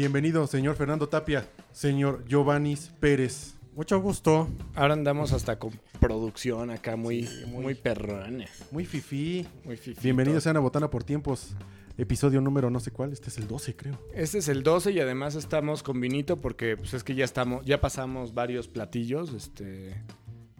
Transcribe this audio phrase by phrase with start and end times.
[0.00, 3.56] Bienvenido, señor Fernando Tapia, señor Giovanni Pérez.
[3.76, 4.48] Mucho gusto.
[4.74, 8.46] Ahora andamos hasta con producción acá muy, muy, perrona.
[8.70, 9.46] Muy fifí.
[9.62, 10.00] Muy fifito.
[10.00, 11.54] Bienvenidos sean a Botana por Tiempos.
[11.98, 13.98] Episodio número no sé cuál, este es el 12 creo.
[14.14, 17.62] Este es el 12 y además estamos con vinito porque pues es que ya estamos,
[17.66, 20.02] ya pasamos varios platillos, este,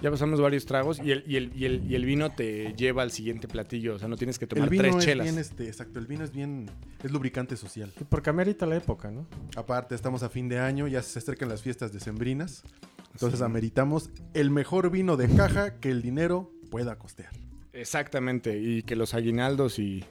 [0.02, 3.02] ya pasamos varios tragos y el, y el, y el, y el vino te lleva
[3.02, 5.24] al siguiente platillo, o sea, no tienes que tomar el vino tres es chelas.
[5.24, 6.70] bien, este, exacto, el vino es bien,
[7.02, 7.92] es lubricante social.
[8.00, 9.26] Y porque amerita la época, ¿no?
[9.56, 12.62] Aparte, estamos a fin de año, ya se acercan las fiestas decembrinas.
[13.12, 17.32] Entonces ameritamos el mejor vino de caja que el dinero pueda costear.
[17.72, 20.04] Exactamente, y que los aguinaldos y...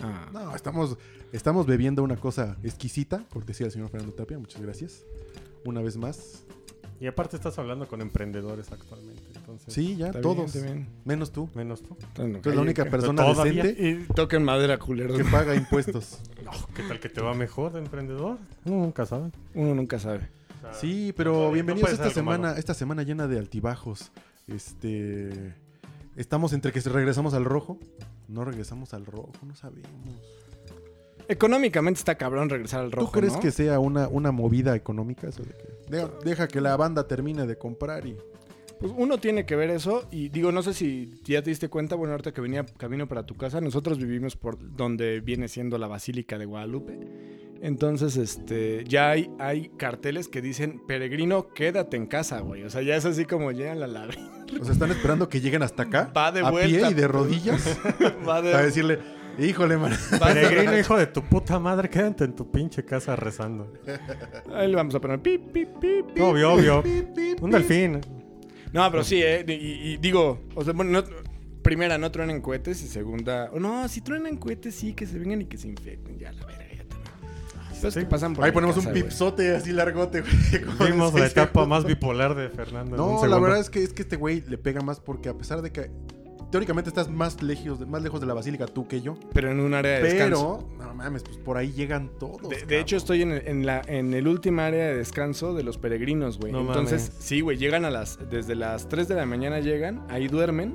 [0.00, 0.28] Ah.
[0.32, 0.96] No, estamos,
[1.32, 5.04] estamos bebiendo una cosa exquisita, cortesía del señor Fernando Tapia, muchas gracias.
[5.64, 6.44] Una vez más.
[7.00, 9.22] Y aparte estás hablando con emprendedores actualmente.
[9.36, 10.52] Entonces, Sí, ya, bien, todos.
[10.54, 10.88] bien.
[11.04, 11.48] Menos tú.
[11.54, 11.96] Menos tú.
[12.00, 13.62] Entonces, Tú eres la única que- persona todavía.
[13.62, 15.16] decente Y toquen madera, culeros.
[15.16, 16.18] que paga impuestos.
[16.48, 18.38] No, ¿qué tal que te va mejor de emprendedor?
[18.64, 19.30] Uno nunca sabe.
[19.54, 20.30] Uno nunca sabe.
[20.56, 22.58] O sea, Sí, pero bienvenidos no esta semana, malo.
[22.58, 24.10] esta semana llena de altibajos.
[24.46, 25.54] Este
[26.16, 27.78] estamos entre que regresamos al rojo,
[28.28, 29.88] no regresamos al rojo, no sabemos.
[31.28, 33.40] Económicamente está cabrón regresar al rojo, ¿Tú crees ¿no?
[33.40, 37.46] que sea una, una movida económica eso de que deja, deja que la banda termine
[37.46, 38.16] de comprar y
[38.80, 41.96] Pues uno tiene que ver eso y digo, no sé si ya te diste cuenta,
[41.96, 45.86] bueno, ahorita que venía camino para tu casa, nosotros vivimos por donde viene siendo la
[45.88, 46.98] Basílica de Guadalupe.
[47.60, 52.62] Entonces, este, ya hay, hay carteles que dicen, peregrino, quédate en casa, güey.
[52.62, 54.06] O sea, ya es así como llegan la la
[54.60, 56.78] o sea, están esperando que lleguen hasta acá Va de a vuelta.
[56.86, 57.76] pie y de rodillas
[58.28, 59.00] Va de- a decirle,
[59.38, 63.72] "Híjole, man, Peregrino, hijo de tu puta madre, quédate en tu pinche casa rezando.
[64.54, 66.22] Ahí le vamos a poner pip, pip, pip, pip.
[66.22, 66.82] Obvio, obvio.
[67.40, 68.00] Un delfín.
[68.72, 69.44] No, pero sí, ¿eh?
[69.48, 69.52] Y,
[69.92, 71.08] y digo, o sea, bueno, no-
[71.62, 75.46] primera, no truenen cohetes y segunda, no, si truenan cohetes, sí, que se vengan y
[75.46, 76.18] que se infecten.
[76.18, 77.12] Ya, la verga, ya también.
[77.76, 78.00] Pero es sí.
[78.00, 79.02] que pasan por Ahí ponemos casa, un güey.
[79.04, 80.90] pipsote así largote, güey.
[80.90, 82.96] Vimos la etapa más bipolar de Fernando.
[82.96, 85.62] No, la verdad es que es que este güey le pega más porque a pesar
[85.62, 85.90] de que
[86.50, 89.74] teóricamente estás más lejos, más lejos de la basílica tú que yo, Pero en un
[89.74, 90.66] área de descanso.
[90.78, 92.40] pero no mames, pues por ahí llegan todos.
[92.66, 95.78] De, hecho, estoy en el, en la, en el último área de descanso de los
[95.78, 96.52] peregrinos, güey.
[96.52, 97.24] No Entonces, mames.
[97.24, 98.18] sí, güey, llegan a las.
[98.30, 100.74] Desde las 3 de la mañana llegan, ahí duermen.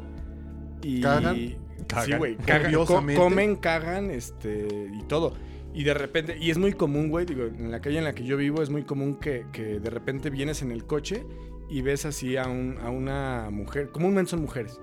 [0.82, 1.02] Y.
[1.02, 1.36] Cagan.
[1.36, 4.90] Sí, güey, cagan, co- comen, cagan, este.
[4.94, 5.34] Y todo.
[5.74, 6.38] Y de repente.
[6.40, 8.70] Y es muy común, güey, digo, en la calle en la que yo vivo es
[8.70, 11.26] muy común que, que de repente vienes en el coche
[11.70, 13.90] y ves así a, un, a una mujer.
[13.90, 14.80] Comúnmente son mujeres.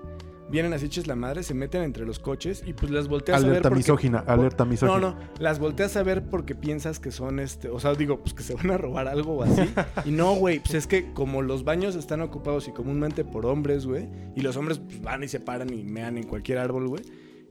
[0.51, 3.41] Vienen así hechas la madre, se meten entre los coches y pues las volteas a
[3.41, 3.49] ver.
[3.51, 4.99] alerta porque- misógina, alerta misógina.
[4.99, 8.33] no, no, las volteas a ver porque piensas que son este, o sea, digo, pues
[8.33, 9.61] que se van a robar algo o así.
[10.05, 13.85] y no, güey, pues es que como los baños están ocupados y comúnmente por hombres,
[13.85, 17.01] güey, y los hombres pues, van y se paran y mean en cualquier árbol, güey.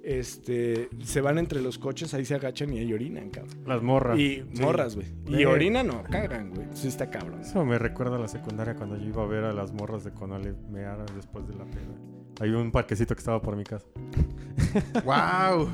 [0.03, 3.55] Este, se van entre los coches, ahí se agachan y ahí orinan, cabrón.
[3.67, 4.19] Las morras.
[4.19, 4.63] Y Sí.
[4.63, 5.07] morras, güey.
[5.29, 5.47] Y Eh.
[5.47, 6.67] orinan no, cagan, güey.
[6.73, 7.41] Sí está cabrón.
[7.43, 10.11] Eso me recuerda a la secundaria cuando yo iba a ver a las morras de
[10.13, 11.95] Conale mear después de la peda.
[12.41, 13.85] Hay un parquecito que estaba por mi casa.
[15.05, 15.69] wow,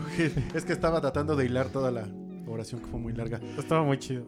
[0.54, 2.06] es que estaba tratando de hilar toda la
[2.48, 3.40] oración que fue muy larga.
[3.58, 4.24] Estaba muy chido.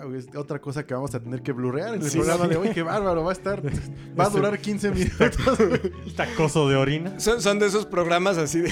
[0.00, 2.50] Wow, es otra cosa que vamos a tener que blurrear en el Sí, programa sí.
[2.50, 2.68] de hoy.
[2.70, 3.62] Qué bárbaro, va a estar.
[4.18, 5.58] Va a Este- durar 15 minutos.
[6.16, 7.18] Tacoso de orina.
[7.18, 8.70] Son, son de esos programas así de...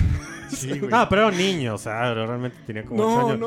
[0.50, 0.90] Sí, güey.
[0.93, 3.38] Ah, pero era un niño, o sea, realmente tenía como No, 8 años.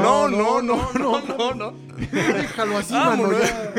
[0.00, 1.72] no, no, no, no, no, no, no.
[2.12, 3.10] Déjalo así, mano.
[3.10, 3.40] Vámonos.
[3.40, 3.72] ya.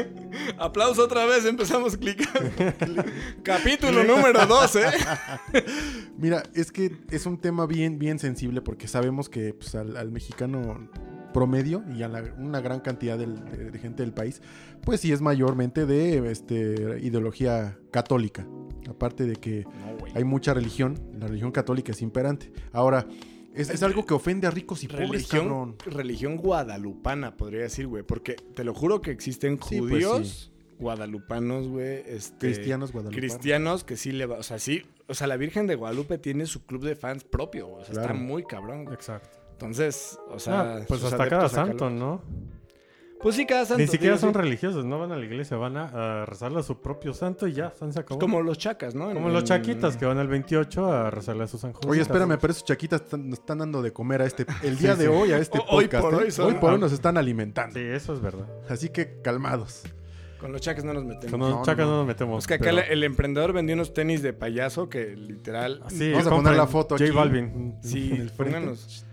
[0.58, 2.28] Aplauso otra vez, empezamos clic.
[3.44, 4.82] Capítulo número 12.
[6.18, 10.12] Mira, es que es un tema bien, bien sensible porque sabemos que pues, al, al
[10.12, 10.90] mexicano
[11.34, 14.42] promedio y a la- una gran cantidad del- de, de gente del país,
[14.84, 18.46] pues sí es mayormente de este, ideología católica.
[18.90, 22.52] Aparte de que No, hay mucha religión, la religión católica es imperante.
[22.74, 23.08] Ahora,
[23.56, 25.76] es, es algo que ofende a ricos y pobres, Religión, cabrón.
[25.86, 28.04] religión guadalupana, podría decir, güey.
[28.04, 32.04] Porque te lo juro que existen Sí, pues, judíos guadalupanos, güey.
[32.08, 33.20] Este, Cristianos guadalupanos.
[33.34, 34.38] Cristianos que sí le va.
[34.38, 34.84] O sea, sí.
[35.08, 37.82] O sea, la Virgen de Guadalupe tiene su club de fans propio, güey.
[37.82, 38.14] O sea, Claro.
[38.14, 38.84] está muy cabrón.
[38.86, 38.96] güey.
[38.96, 39.38] Exacto.
[39.52, 40.78] Entonces, o sea.
[40.78, 42.22] Ah, pues hasta cada santo, ¿no?
[43.22, 43.82] Pues sí, cada santo.
[43.82, 44.40] Ni siquiera digo, son sí.
[44.40, 47.54] religiosos, no van a la iglesia, van a, a rezarle a su propio santo y
[47.54, 48.20] ya, se acabó.
[48.20, 49.14] Como los chacas, ¿no?
[49.14, 51.88] Como En- los chaquitas que van el 28 a rezarle a sus San José.
[51.88, 54.96] Oye, espérame, pero esos chaquitas están- nos están dando de comer a este, el día
[54.96, 56.04] de hoy a este O- hoy podcast.
[56.04, 56.18] por ¿eh?
[56.26, 57.74] hoy son- hoy por hoy nos están alimentando.
[57.80, 58.48] Sí, eso es verdad.
[58.70, 59.84] Así que calmados.
[60.40, 61.30] Con los chacas no nos metemos.
[61.32, 61.92] Con los no, chacas no.
[61.92, 62.44] no nos metemos.
[62.44, 65.84] Es que acá pero- el, emprendedor vendió unos tenis de payaso que literal.
[65.90, 67.14] Sí, Vamos a poner la foto J aquí.
[67.16, 67.76] Balvin.
[67.84, 69.06] Sí, pónganos.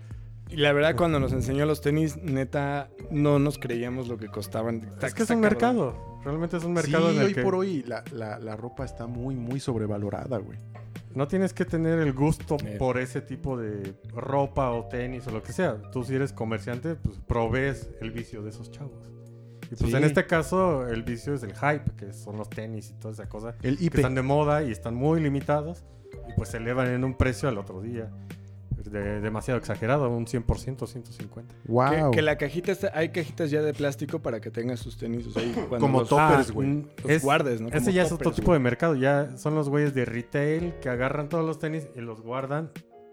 [0.49, 4.77] Y la verdad, cuando nos enseñó los tenis, neta, no nos creíamos lo que costaban.
[4.77, 5.41] Está- Es que es un cabrón.
[5.41, 6.19] mercado.
[6.23, 8.83] Realmente es un mercado sí, en el hoy que por hoy la, la- la ropa
[8.83, 10.57] está muy, muy sobrevalorada, güey.
[11.15, 12.75] no tienes que tener el gusto Eh.
[12.77, 15.81] por ese tipo de ropa o tenis o lo que sea.
[15.91, 19.09] Tú si eres comerciante, pues provees el vicio de esos chavos.
[19.71, 19.95] Y pues Sí.
[19.97, 23.27] en este caso, el vicio es el hype, que son los tenis y toda esa
[23.27, 23.55] cosa.
[23.63, 23.95] El Que IP.
[23.97, 25.83] están de moda y están muy limitados.
[26.29, 28.11] Y pues se elevan en un precio al otro día.
[28.83, 31.55] De- demasiado exagerado, un 100%, 150.
[31.65, 32.11] Wow.
[32.11, 35.27] Que, que la cajita está, hay cajitas ya de plástico para que tengas sus tenis.
[35.27, 35.43] o sea,
[35.79, 36.67] Como los- toppers, Ah, güey.
[36.67, 37.67] mm, los es- guardes, ¿no?
[37.67, 38.95] Ese Como ya es otro tipo de mercado.
[38.95, 42.71] Ya son los güeyes de retail que agarran todos los tenis y los guardan.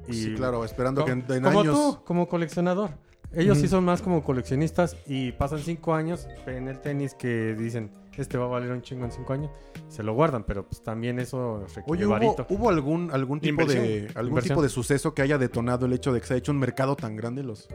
[0.09, 1.75] Y Sí, claro, esperando que en, en como años.
[1.75, 2.91] tú, como coleccionador.
[3.33, 7.91] Ellos sí son más como coleccionistas y pasan cinco años en el tenis que dicen,
[8.23, 9.51] este va a valer un chingo en cinco años.
[9.89, 12.47] Se lo guardan, pero pues también eso requiere Oye, ¿hubo, varito.
[12.51, 14.55] hubo algún, algún tipo de algún Inversión.
[14.57, 16.97] tipo de suceso que haya detonado el hecho de que se ha hecho un mercado
[16.97, 17.69] tan grande los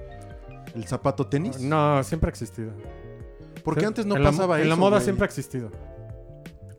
[0.75, 1.59] el zapato tenis?
[1.61, 2.71] No, siempre ha existido.
[3.63, 4.63] Porque Sí, antes no en la- pasaba eso.
[4.63, 5.03] En la moda güey.
[5.03, 5.71] siempre ha existido.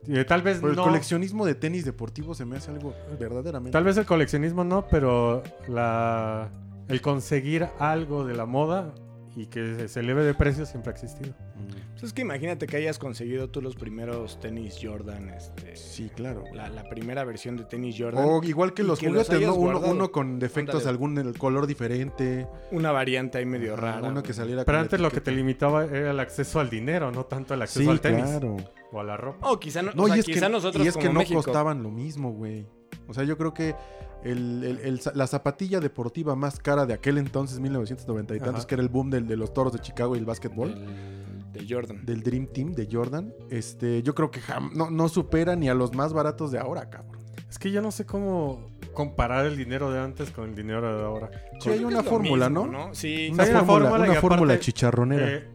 [0.07, 0.83] Y tal vez Pero el no.
[0.83, 3.71] coleccionismo de tenis deportivos se me hace algo verdaderamente.
[3.71, 6.51] Tal vez el coleccionismo no, pero la
[6.89, 8.93] el conseguir algo de la moda
[9.35, 11.31] y que se- eleve de precio siempre ha existido.
[11.31, 16.11] Mm, Pues es que imagínate que hayas conseguido tú los primeros tenis Jordan, este, Sí,
[16.15, 16.45] claro.
[16.53, 18.25] la, la primera versión de tenis Jordan.
[18.29, 19.49] O igual que los que los juguetes,
[19.89, 20.91] Uno, con defectos, Ándale.
[20.91, 22.47] algún el color diferente.
[22.73, 24.07] Una variante ahí medio rara.
[24.09, 27.11] Uno que saliera Pero con antes lo que te limitaba era el acceso al dinero,
[27.13, 28.57] no tanto el acceso Sí, al tenis claro.
[28.91, 29.51] o a la ropa.
[29.51, 31.21] O quizá no, No, o sea, y es quizá que, nosotros y es que no
[31.21, 31.43] México.
[31.43, 32.67] costaban lo mismo, güey.
[33.09, 33.75] O sea, yo creo que
[34.25, 38.67] el- el- la zapatilla deportiva más cara de aquel entonces, 1990 y tantos, Ajá.
[38.67, 41.67] que era el boom del- de los toros de Chicago y el básquetbol, El- de
[41.69, 42.05] Jordan.
[42.07, 45.75] del Dream Team de Jordan, este, yo creo que jam- no, no supera ni a
[45.75, 47.21] los más baratos de ahora, cabrón.
[47.51, 51.05] Es que yo no sé cómo comparar el dinero de antes con el dinero de
[51.05, 51.31] ahora.
[51.61, 52.95] Sí, hay una fórmula, mismo, ¿no?
[52.95, 53.29] Sí.
[53.33, 55.29] Una hay una fórmula, una fórmula aparte, chicharronera.
[55.33, 55.49] Eh,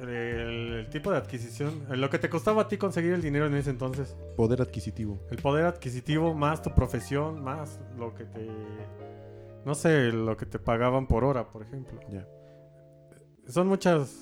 [0.00, 0.08] el,
[0.80, 3.54] el tipo de adquisición, eh, lo que te costaba a ti conseguir el dinero en
[3.54, 5.18] ese entonces, Poder adquisitivo.
[5.30, 8.48] el poder adquisitivo más tu profesión, más lo que te,
[9.64, 11.98] no sé, lo que te pagaban por hora, por ejemplo.
[12.10, 12.26] Ya.
[13.48, 14.14] Son muchas,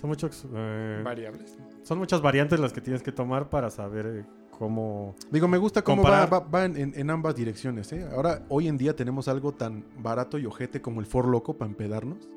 [0.00, 1.56] son muchos, eh, Variables.
[1.82, 5.14] son muchas variantes las que tienes que tomar para saber eh, cómo.
[5.30, 6.32] Digo, me gusta cómo va, Comparar.
[6.32, 8.06] va- va en, en- en ambas direcciones, ¿eh?
[8.12, 11.70] Ahora, hoy en día tenemos algo tan barato y ojete como el For Loco para
[11.70, 12.28] empedarnos.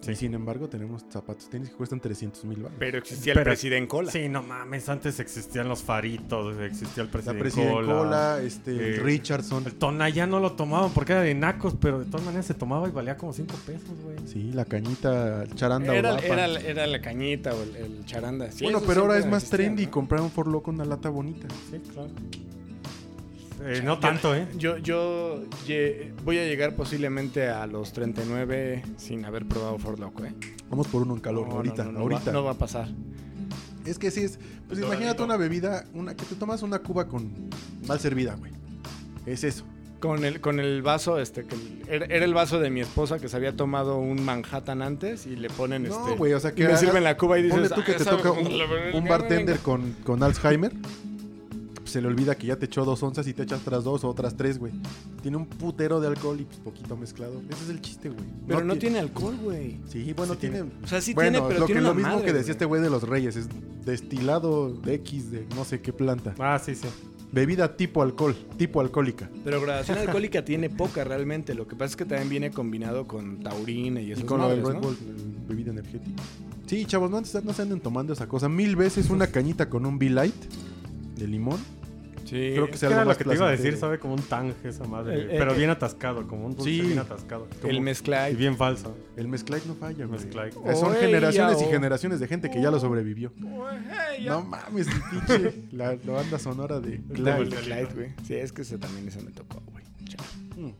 [0.00, 0.12] Sí.
[0.12, 2.76] Y sin embargo, tenemos zapatos tenis que cuestan 300 mil baros.
[2.78, 4.10] Pero existía el Pero- presidente cola.
[4.12, 7.92] Sí, no mames, antes existían los faritos, existía el presidente President Cola.
[7.94, 9.64] Cola, este, eh, Richardson.
[9.66, 12.86] El Tonayán no lo tomaban porque era de nacos, pero de todas maneras se tomaba
[12.88, 14.16] y valía como 5 pesos, güey.
[14.26, 16.26] Sí, la cañita, el charanda Era, guapa.
[16.26, 18.50] era, era la cañita o el, el charanda.
[18.52, 19.90] Sí, bueno, pero ahora es más existía, trendy ¿no?
[19.90, 20.30] comprar un
[20.70, 21.48] una lata bonita.
[21.70, 22.10] Sí, claro.
[23.66, 24.46] Eh, no tanto, ¿eh?
[24.56, 25.42] Yo, yo
[26.24, 30.34] voy a llegar posiblemente a los 39 sin haber probado Ford Loco, ¿eh?
[30.68, 32.24] Vamos por uno en calor, No, ahorita, no, no, no ahorita.
[32.26, 32.88] va, no va a pasar.
[33.86, 34.38] Es que sí es.
[34.68, 37.30] Pues imagínate una bebida, una que te tomas una cuba con
[37.86, 38.52] mal servida, güey.
[39.26, 39.64] Es eso.
[40.00, 43.18] Con el, con el vaso, este, que el- era, era el vaso de mi esposa
[43.18, 45.96] que se había tomado un Manhattan antes y le ponen este.
[45.98, 46.66] No, güey, o sea y que.
[46.66, 47.58] me ah, sirven la cuba y dices.
[47.58, 48.46] Ponle tú que "Ah, te toca un,
[48.94, 49.62] un bartender venga".
[49.62, 50.72] con, con Alzheimer.
[51.94, 54.08] Se le olvida que ya te echó dos onzas y te echas otras dos o
[54.08, 54.72] otras tres, güey.
[55.22, 57.40] Tiene un putero de alcohol y pues poquito mezclado.
[57.48, 58.24] Ese es el chiste, güey.
[58.48, 59.78] Pero no ti- tiene alcohol, güey.
[59.88, 60.56] Sí, bueno, Sí tiene.
[60.62, 60.72] tiene.
[60.82, 62.50] O sea, sí bueno, tiene, pero lo, tiene que, una lo mismo madre, que decía
[62.50, 63.36] este güey de los reyes.
[63.36, 63.48] Es
[63.84, 66.34] destilado de X de no sé qué planta.
[66.40, 66.88] Ah, sí, sí.
[67.30, 69.30] Bebida tipo alcohol, tipo alcohólica.
[69.44, 71.54] Pero gradación alcohólica tiene poca realmente.
[71.54, 74.48] Lo que pasa es que también viene combinado con taurina y Y esas con lo
[74.48, 74.88] del madres, Red ¿no?
[74.88, 76.22] Bull, el bebida energética.
[76.66, 78.48] Sí, chavos, no, se- no se anden tomando esa cosa.
[78.48, 80.34] Mil veces una cañita con un Light
[81.16, 81.60] de limón.
[82.34, 82.50] Sí.
[82.52, 84.22] Creo que Es sea algo era lo que te iba a decir, sabe como un
[84.22, 85.14] tang esa madre.
[85.14, 86.80] El- el- pero el- bien atascado, como un dulce Sí.
[86.80, 87.46] bien atascado.
[87.52, 88.96] El Como- mezcla y bien falso.
[89.16, 90.20] El mezclite no falla, güey.
[90.20, 91.70] Eh, Son generaciones y ya, oh.
[91.70, 93.32] generaciones de gente que ya lo sobrevivió.
[93.38, 95.54] No mames, el pinche.
[95.72, 97.88] La, la banda sonora de Clyde.
[97.94, 98.12] Güey.
[98.26, 99.84] Sí, es que ese también ese me tocó, güey.
[100.04, 100.28] Chale.
[100.56, 100.72] Mm.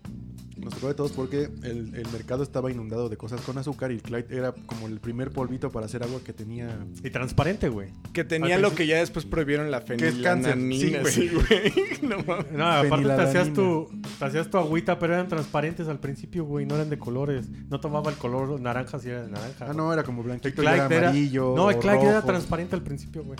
[0.64, 3.96] Nos tocó de todos porque el, el mercado estaba inundado de cosas con azúcar y
[3.96, 6.78] el Clyde era como el primer polvito para hacer agua que tenía.
[7.02, 7.90] Y transparente, güey.
[8.12, 11.72] Que tenía lo que ya después prohibieron la Que es sí, Sí, güey.
[12.02, 12.52] No mames.
[12.52, 13.54] No, aparte te hacías, Fenilalanina.
[13.54, 16.66] tu, te hacías tu agüita, pero eran transparentes al principio, güey.
[16.66, 17.46] No eran de colores.
[17.68, 19.66] No tomaba el color naranja si era de naranja.
[19.70, 21.54] Ah, no, era como El blanquito y Clyde era era- amarillo.
[21.56, 23.38] No, el Clyde era transparente al principio, güey.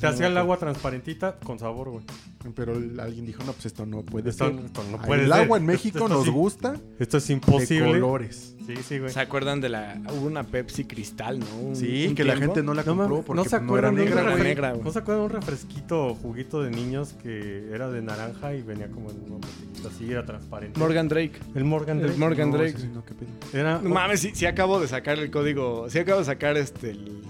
[0.00, 2.04] Te hacía el agua transparentita con sabor, güey.
[2.54, 4.64] Pero el- alguien dijo, no, pues esto no puede Esto, ser.
[4.64, 5.40] esto no puede el ser.
[5.40, 7.86] agua en Esto- México esto nos sí- gusta Esto es de imposible.
[8.00, 8.54] colores.
[8.66, 9.10] Sí, sí, güey.
[9.10, 9.98] ¿Se acuerdan de la...
[10.12, 11.46] Hubo una Pepsi Cristal, ¿no?
[11.56, 12.52] Un- Sí, un que la tiempo.
[12.54, 14.42] gente no la compró mames, porque ¿no no, se era acuerdan de un negra, güey.
[14.42, 14.84] negra, güey.
[14.84, 18.88] ¿No se acuerdan de un refresquito, juguito de niños que era de naranja y venía
[18.88, 20.78] como en una botellita así, era transparente?
[20.78, 21.32] Morgan Drake.
[21.54, 22.18] El Morgan El Drake.
[22.18, 22.70] Morgan No, Drake.
[22.76, 23.30] ese sí, no, qué pedo.
[23.58, 25.88] Era, No mames, sí, sí acabo de sacar el código.
[25.88, 26.90] Sí acabo de sacar este...
[26.90, 27.22] El,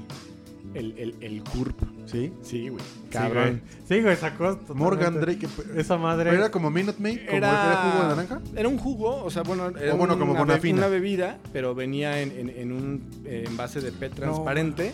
[0.75, 1.80] el, el, el CURP.
[2.06, 2.32] ¿Sí?
[2.42, 2.82] Sí, güey.
[2.82, 3.44] Sí, Cabrón.
[3.44, 3.78] güey.
[3.88, 4.44] Sí, güey, sacó.
[4.56, 5.46] totalmente Morgan Drake.
[5.76, 6.30] Esa madre.
[6.30, 7.18] ¿Pero era como Minute Maid?
[7.26, 7.48] ¿Como Era...
[7.66, 8.40] era jugo de naranja?
[8.56, 10.78] Era un jugo, o sea, bueno, era bueno, como una, be- Bonafina.
[10.78, 14.92] una bebida, pero venía en, en- en un eh, envase de PET transparente.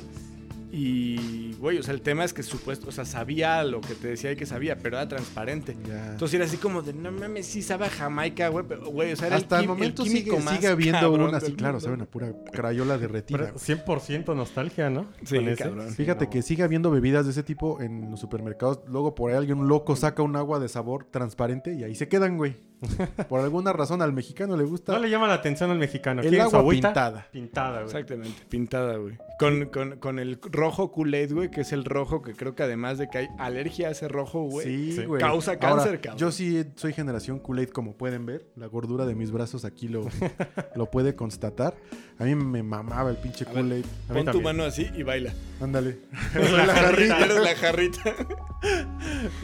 [0.73, 4.09] Y, güey, o sea, el tema es que supuesto, o sea, sabía lo que te
[4.09, 5.75] decía y que sabía, pero era transparente.
[5.89, 6.11] Ya.
[6.11, 9.17] Entonces era así como de, no mames, sí sabe a Jamaica, güey, pero, güey, o
[9.17, 11.73] sea, era Hasta el, el, momento químico sigue, más sigue habiendo una así, del claro,
[11.75, 11.85] mundo.
[11.87, 13.39] saben a pura crayola derretida.
[13.39, 14.05] Pero güey.
[14.05, 15.07] 100% nostalgia, ¿no?
[15.25, 15.89] Sí, cabrón.
[15.95, 18.81] Fíjate que sigue habiendo bebidas de ese tipo en los supermercados.
[18.87, 22.37] Luego por ahí alguien loco saca un agua de sabor transparente y ahí se quedan,
[22.37, 22.57] güey.
[23.29, 26.21] Por alguna razón al mexicano le gusta No le llama la atención al mexicano.
[26.23, 27.27] el ¿Quiere su agua pintada.
[27.33, 27.85] Pintada, güey.
[27.87, 29.17] Exactamente, pintada, güey.
[29.39, 32.99] Con, con, con el rojo Kool-Aid, güey, que es el rojo que creo que además
[32.99, 34.67] de que hay alergia a ese rojo, güey.
[34.67, 35.05] Sí, Sí.
[35.07, 35.21] güey.
[35.21, 36.19] Causa Ahora, cáncer, cabrón.
[36.19, 38.47] Yo sí soy generación Kool-Aid, como pueden ver.
[38.57, 40.05] La gordura de mis brazos aquí lo,
[40.77, 41.75] lo puede constatar.
[42.19, 43.45] A mí me mamaba el pinche.
[43.47, 43.85] Kool-Aid.
[44.13, 45.33] Pon tu mano así y baila.
[45.61, 45.99] Ándale.
[46.35, 47.19] La la jarrita.
[47.25, 48.01] Eres la jarrita.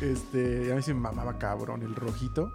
[0.03, 2.53] Este, a mí sí me mamaba cabrón el rojito.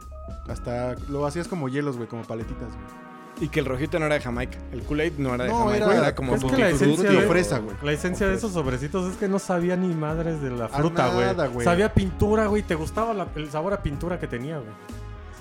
[0.48, 3.06] Hasta lo hacías como hielos, güey, como paletitas, güey.
[3.42, 4.58] Y que el rojito no era de Jamaica.
[4.72, 5.86] El Kool-Aid no era de No, Jamaica.
[5.86, 7.76] era- Era, como es que la esencia de- fresa, güey.
[7.84, 11.10] La esencia de esos sobrecitos es que no sabía ni madres de la fruta,
[11.50, 11.66] güey.
[11.66, 12.64] Sabía pintura, güey.
[12.64, 14.72] Te gustaba la- el sabor a pintura que tenía, güey.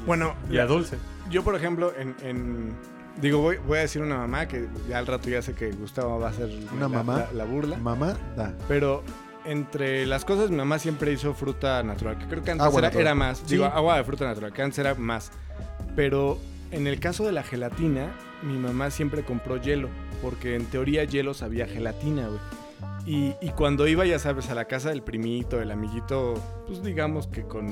[0.07, 0.99] Bueno, Y a dulce.
[1.31, 2.17] yo por ejemplo, en...
[2.23, 2.75] en-
[3.21, 6.19] digo, voy, voy a decir una mamá que ya al rato ya sé que Gustavo
[6.19, 7.19] va a hacer ¿Una la, mamá?
[7.19, 7.77] la- la burla.
[7.77, 8.53] Mamá, da.
[8.67, 9.05] Pero
[9.45, 12.19] entre las cosas, mi mamá siempre hizo fruta natural.
[12.19, 13.39] Que creo que antes era, era más.
[13.39, 13.55] Sí.
[13.55, 15.31] Digo, agua de fruta natural, que antes era más.
[15.97, 16.39] Pero
[16.71, 19.89] en el caso de la gelatina, mi mamá siempre compró hielo.
[20.23, 22.41] Porque en teoría hielo sabía gelatina, güey.
[23.07, 26.35] Y, y cuando iba, ya sabes, a la casa del primito, del amiguito,
[26.67, 27.71] pues digamos que con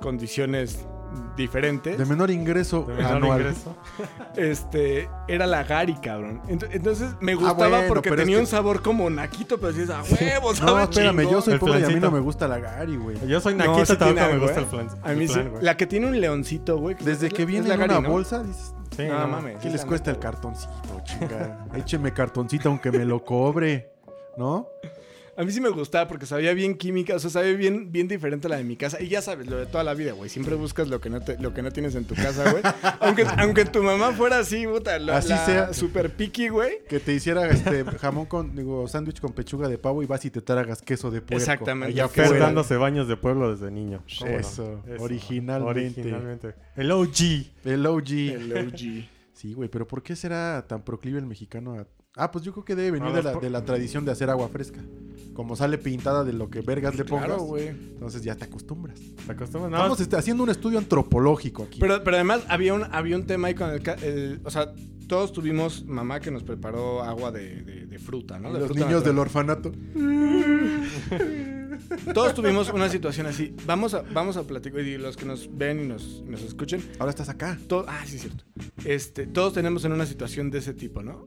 [0.00, 0.86] condiciones
[1.36, 1.96] diferentes.
[1.98, 3.40] De menor ingreso De menor anual.
[3.40, 3.76] ingreso.
[4.36, 6.40] Este, era la Gary, cabrón.
[6.48, 9.72] Ent- Entonces me gustaba Ah, bueno, porque es tenía que- un sabor como naquito, pero
[9.72, 11.42] decías, a huevo, No, sabe espérame, yo chingón".
[11.42, 13.16] soy El pobre y a mí no me gusta la Gary, güey.
[13.26, 14.62] Yo soy No, naquito, sí tiene tampoco me gusta ¿eh?
[14.62, 14.88] el flan.
[15.02, 15.40] A mí sí.
[15.40, 15.62] güey.
[15.64, 16.96] La que tiene un leoncito, güey.
[17.00, 18.10] Desde es que viene la en Gary, una ¿no?
[18.10, 19.56] bolsa, dices, Sí, No, no, mames.
[19.56, 20.72] ¿qué sí les cuesta el cartoncito,
[21.04, 21.66] chinga?
[21.74, 23.92] Écheme cartoncito aunque me lo cobre,
[24.36, 24.66] ¿no?
[25.38, 28.48] A mí sí me gustaba porque sabía bien química, o sea, sabía bien, bien diferente
[28.48, 29.00] a la de mi casa.
[29.00, 30.28] Y ya sabes, lo de toda la vida, güey.
[30.28, 32.62] Siempre buscas lo que no, te- lo que no tienes en tu casa, güey.
[33.00, 35.72] aunque, aunque tu mamá fuera así, puta, la, Así la sea.
[35.72, 36.84] super picky, güey.
[36.88, 40.30] Que te hiciera este jamón con, digo, sándwich con pechuga de pavo y vas y
[40.30, 41.36] te tragas queso de puerco.
[41.36, 41.92] Exactamente.
[41.94, 44.02] Allá Fer dándose baños de pueblo desde niño.
[44.18, 44.38] ¿Cómo no?
[44.38, 46.00] Eso, originalmente.
[46.00, 46.54] Originalmente.
[46.74, 47.16] El OG.
[47.64, 48.10] El OG.
[48.10, 49.08] El OG.
[49.34, 51.86] Sí, güey, pero ¿por qué será tan proclive el mexicano a...
[52.18, 54.48] Ah, pues yo creo que debe venir de, la, de la tradición de hacer agua
[54.48, 54.80] fresca.
[55.34, 57.68] Como sale pintada de lo que vergas le pongas, Claro, güey.
[57.68, 58.98] entonces ya te acostumbras.
[59.24, 59.70] ¿Te acostumbras?
[59.70, 61.78] No, Estamos este, haciendo un estudio antropológico aquí.
[61.78, 64.72] Pero, pero además había un, había un tema ahí con el, O sea,
[65.06, 68.52] todos tuvimos mamá que nos preparó agua de, de- de fruta, ¿no?
[68.52, 69.70] De Los fruta niños del orfanato.
[72.12, 73.54] Todos tuvimos una situación así.
[73.66, 74.80] Vamos a, vamos a platicar.
[74.80, 76.82] Y los que nos ven y nos, nos escuchen.
[76.98, 77.58] Ahora estás acá.
[77.68, 78.44] to- ah, sí, es cierto.
[78.84, 81.26] Este, todos tenemos en una situación de ese tipo, ¿no?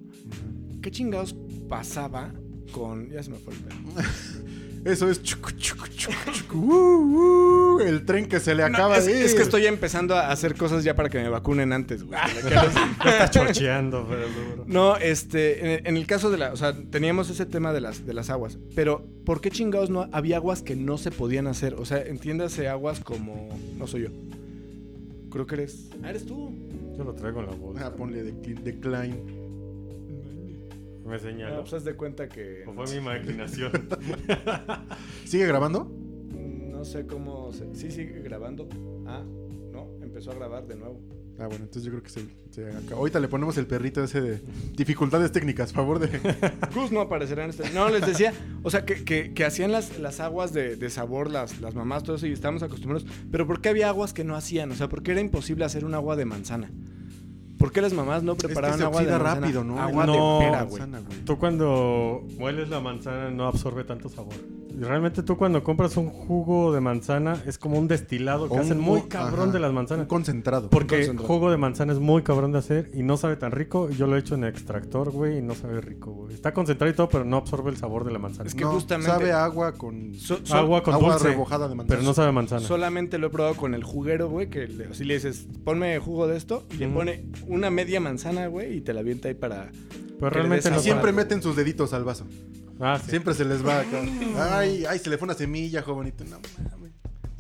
[0.82, 1.36] ¿Qué chingados
[1.70, 2.32] pasaba
[2.72, 3.10] con.
[3.10, 3.76] Ya se me fue el pedo.
[4.84, 8.98] Eso es chucu, chucu, chucu, chucu, uh, uh, el tren que se le No, acaba
[8.98, 9.26] es, de ir.
[9.26, 12.20] es que estoy empezando a hacer cosas ya para que me vacunen antes, güey.
[13.06, 14.64] está chocheando, pero duro.
[14.66, 18.08] No, este, en, en el caso de la, o sea, teníamos ese tema de las,
[18.08, 21.76] de las aguas, pero ¿por qué chingados no había aguas que no se podían hacer?
[21.76, 24.10] O sea, entiéndase aguas como, no soy yo.
[25.30, 26.52] Creo que eres, ah, eres tú.
[26.98, 27.86] Yo lo traigo en la bolsa.
[27.86, 29.41] Ah, ponle decli- decline.
[31.06, 31.56] Me señaló.
[31.56, 33.72] No, pues haz de cuenta que O fue mi imaginación.
[35.26, 35.90] ¿Sigue grabando?
[36.72, 38.68] no sé cómo, se- sí sigue grabando.
[39.06, 39.24] Ah,
[39.72, 41.00] no, empezó a grabar de nuevo.
[41.38, 42.98] Ah, bueno, entonces yo creo que se, se acaba.
[42.98, 44.42] Ahorita le ponemos el perrito ese de
[44.76, 46.08] dificultades técnicas, favor de...
[46.76, 47.70] Gus no aparecerá en este.
[47.72, 51.30] No, les decía, o sea, que, que- que hacían las, las aguas de, de sabor,
[51.30, 53.08] las, las mamás, todo eso, y estábamos acostumbrados.
[53.32, 54.72] Pero ¿por qué había aguas que no hacían?
[54.72, 56.72] O sea, ¿por qué era imposible hacer un agua de manzana?
[57.62, 59.36] ¿Por qué las mamás no preparaban se agua de manzana?
[59.40, 59.80] rápido, ¿no?
[59.82, 60.40] Agua No.
[60.40, 60.80] de pera, güey.
[60.82, 61.20] Manzana, güey.
[61.26, 64.34] Tú cuando mueles la manzana no absorbe tanto sabor.
[64.82, 68.56] Y realmente tú cuando compras un jugo de manzana es como un destilado que O
[68.56, 70.08] un hacen muy cabrón ajá, de las Un manzanas.
[70.08, 70.72] concentrado.
[70.72, 71.28] Porque concentrado.
[71.28, 73.92] jugo de manzana es muy cabrón de hacer y no sabe tan rico.
[73.92, 76.34] Yo lo he hecho en extractor, güey, y no sabe rico, güey.
[76.34, 78.48] Está concentrado y todo, pero no absorbe el sabor de la manzana.
[78.48, 80.16] Es que No, justamente- Sabe a agua con...
[80.16, 81.96] So- so- Agua con agua dulce, rebojada de manzana.
[81.96, 82.62] pero no sabe a manzana.
[82.68, 86.26] Solamente lo he probado con el juguero, güey, que le, así le dices, ponme jugo
[86.26, 89.70] de esto, y le pone una media manzana, güey, y te la avienta ahí para...
[90.20, 92.26] pero que realmente no siempre meten sus deditos al vaso.
[92.82, 93.12] Ah, sí.
[93.12, 94.02] Siempre se les va acá.
[94.58, 96.24] Ay, ay, se le fue una semilla, jovenito.
[96.26, 96.40] No
[96.74, 96.92] mames.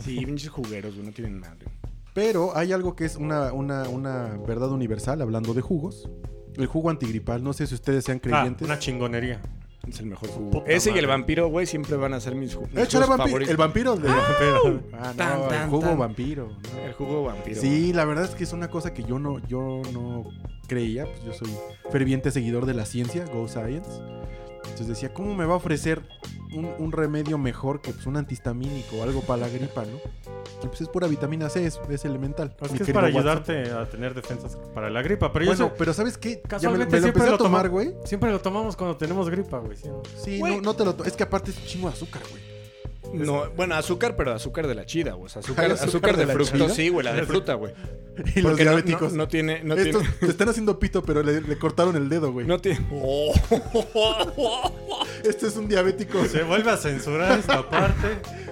[0.03, 1.67] Sí, pinches jugueros, güey, no tienen madre.
[2.13, 6.09] Pero hay algo que es una, una, una verdad universal, hablando de jugos.
[6.55, 8.65] El jugo antigripal, no sé si ustedes sean Ah, creyentes.
[8.67, 9.39] una chingonería.
[9.87, 10.51] Es el mejor jugo.
[10.51, 11.07] Puta Ese y el madre.
[11.07, 12.69] vampiro, güey, siempre van a ser mis jugos.
[12.75, 13.95] Échale vampi- el vampiro.
[13.95, 15.97] de- Pero- Ah, no, Tan, el tan, jugo tan.
[15.97, 16.49] vampiro.
[16.49, 16.79] ¿no?
[16.85, 17.59] El jugo vampiro.
[17.61, 20.25] Sí, la verdad es que es una cosa que yo no, yo no
[20.67, 21.05] creía.
[21.05, 21.49] Pues yo soy
[21.91, 23.89] ferviente seguidor de la ciencia, Go Science.
[24.63, 26.01] Entonces decía, ¿cómo me va a ofrecer
[26.53, 29.97] un, un remedio mejor que pues, un antihistamínico o algo para la gripa, no?
[30.63, 32.55] Y pues es pura vitamina C, es, es elemental.
[32.61, 35.31] Es mi que es para ayudarte a tener defensas para la gripa.
[35.33, 36.41] Pero yo Bueno, sé- pero ¿sabes qué?
[36.59, 37.93] Ya me, lo siempre empecé a tomar, tomo- güey.
[38.05, 39.77] siempre lo tomamos cuando tenemos gripa, güey.
[40.23, 40.39] ¿sí?
[40.41, 42.41] No, no te lo Es que aparte es un chingo de azúcar, güey.
[43.13, 45.25] No, bueno, azúcar, pero azúcar de la chida, güey.
[45.25, 46.51] O sea, azúcar, ¿Hay azúcar, azúcar de, fruta.
[46.53, 46.69] chida?
[46.69, 47.73] Sí, güey, la de fruta, güey.
[48.35, 49.11] Y los Porque diabéticos.
[49.13, 49.63] No, no tiene.
[49.63, 50.15] No Estos tiene.
[50.19, 52.45] te están haciendo pito, pero le, le cortaron el dedo, güey.
[52.47, 52.79] No tiene.
[55.23, 56.23] Este es un diabético.
[56.25, 58.07] Se vuelve a censurar esta parte.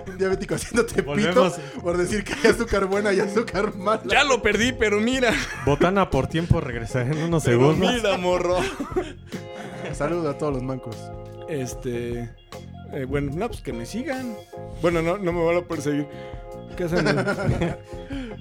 [0.08, 1.54] Un diabético haciéndote Volvemos.
[1.54, 4.01] pito por decir que hay azúcar buena y azúcar mala.
[4.06, 5.34] Ya lo perdí, pero mira.
[5.66, 7.94] Botana por tiempo, regresaré en unos Pero segundos.
[7.94, 8.58] mira, morro.
[9.94, 10.96] Saludos a todos los mancos.
[11.48, 12.30] Este.
[12.93, 14.36] Eh, bueno, no, pues que me sigan.
[14.81, 16.08] Bueno, no, no me van a perseguir.
[16.75, 17.05] ¿Qué hacen?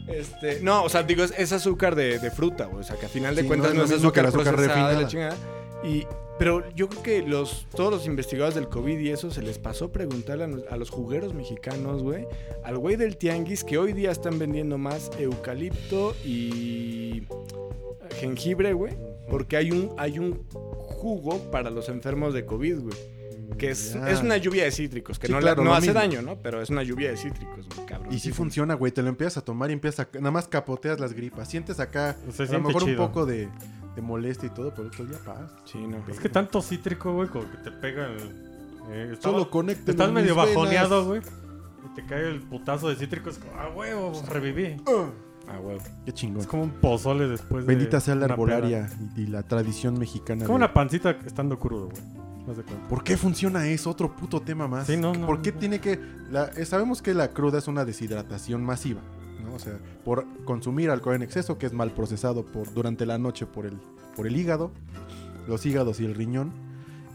[0.09, 2.81] este, no, o sea, digo, es, es azúcar de, de fruta, güey.
[2.81, 4.41] O sea, que a final de Sí, cuentas no no, es es mismo que azúcar,
[4.41, 5.37] azúcar procesada de la chingada.
[5.83, 6.07] Y,
[6.39, 9.91] pero yo creo que los, todos los investigadores del COVID y eso se les pasó
[9.91, 12.27] preguntarle a, a los jugueros mexicanos, güey,
[12.65, 17.25] al güey del tianguis que hoy día están vendiendo más eucalipto y
[18.19, 18.95] jengibre, güey.
[19.31, 23.18] Porque hay un, hay un jugo para los enfermos de COVID, güey.
[23.59, 26.01] Que es, es una lluvia de cítricos, que Sí, no, claro, no lo hace mismo.
[26.01, 26.37] daño, ¿no?
[26.37, 28.13] Pero es una lluvia de cítricos, güey, cabrón.
[28.13, 28.93] Y sí funciona, güey.
[28.93, 30.19] Te lo empiezas a tomar y empiezas a...
[30.19, 31.49] Nada más capoteas las gripas.
[31.49, 33.49] Sientes acá Se a lo mejor un poco de,
[33.97, 35.51] de molestia y todo, pero otro día paz.
[35.65, 35.99] Sí, no.
[36.09, 38.19] Es que tanto cítrico, güey, como que te pega el...
[38.91, 39.91] eh, estaba- Solo conecta.
[39.91, 41.21] Estás medio bajoneado, güey.
[41.91, 43.31] Y te cae el putazo de cítrico.
[43.31, 44.77] Es como, ah, huevo, reviví.
[45.51, 45.79] Ah, güey.
[46.05, 46.43] Qué chingón.
[46.43, 50.41] Es como un pozole después de Bendita sea la arbolaria y, y la tradición mexicana.
[50.41, 50.47] peda.
[50.47, 52.03] Como de- una pancita estando crudo, güey.
[52.49, 52.89] Haz de cuenta.
[52.89, 53.91] ¿Por qué funciona eso?
[53.91, 54.87] Otro puto tema más.
[54.87, 55.59] Sí, no, no, ¿Por qué no.
[55.59, 55.99] tiene que...?
[56.31, 59.01] la- eh, sabemos que la cruda es una deshidratación masiva,
[59.45, 59.55] ¿no?
[59.55, 63.45] O sea, por consumir alcohol en exceso, que es mal procesado por, durante la noche
[63.47, 63.79] por el,
[64.17, 64.71] por el hígado,
[65.47, 66.53] los hígados y el riñón.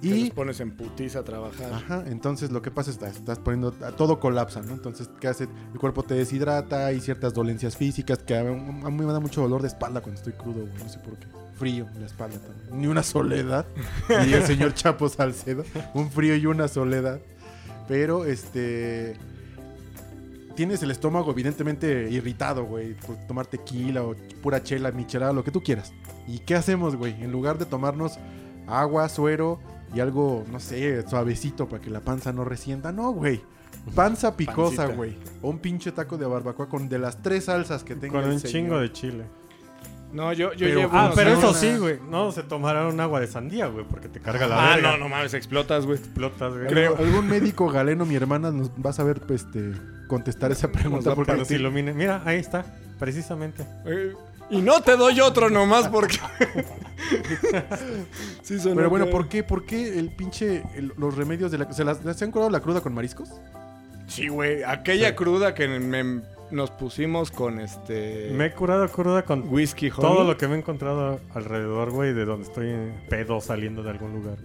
[0.01, 1.71] Y los pones en putiza a trabajar.
[1.71, 3.71] Ajá, entonces lo que pasa es que estás poniendo...
[3.71, 4.73] Todo colapsa, ¿no?
[4.73, 5.47] Entonces, ¿qué hace?
[5.73, 8.43] El cuerpo te deshidrata, hay ciertas dolencias físicas que a, a
[8.91, 10.83] mí me da mucho dolor de espalda cuando estoy crudo, güey.
[10.83, 11.27] No sé por qué.
[11.57, 12.81] Frío, la espalda también.
[12.81, 13.65] Ni una soledad.
[14.27, 15.63] Y el señor Chapo Salcedo.
[15.93, 17.19] Un frío y una soledad.
[17.87, 19.15] Pero, este...
[20.55, 25.49] Tienes el estómago evidentemente irritado, güey, por tomar tequila o pura chela, michelada, lo que
[25.49, 25.91] tú quieras.
[26.27, 27.11] ¿Y qué hacemos, güey?
[27.23, 28.19] En lugar de tomarnos
[28.67, 29.59] agua, suero
[29.95, 33.41] y algo, no sé, suavecito para que la panza no resienta, no, güey.
[33.95, 35.17] Panza picosa, güey.
[35.41, 38.35] O un pinche taco de barbacoa con de las tres salsas que tenga Con el
[38.35, 38.51] un señor.
[38.53, 39.23] chingo de chile.
[40.13, 40.91] No, yo, yo Pero- llevo.
[40.93, 41.99] Ah, pero eso sí, güey.
[42.09, 44.91] No se tomarán un agua de sandía, güey, porque te carga la Ah, verga.
[44.91, 45.97] no, no mames, explotas, güey.
[45.97, 46.67] Explotas, güey.
[46.67, 46.95] Creo.
[46.97, 49.71] Algún médico galeno, mi hermana, nos va a saber este,
[50.07, 51.15] contestar esa pregunta.
[51.15, 51.93] Porque que se ilumine.
[51.93, 52.63] Mira, ahí está.
[52.99, 53.65] Precisamente.
[53.85, 54.13] Eh,
[54.51, 56.19] Y no te doy otro nomás porque.
[58.43, 59.07] sí, sonó Pero bueno.
[59.09, 61.71] ¿por qué, por qué el pinche, el- los remedios de la...
[61.73, 63.29] ¿Se, las, ¿Se han curado la cruda con mariscos?
[64.07, 64.63] Sí, güey.
[64.63, 65.15] Aquella Sí.
[65.15, 66.21] cruda que me-
[66.53, 68.29] nos pusimos con este.
[68.31, 70.01] Me he curado cruda con Whisky, honey.
[70.01, 72.71] todo lo que me he encontrado alrededor, güey, de donde estoy
[73.09, 74.37] pedo saliendo de algún lugar.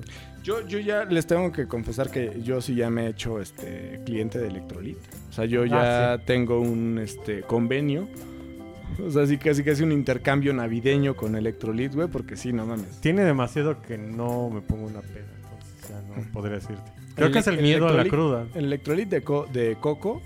[0.43, 4.01] Yo, yo ya les tengo que confesar que yo sí ya me he hecho este
[4.07, 4.97] cliente de Electrolit.
[5.29, 8.09] O sea, yo ya Ah, tengo un este convenio.
[9.07, 13.01] O sea, sí casi casi un intercambio navideño con Electrolit, güey, porque sí, no mames.
[13.01, 16.91] Tiene demasiado que no me pongo una peda, entonces ya no podría decirte.
[17.15, 18.47] Creo El- que es el miedo a la cruda.
[18.55, 20.23] El Electrolit de, co- de coco.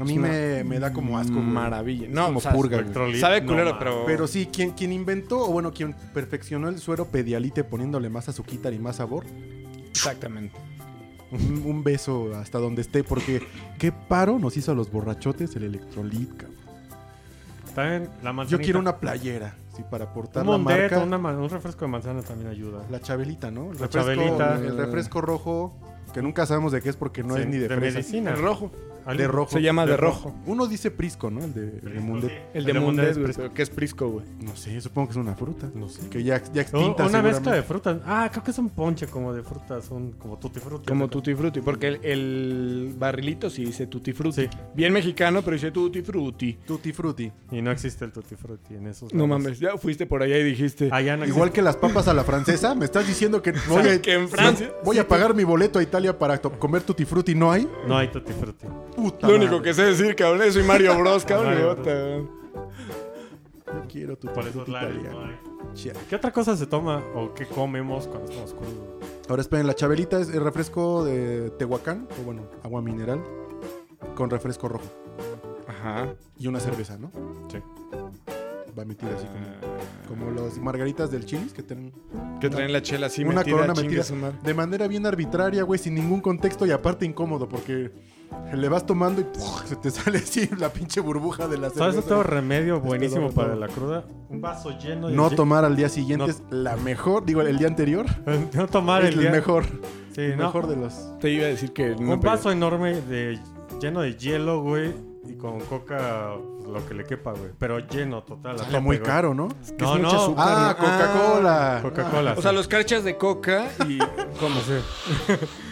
[0.00, 1.32] A mí una me, me da como asco.
[1.40, 2.06] Maravilla.
[2.08, 2.84] No, como o sea, purga,
[3.18, 4.04] Sabe culero, pero.
[4.06, 8.72] Pero sí, quien, quien inventó, o bueno, quien perfeccionó el suero pedialite poniéndole más azuquitar
[8.72, 9.24] y más sabor,
[9.90, 10.56] Exactamente.
[11.32, 13.42] un, un beso hasta donde esté, porque
[13.78, 16.56] qué paro nos hizo a los borrachotes el electrolit, cabrón.
[17.74, 18.50] También la manzanita.
[18.50, 20.98] Yo quiero una playera, sí, para portar un la marca.
[20.98, 22.84] una un refresco de manzana también ayuda.
[22.90, 23.70] La chabelita, ¿no?
[23.72, 24.54] El La refresco, chabelita.
[24.56, 25.76] El refresco rojo,
[26.12, 27.98] que nunca sabemos de qué es porque no Sí, es ni de, de fresa.
[27.98, 28.30] medicina.
[28.32, 28.72] El rojo.
[29.16, 29.50] De rojo.
[29.52, 30.34] Se llama de, De rojo.
[30.46, 31.44] Uno dice prisco, ¿no?
[31.44, 32.32] El de, el de Mundet.
[32.54, 33.24] El de Mundet, güey.
[33.24, 33.42] Prisco.
[33.42, 34.26] pero ¿Qué es Prisco, güey?
[34.40, 35.70] No sé, supongo que es una fruta.
[35.74, 36.08] No sé.
[36.08, 37.06] Que ya, ya O- extinta.
[37.06, 37.98] una mezcla de frutas.
[38.06, 40.86] Ah, creo que es un ponche como de frutas, un como tutti frutti.
[40.88, 41.60] Como Tutti Frutti.
[41.60, 44.42] Porque el, el barrilito sí dice Tutti Frutti.
[44.42, 44.48] Sí.
[44.74, 46.58] Bien mexicano, pero dice Tutti Frutti.
[46.66, 47.30] Tutti frutti.
[47.50, 49.12] Y no existe el tutti frutti en esos.
[49.14, 49.42] No lados.
[49.44, 50.88] mames, ya fuiste por allá y dijiste.
[50.92, 53.88] Ah, ya no Igual que las papas a la francesa, ¿me estás diciendo que voy
[53.88, 57.34] a, que en Francia- voy a pagar mi boleto a Italia para comer tutti frutti?
[57.34, 57.68] ¿No hay?
[57.86, 58.66] No hay tutti frutti.
[58.98, 59.64] Puta Lo único madre.
[59.64, 61.54] que sé decir, cabrón, es soy Mario Bros, cabrón.
[61.54, 62.28] Y.
[63.66, 65.30] Yo quiero tu eso italiano.
[65.74, 65.92] Chia.
[66.08, 68.98] ¿Qué otra cosa se toma o qué comemos cuando estamos crudos?
[69.28, 73.22] Ahora esperen, la chabelita es el refresco de Tehuacán, o bueno, agua mineral,
[74.16, 74.86] con refresco rojo.
[75.68, 76.12] Ajá.
[76.36, 77.12] Y una cerveza, ¿no?
[77.52, 77.58] Sí.
[78.76, 79.26] Va metida así
[80.08, 81.92] como, como los margaritas del chilis que tienen
[82.40, 84.04] Que traen la chela así una metida, corona metida
[84.42, 87.92] de manera bien arbitraria, güey, sin ningún contexto y aparte incómodo porque
[88.54, 89.64] le vas tomando y ¡puf!
[89.66, 92.16] se te sale así la pinche burbuja de la ¿Sabes cerveza.
[92.16, 94.04] otro remedio buenísimo para la cruda?
[94.28, 95.14] Un vaso lleno de...
[95.14, 96.30] No tomar al día siguiente No.
[96.30, 98.06] es la mejor, digo, el día anterior
[98.54, 99.30] no tomar es el el día...
[99.30, 99.64] mejor,
[100.14, 100.44] Sí, el no.
[100.46, 101.18] mejor de los.
[101.20, 103.38] Te iba a decir que no un vaso enorme de
[103.80, 104.92] lleno de hielo, güey,
[105.28, 106.32] y con coca
[106.68, 107.50] lo que le quepa, güey.
[107.58, 108.58] Pero lleno, total.
[108.58, 109.06] Sale muy güey.
[109.08, 109.48] caro, ¿no?
[109.48, 110.22] que No, es mucha no.
[110.22, 110.84] azúcar, Ah, ¿no?
[110.84, 111.78] Coca-Cola.
[111.82, 112.34] Coca-Cola.
[112.36, 113.98] O sea, los carchas de coca y
[114.40, 114.80] ¿Cómo sé?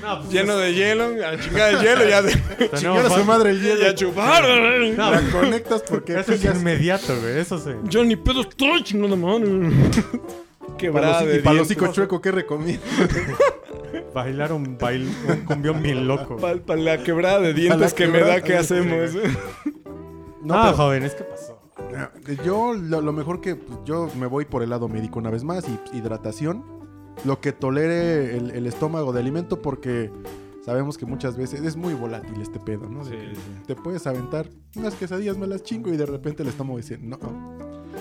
[0.03, 3.11] no, pues, lleno de hielo, a la chingada de hielo ya de tenemos Chingar a
[3.11, 3.81] su madre el hielo.
[3.83, 4.45] ya chupar.
[4.97, 7.39] No, La conectas porque eso es inmediato, güey.
[7.39, 7.71] Eso sí.
[7.85, 9.71] Yo ni pedo estoy chingando mano.
[10.79, 12.87] Quebrada y para los hocico chueco, ¿qué recomiendas?
[14.15, 16.37] Bailar un baile, un cumbión bien loco.
[16.37, 19.11] Para la quebrada de dientes que me da, ¿qué hacemos?
[20.47, 21.59] No, ah, pero- jóvenes, ¿qué pasó?
[22.45, 25.45] Yo, lo, lo mejor que pues, yo me voy por el lado médico una vez
[25.45, 26.65] más y pues, hidratación.
[27.25, 30.11] Lo que tolere el, el estómago de alimento porque
[30.65, 33.05] sabemos que muchas veces es muy volátil este pedo, ¿no?
[33.05, 33.15] Sí.
[33.67, 37.19] Te puedes aventar unas quesadillas, me las chingo y de repente el estómago dice, no,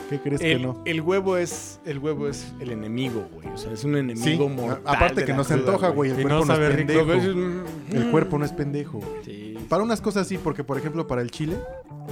[0.09, 0.81] ¿qué crees que El, no?
[0.85, 3.47] el huevo es el huevo es el enemigo, güey.
[3.47, 4.81] O sea, es un enemigo Sí, mortal.
[4.85, 6.11] aparte que no se cruda, antoja, güey.
[6.11, 7.11] El cuerpo no no, sabe es pendejo.
[7.91, 8.99] El cuerpo no es pendejo.
[9.69, 11.57] Para unas cosas sí, porque por ejemplo para el chile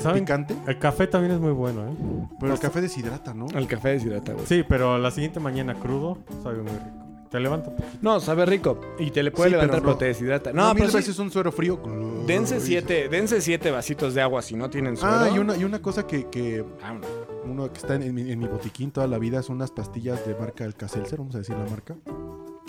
[0.01, 0.23] ¿Saben?
[0.23, 2.27] picante, El café también es muy bueno, ¿eh?
[2.39, 3.45] pero el café deshidrata, ¿no?
[3.53, 4.45] El café deshidrata, güey.
[4.47, 6.99] Sí, pero la siguiente mañana crudo sabe muy rico.
[7.29, 7.71] Te levanta.
[8.01, 8.79] No, sabe rico.
[8.99, 9.97] Y te le puede Sí, levantar, pero pero, no.
[9.97, 10.53] te deshidrata.
[10.53, 11.79] No, No, mil pero sí, veces un suero frío.
[12.27, 15.15] dense siete, dense siete vasitos de agua si no tienen suero.
[15.15, 17.07] Ah, y una, y una cosa que, que Vámonos.
[17.45, 20.25] Uno que está en, en mi, en mi botiquín toda la vida son unas pastillas
[20.25, 21.95] de marca Alka-Seltzer, vamos a decir la marca,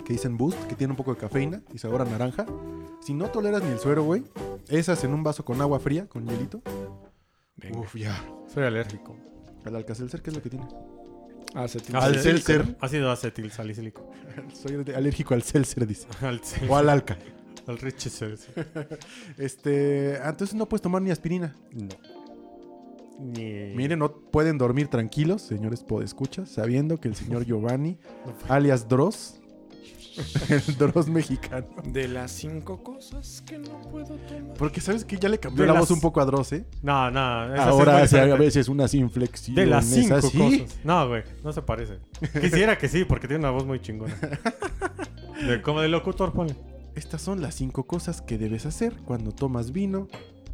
[0.05, 2.45] que dicen Boost, que tienen un poco de cafeína y sabor a naranja.
[3.01, 4.23] Si no toleras ni el suero, güey,
[4.67, 6.61] esas en un vaso con agua fría, con hielito.
[7.57, 7.79] Venga.
[7.79, 8.23] Uf, ya.
[8.53, 9.15] Soy alérgico.
[9.65, 10.67] El Alka-Seltzer, ¿qué es lo que tiene?
[10.67, 12.75] Te- Al seltzer.
[12.81, 14.11] Ácido acetil salicílico.
[14.53, 16.07] Soy alérgico al seltzer, dice.
[16.21, 16.69] Al, seltzer.
[16.69, 17.17] O al Alka.
[17.67, 18.67] al Richie Seltzer.
[19.37, 21.55] Este, ah, entonces no puedes tomar ni aspirina.
[21.71, 21.87] No.
[23.19, 23.73] Ni...
[23.75, 27.97] Miren, no pueden dormir tranquilos, señores podescuchas, sabiendo que el señor Giovanni,
[28.49, 29.39] alias Dross,
[30.49, 31.67] el Dross mexicano.
[31.85, 34.53] De las cinco cosas que no puedo tomar.
[34.57, 36.65] Porque sabes que ya le cambió De la las- voz un poco a Dross, ¿eh?
[36.81, 37.53] No, no.
[37.53, 39.55] esa Ahora hace a veces unas inflexiones.
[39.63, 40.37] De las cinco así.
[40.37, 40.79] cosas.
[40.85, 41.99] No, güey, no se parece.
[42.41, 44.15] Quisiera que sí, porque tiene una voz muy chingona.
[45.45, 46.55] De, como de locutor, ponle.
[46.95, 50.07] Estas son las cinco cosas que debes hacer cuando tomas vino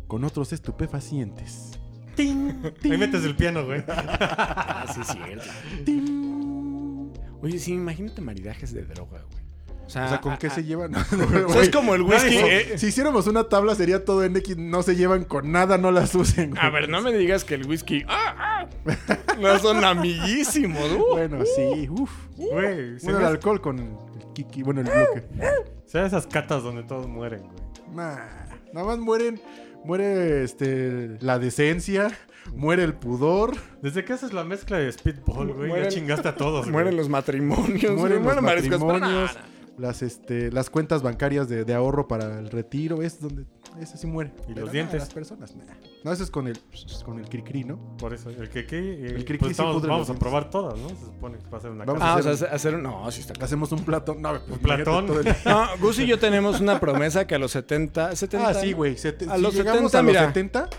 [0.08, 1.78] con otros estupefacientes.
[2.18, 3.84] Ahí metes el piano, güey.
[3.88, 5.46] Ah, sí, es cierto.
[5.86, 7.10] ¡Ting!
[7.42, 9.42] Oye, sí, imagínate maridajes de droga, güey.
[9.86, 10.94] O sea, O sea, ¿con a- qué a- se llevan?
[11.48, 12.38] O sea, es como el whisky.
[12.38, 15.92] Eh, Si hiciéramos una tabla sería todo en X, no se llevan con nada, no
[15.92, 16.52] las usen.
[16.52, 16.62] güey.
[16.64, 18.04] A ver, no me digas que el whisky.
[18.08, 19.36] ¡Ah, ah!
[19.40, 20.92] No son amiguísimos.
[20.94, 21.06] uh.
[21.12, 22.12] Bueno, sí, uff.
[22.38, 23.90] Güey, se Bueno, el alcohol con el
[24.34, 25.24] kiki, bueno, el bloque.
[25.88, 27.96] sea esas catas donde todos mueren, güey.
[27.96, 28.16] Nah,
[28.72, 29.42] nada más mueren,
[29.86, 32.12] muere este, la decencia,
[32.56, 36.36] muere el pudor, Desde que haces la mezcla de Speedball, güey, Mueren- ya chingaste a
[36.36, 36.72] todos, güey.
[36.74, 37.96] Mueren los matrimonios.
[37.98, 39.38] mueren güey, los matrimonios,
[39.78, 43.46] las, este, las cuentas bancarias de, de ahorro para el retiro, es donde
[43.80, 44.32] ese sí muere.
[44.48, 45.00] ¿Y Pero los dientes?
[45.00, 45.64] las personas, nah.
[46.04, 46.60] No, eso es con el,
[47.06, 47.78] con el cri-cri, ¿no?
[47.98, 50.78] Por eso, el que que El cri-cri pues sí estamos- pudre vamos a probar todas,
[50.80, 50.90] ¿no?
[50.90, 52.12] Se supone que va a ser una Vamos casa.
[52.12, 52.84] Ah, o hacer- sea, hacer un.
[52.84, 53.46] No, sí está claro.
[53.46, 54.22] Hacemos un platón.
[54.22, 55.06] No, pues, Un platón.
[55.06, 58.16] imagínate todo el- No, Gus y yo tenemos una promesa que a los 70.
[58.16, 58.98] 70 Ah, sí, güey.
[58.98, 60.28] sete- A si los llegamos 70, a los mira.
[60.28, 60.70] 70,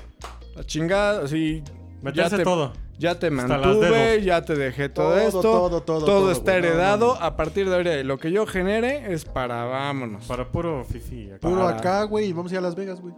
[0.56, 1.62] La chingada, así.
[2.02, 2.72] Meterse te- todo.
[2.98, 5.40] Ya te mantuve, ya te dejé todo, Todo, esto.
[5.42, 7.14] todo, todo, todo, está heredado.
[7.14, 7.24] no, no.
[7.26, 10.24] A partir de ahora, lo que yo genere es para vámonos.
[10.26, 11.30] Para puro fifi.
[11.30, 11.40] acá.
[11.48, 13.14] puro Para- acá, güey, y vamos a ir a Las Vegas, güey.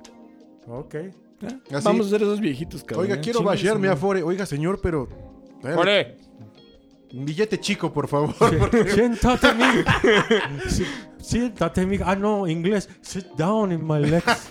[0.68, 0.94] Ok.
[1.40, 1.48] ¿Ya?
[1.76, 1.84] Así.
[1.84, 3.04] Vamos a ser esos viejitos, cabrón.
[3.06, 3.20] Oiga, ¿eh?
[3.22, 3.98] quiero Chingue bashear su mi madre.
[3.98, 4.22] afore.
[4.22, 5.08] Oiga, señor, pero...
[5.60, 6.16] tráigame ¡Ore!
[7.12, 8.34] Un billete chico, por favor.
[8.88, 9.64] Siéntate, mi.
[10.70, 10.86] Si-
[11.18, 11.98] Siéntate, mi.
[12.04, 12.88] Ah, no, inglés.
[13.02, 14.24] Sit down in my legs.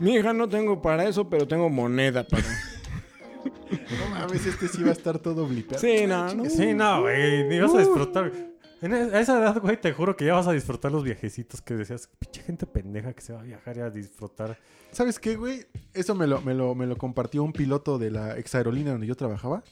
[0.00, 2.42] Mi hija no tengo para eso, pero tengo moneda para.
[3.98, 5.80] No mames, este sí va a estar todo blipeado.
[5.80, 6.44] sí, no, no.
[6.48, 7.44] Sí, no, güey.
[7.48, 8.32] Ni vas a disfrutar.
[8.82, 11.60] En e- a esa edad, güey, te juro que ya vas a disfrutar los viajecitos
[11.62, 12.08] que decías.
[12.18, 14.58] Pinche gente pendeja que se va a viajar y a disfrutar.
[14.92, 15.66] ¿Sabes qué, güey?
[15.92, 19.06] Eso me lo, me, lo, me lo compartió un piloto de la ex aerolínea donde
[19.06, 19.62] yo trabajaba.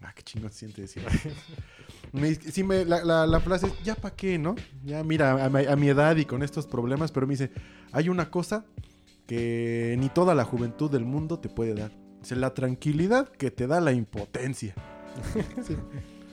[0.00, 1.02] Ah, qué chingón se siente decir.
[2.12, 4.54] Me sí, me, la, la, la frase es, ya pa' qué, ¿no?
[4.84, 7.50] Ya mira, a, mi- a mi edad y con estos problemas, pero me dice,
[7.92, 8.64] hay una cosa
[9.26, 11.90] que ni toda la juventud del mundo te puede dar.
[12.26, 14.74] Dice, la tranquilidad que te da la impotencia.
[15.62, 15.76] Sí.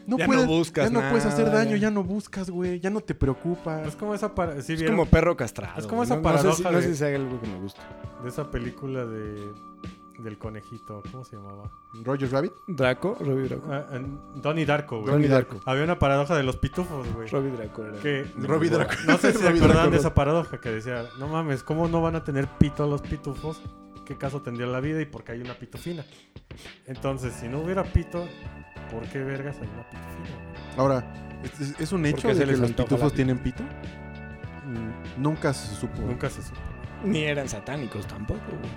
[0.05, 1.83] No Ya no puedes, buscas ya no puedes hacer daño, ya.
[1.83, 3.87] ya no buscas, güey, ya no te preocupas.
[3.87, 4.61] Es como esa para...
[4.61, 4.97] ¿sí Es vieron?
[4.97, 5.79] como perro castrado.
[5.79, 7.47] Es como esa no, no sé si, paradoja no sé de- si sea algo que
[7.47, 7.81] me gusta.
[8.21, 9.53] de esa película de
[10.19, 11.71] del conejito, ¿cómo se llamaba?
[12.03, 12.51] Roger Rabbit.
[12.67, 13.67] Draco, Robbie Draco.
[13.71, 13.85] Ah,
[14.35, 15.11] Donnie Darko, güey.
[15.13, 15.59] Donnie Darko.
[15.65, 17.27] Había una paradoja de los pitufos, güey.
[17.29, 17.97] Robbie Draco era.
[17.99, 18.93] Que Robbie Draco.
[19.07, 19.91] No sé si se Robbie acuerdan Draco.
[19.91, 23.61] de esa paradoja que decía, no mames, ¿cómo no van a tener pito los pitufos?
[24.05, 26.05] ¿Qué caso tendría la vida y por qué hay una pitufina?
[26.87, 28.27] Entonces, si no hubiera pito,
[28.91, 30.37] ¿por qué vergas hay una pitufina?
[30.41, 30.77] güey?
[30.77, 31.41] Ahora,
[31.79, 33.63] ¿es, un hecho Porque se de que les los antoja pitufos tienen pito?
[33.63, 36.01] Mm, Nunca se supo.
[36.01, 36.59] Nunca se supo.
[37.03, 38.71] Ni eran satánicos tampoco, güey.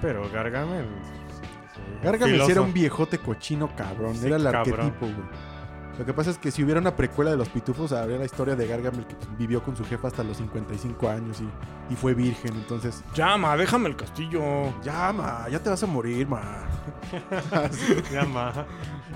[0.00, 0.86] Pero Gargamel...
[1.28, 2.62] sí, sí, Gargamel sí era filoso.
[2.62, 4.16] un viejote cochino cabrón.
[4.16, 4.80] Sí, era el cabrón.
[4.80, 5.51] arquetipo, güey.
[5.98, 8.56] Lo que pasa es que si hubiera una precuela de los pitufos, habría la historia
[8.56, 12.54] de Gargamel que vivió con su jefa hasta los 55 años y, y fue virgen.
[12.54, 14.42] Entonces, Llama, déjame el castillo.
[14.82, 16.66] ya, ma, ya te vas a morir, ma.
[18.12, 18.66] Ya, ma.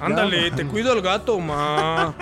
[0.00, 0.56] Ándale, ma.
[0.56, 2.14] te cuido el gato, ma.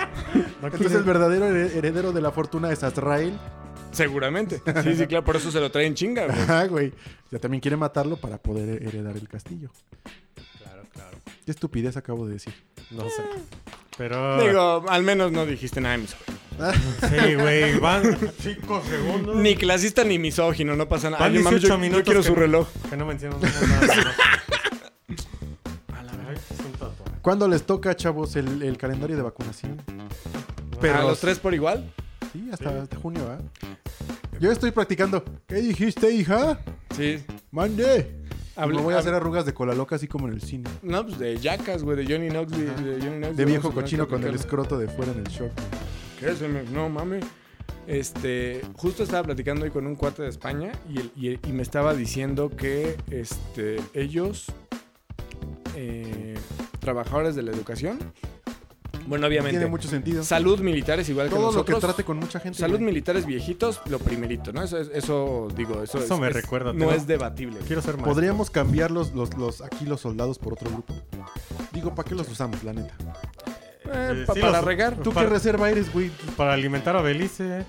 [0.63, 3.37] Entonces, el verdadero here- heredero de la fortuna es Azrael.
[3.91, 4.61] Seguramente.
[4.83, 6.39] Sí, sí, claro, por eso se lo traen chinga, güey.
[6.39, 6.93] Ajá, güey.
[7.31, 9.69] Ya también quiere matarlo para poder heredar el castillo.
[10.59, 11.17] Claro, claro.
[11.45, 12.53] Qué estupidez acabo de decir.
[12.91, 13.23] No sé.
[13.97, 14.41] Pero...
[14.45, 16.37] Digo, al menos no dijiste nada de misógino.
[17.09, 19.35] Sí, güey, van 5 segundos.
[19.37, 21.23] Ni clasista ni misógino, no pasa nada.
[21.25, 22.67] Van Ay, mames, 18 yo, yo minutos quiero que su no- reloj.
[22.89, 24.15] Que no mencionamos nada.
[26.27, 27.19] Ay, es un tatuaje.
[27.21, 29.81] ¿Cuándo les toca, chavos, el, el calendario de vacunación?
[30.77, 31.03] ¿A Perros.
[31.05, 31.91] los tres por igual?
[32.33, 33.39] Sí, hasta, hasta junio, ¿ah?
[34.39, 35.23] Yo estoy practicando.
[35.47, 36.59] ¿Qué dijiste, hija?
[36.95, 37.23] Sí.
[37.51, 38.21] ¡Mande!
[38.57, 40.69] Me voy a hacer arrugas de cola loca, así como en el cine.
[40.81, 42.51] No, pues de Jackass, güey, de Johnny Knox.
[42.51, 45.53] De, de Johnny Knox De viejo cochino con el escroto de fuera en el short.
[46.19, 47.25] ¿Qué me- No mames.
[47.87, 51.51] Este, justo estaba platicando hoy con un cuate de España y, el- y el- y
[51.51, 54.47] me estaba diciendo que este, ellos,
[55.75, 56.35] eh,
[56.79, 57.99] trabajadores de la educación,
[59.07, 60.23] bueno, obviamente, Tiene mucho sentido.
[60.23, 61.81] salud militares igual que Todo lo que nosotros.
[61.95, 62.57] trate con mucha gente.
[62.59, 62.85] Salud güey.
[62.85, 64.61] militares viejitos, lo primerito, ¿no?
[64.63, 67.59] Eso, es- eso digo, eso, Eso es- me es- recuerda, No es debatible.
[67.65, 68.05] Quiero ser más.
[68.05, 70.93] Podríamos cambiar los, los, los- aquí los soldados por otro grupo.
[71.71, 72.93] Digo, ¿para qué los usamos, la neta?
[73.85, 73.89] Eh,
[74.21, 74.95] Eh, pa- sí, para los- regar.
[74.97, 76.09] ¿Tú Para- qué reserva eres, güey?
[76.35, 77.63] Para alimentar a Belice,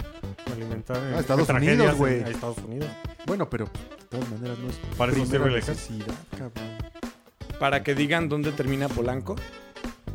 [0.44, 2.22] para alimentar Ah, eh, Estados Unidos, güey.
[2.22, 2.88] a Estados Unidos.
[3.26, 5.94] Bueno, pero de todas maneras no es Para eso primera sirve el ejército.
[6.06, 6.76] necesidad, cabrón.
[7.60, 9.36] Para que digan dónde termina Polanco.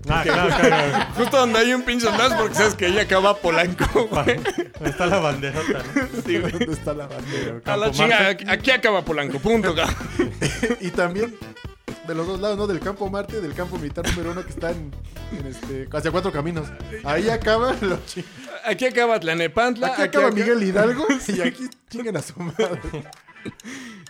[0.10, 1.08] Ah, claro, claro.
[1.16, 4.40] Justo donde hay un pinche soldado porque sabes que ahí acaba Polanco, güey.
[4.84, 5.84] Está la banderota.
[5.96, 6.22] ¿no?
[6.26, 6.52] Sí, güey.
[6.52, 7.62] ¿Dónde está la bandera?
[7.66, 8.46] A la Campo chinga, Marte.
[8.50, 9.76] aquí, acaba Polanco, punto.
[9.76, 9.96] cabrón.
[10.82, 11.36] y también
[12.08, 12.68] de los dos lados, ¿no?
[12.68, 14.92] Del campo Marte, del campo militar número uno que está en,
[15.38, 16.68] en este, hacia cuatro caminos.
[17.04, 18.00] Ahí acaba lo
[18.66, 19.88] Aquí acaba Tlanepantla.
[19.88, 22.80] Aquí acaba Miguel Hidalgo y aquí chingan a su madre.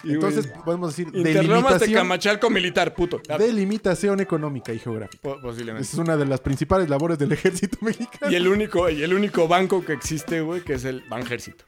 [0.04, 3.22] Entonces podemos decir Interlomas de Camachalco militar, puto.
[3.38, 5.22] delimitación económica y geográfica.
[5.22, 5.84] Po- Posiblemente.
[5.84, 8.32] Esa es una de las principales labores del ejército mexicano.
[8.32, 11.64] Y el único, y el único banco que existe, güey, que es el Banjército.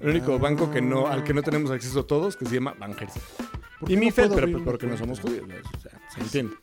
[0.00, 0.38] El único Ah.
[0.38, 3.24] banco que no, al que no tenemos acceso todos, que se llama Banjército.
[3.80, 5.46] ¿Por Y no Mifel, puedo pero pues porque no somos judíos.
[5.48, 5.54] ¿no?
[5.54, 6.54] O sea, se entiende.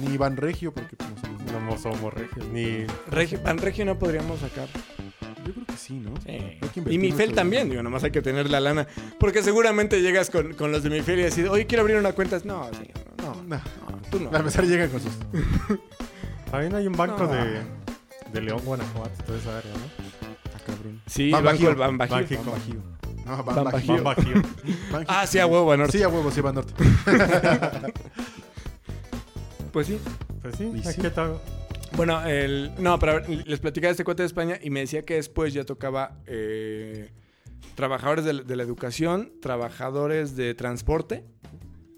[0.00, 1.42] Ni Van Regio, porque pues, no somos.
[1.52, 2.86] No somos regios, ni...
[3.10, 4.68] Regio, Banregio no podríamos sacar.
[5.44, 6.14] Yo creo que sí, ¿no?
[6.24, 6.58] Sí.
[6.90, 8.86] Y Mifel también, digo, nomás hay que tener la lana.
[9.18, 12.38] Porque seguramente llegas con, con los de Mifel y decís, oye, quiero abrir una cuenta.
[12.44, 13.60] No, sí, no, no, no,
[14.10, 14.30] tú no.
[14.32, 15.12] A empezar llegan con sus.
[16.50, 17.28] También hay un banco No.
[17.32, 17.62] de,
[18.32, 19.80] de León, Guanajuato, toda esa área, ¿no?
[20.54, 21.00] Ah, cabrón.
[21.06, 21.74] Sí, Ban Bajío.
[21.76, 22.16] Ban Bajío.
[22.16, 22.38] Bajío.
[22.38, 22.74] Ban Bajío.
[23.24, 24.02] No, Ban Ban Bajío.
[24.02, 24.34] Bajío.
[24.34, 24.44] Ban
[24.92, 25.06] Bajío.
[25.08, 25.98] Ah, sí, a huevo, a norte.
[25.98, 26.74] Sí, a huevo, sí, Ban Norte.
[29.72, 29.98] Pues sí.
[30.42, 31.30] Pues sí, aquí está.
[31.96, 35.14] Bueno, el, no, pero les platicaba de este cuate de España y me decía que
[35.14, 37.10] después ya tocaba eh,
[37.74, 41.24] trabajadores de, la- de la educación, trabajadores de transporte,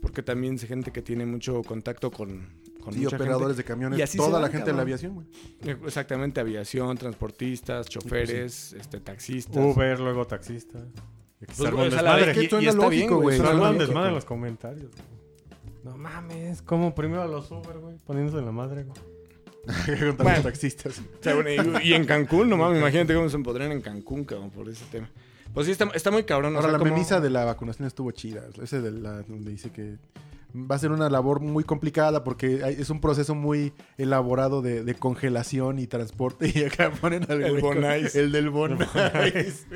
[0.03, 2.49] porque también es gente que tiene mucho contacto con,
[2.83, 3.63] con Sí, mucha operadores gente.
[3.63, 3.99] de camiones.
[3.99, 5.27] Y así toda la gente de la aviación, güey.
[5.65, 9.57] Eh, Exactamente, aviación, transportistas, choferes, este, taxistas.
[9.57, 10.81] Uber, luego taxista.
[11.41, 13.39] Y aquí se Pues, o sea, verdad que y- suena y lógico, güey.
[13.39, 14.91] Desmadre en los comentarios.
[14.91, 15.15] güey.
[15.85, 19.14] No mames, como primero a los Uber, güey, poniéndose en la madre, güey.
[19.87, 20.33] Contra Bueno.
[20.35, 20.99] los taxistas.
[20.99, 24.25] O sea, bueno, y, y en Cancún, no mames, imagínate cómo se empodran en Cancún,
[24.25, 25.09] cabrón, por ese tema.
[25.53, 26.55] Pues sí, está, está muy cabrón.
[26.55, 28.43] o Ahora, sea, la como- premisa de la vacunación estuvo chida.
[28.63, 29.97] Ese de la, donde dice que
[30.57, 34.85] va a ser una labor muy complicada porque hay- es un proceso muy elaborado de,
[34.85, 36.51] de congelación y transporte.
[36.55, 38.15] Y acá ponen al El con- Bonais.
[38.17, 39.67] El del Bonais.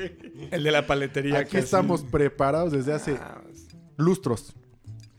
[0.51, 1.39] El de la paletería.
[1.39, 3.41] Aquí que estamos preparados desde hace Ah,
[3.97, 4.53] lustros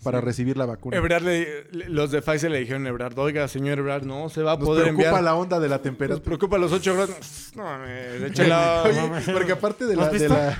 [0.02, 0.96] para recibir la vacuna.
[0.96, 4.52] Ebrard le- los de Pfizer le dijeron a Ebrard, oiga, señor Ebrard, no se va
[4.52, 5.22] a Nos poder preocupa enviar.
[5.24, 6.24] la onda de la Nos temperatura.
[6.24, 7.52] preocupa los 8 grados.
[7.54, 8.82] No, mames, échela.
[8.86, 10.58] Oye, porque aparte de ¿Lo la, de la,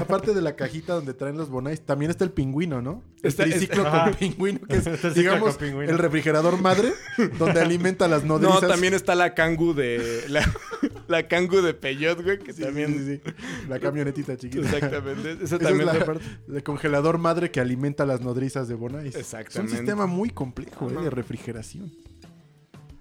[0.00, 3.02] aparte de la cajita donde traen los bonais, también está el pingüino, ¿no?
[3.22, 4.10] El Está- triciclo está- con Ajá.
[4.12, 6.92] pingüino, que es, el digamos, el refrigerador madre,
[7.38, 8.68] donde alimenta las No, nodrizas.
[8.68, 10.24] también está la cangu de.
[10.28, 10.40] La,
[11.08, 13.22] la cangu de Peyot, güey, que Sí, también.
[13.24, 13.32] sí.
[13.68, 14.64] La camionetita chiquita.
[14.64, 15.32] Exactamente.
[15.32, 16.20] Eso Esa también es la-
[16.56, 19.08] el congelador madre que alimenta las nodrizas de bonais.
[19.08, 19.76] Es un Exactamente.
[19.76, 21.92] sistema muy complejo eh, de refrigeración.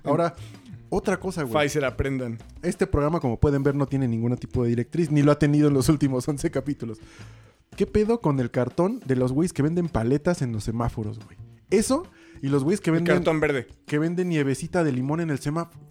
[0.04, 0.36] Ahora,
[0.90, 1.66] otra cosa, güey.
[1.66, 2.38] Pfizer aprendan.
[2.62, 5.68] Este programa, como pueden ver, no tiene ningún tipo de directriz, ni lo ha tenido
[5.68, 7.00] en los últimos 11 capítulos.
[7.76, 11.38] ¿Qué pedo con el cartón de los güeyes que venden paletas en los semáforos, güey?
[11.72, 12.08] Eso
[12.42, 13.68] y los güeyes que El venden, cartón verde.
[13.88, 15.84] que venden nievecita de limón en el semáforo.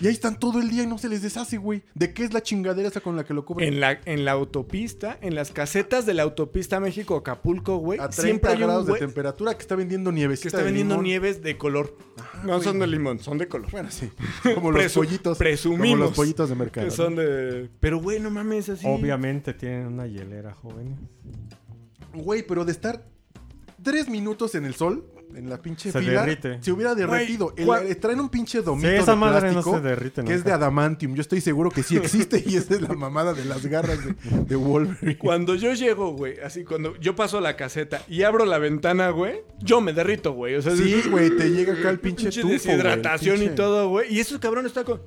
[0.00, 1.82] Y ahí están todo el día y no se les deshace, güey.
[1.94, 3.66] ¿De qué es la chingadera esa con la que lo cobran?
[3.66, 7.98] En la, en la autopista, en las casetas de la autopista México-Acapulco, güey.
[7.98, 10.64] A 30 Siempre hay un grados de temperatura que está vendiendo nievecita que está de
[10.64, 11.04] vendiendo limón.
[11.04, 11.96] nieves de color.
[12.44, 12.62] no güey.
[12.62, 13.70] son de limón, son de color.
[13.72, 14.10] Bueno, sí.
[14.54, 15.36] Como los pollitos.
[15.36, 16.86] presumimos Como los pollitos de mercado.
[16.86, 17.68] Que son de.
[17.80, 18.86] Pero, güey, no mames, así.
[18.86, 20.98] Obviamente tienen una hielera, jóvenes.
[22.14, 23.04] Güey, pero de estar
[23.82, 26.58] tres minutos en el sol, en la pinche Se fila, derrite.
[26.60, 27.52] se hubiera derretido.
[27.56, 30.34] El- ¿cuál- traen un pinche domito Sí, esa de madre plástico no se derrite que
[30.34, 31.14] es de adamantium.
[31.14, 34.14] Yo estoy seguro que sí existe y esa es la mamada de las garras de,
[34.46, 35.18] de Wolverine.
[35.18, 39.40] Cuando yo llego, güey, así cuando yo paso la caseta y abro la ventana, güey,
[39.60, 40.54] yo me derrito, güey.
[40.56, 43.52] O sea, Sí, es- güey, te llega acá el pinche, pinche tufo, deshidratación güey, el
[43.52, 44.14] y pinche- todo, güey.
[44.14, 45.00] Y esos cabrón está con.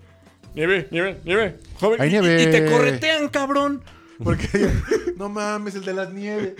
[0.54, 1.56] Nieve, nieve, nieve.
[1.80, 2.02] Joven.
[2.02, 2.44] Hay y- y- nieve.
[2.44, 3.82] Y, te corretean, cabrón.
[4.24, 4.70] Porque
[5.18, 6.54] no mames, el de las nieves.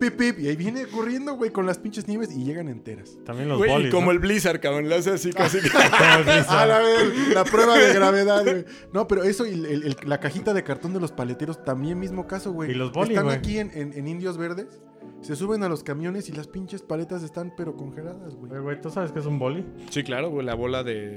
[0.00, 0.38] Pip, pip.
[0.40, 3.16] Y ahí viene corriendo, güey, con las pinches nieves y llegan enteras.
[3.24, 4.12] También los Güey, y bolis, como ¿no?
[4.12, 4.88] el Blizzard, cabrón.
[4.88, 5.58] Le hace así casi.
[6.48, 8.64] A la vez, la prueba de gravedad, güey.
[8.92, 12.26] No, pero eso y el- el- la cajita de cartón de los paleteros, también mismo
[12.26, 12.70] caso, güey.
[12.70, 13.36] Y los boli, Están güey.
[13.36, 14.80] aquí en, en- en Indios Verdes,
[15.20, 18.50] se suben a los camiones y las pinches paletas están pero congeladas, güey.
[18.50, 19.64] Güey, güey, ¿tú sabes qué es un boli?
[19.90, 21.14] sí, claro, güey, la bola de.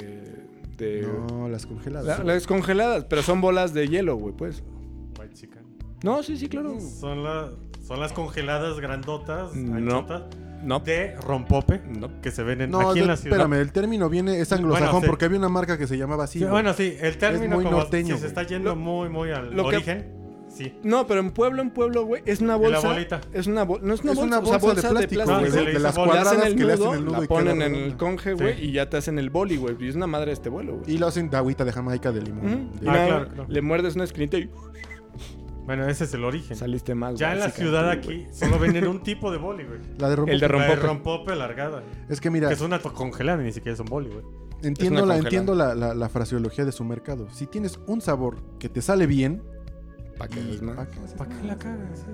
[0.77, 1.07] de...
[1.31, 2.19] No, las congeladas.
[2.19, 4.63] La- las congeladas, pero son bolas de hielo, güey, pues.
[6.05, 6.77] No, sí, sí, claro.
[6.79, 7.49] Son, la-
[7.85, 9.75] son las congeladas grandotas, No.
[9.75, 10.23] anchotas,
[10.63, 12.21] No, de rompope, no.
[12.21, 13.37] que se venden No, aquí en la ciudad.
[13.39, 15.07] espérame, el término viene, es anglosajón, Bueno, sí.
[15.07, 16.39] porque había una marca que se llamaba así.
[16.39, 16.51] Sí, güey.
[16.51, 18.27] bueno, sí, el término muy como norteño, si se güey.
[18.27, 20.15] está yendo Lo- muy, muy al lo que- origen.
[20.47, 20.73] Sí.
[20.83, 22.87] No, pero en pueblo, en pueblo, güey, es una la bolsa.
[22.87, 23.19] bolita.
[23.33, 23.85] Es una bolsa.
[23.85, 25.63] No es una Es bolsa, una o sea, bolsa de plástico, No, güey, se de,
[25.65, 26.13] le de las bola.
[26.13, 28.33] Le hacen cuadradas el que le hacen nudo, el nudo la ponen en el conge,
[28.35, 28.61] güey, Sí.
[28.67, 29.75] y ya te hacen el boli, güey.
[29.81, 30.93] Y es una madre este vuelo, güey.
[30.93, 32.69] Y lo hacen de agüita de Jamaica de limón.
[32.77, 33.45] Ah, nada, claro, claro.
[33.49, 34.49] Le muerdes una esquinita y
[35.65, 36.55] Bueno, ese es el origen.
[36.55, 37.15] saliste mal.
[37.15, 39.79] Ya en la ciudad aquí solo venden un tipo de boli, güey.
[39.97, 40.31] La de rompo.
[40.31, 40.87] El de La de rompope.
[40.87, 41.83] rompope alargada.
[42.09, 44.23] Es que mira, Que es una congelada, ni siquiera es un boli, güey.
[44.63, 47.27] entiendo, la, entiendo la, la- la fraseología de su mercado.
[47.31, 49.41] Si tienes un sabor que te sale bien,
[50.17, 50.75] Pa' que y- des más.
[50.77, 50.99] ¿pa' qué?
[51.17, 52.05] ¿Para qué la cagas?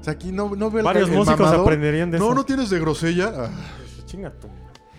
[0.00, 1.62] O sea, aquí no, no veo Varios el músicos mamador.
[1.62, 2.34] aprenderían de No, eso.
[2.34, 3.32] no tienes de grosella.
[3.34, 3.50] Ah,
[4.04, 4.48] Chinga tú.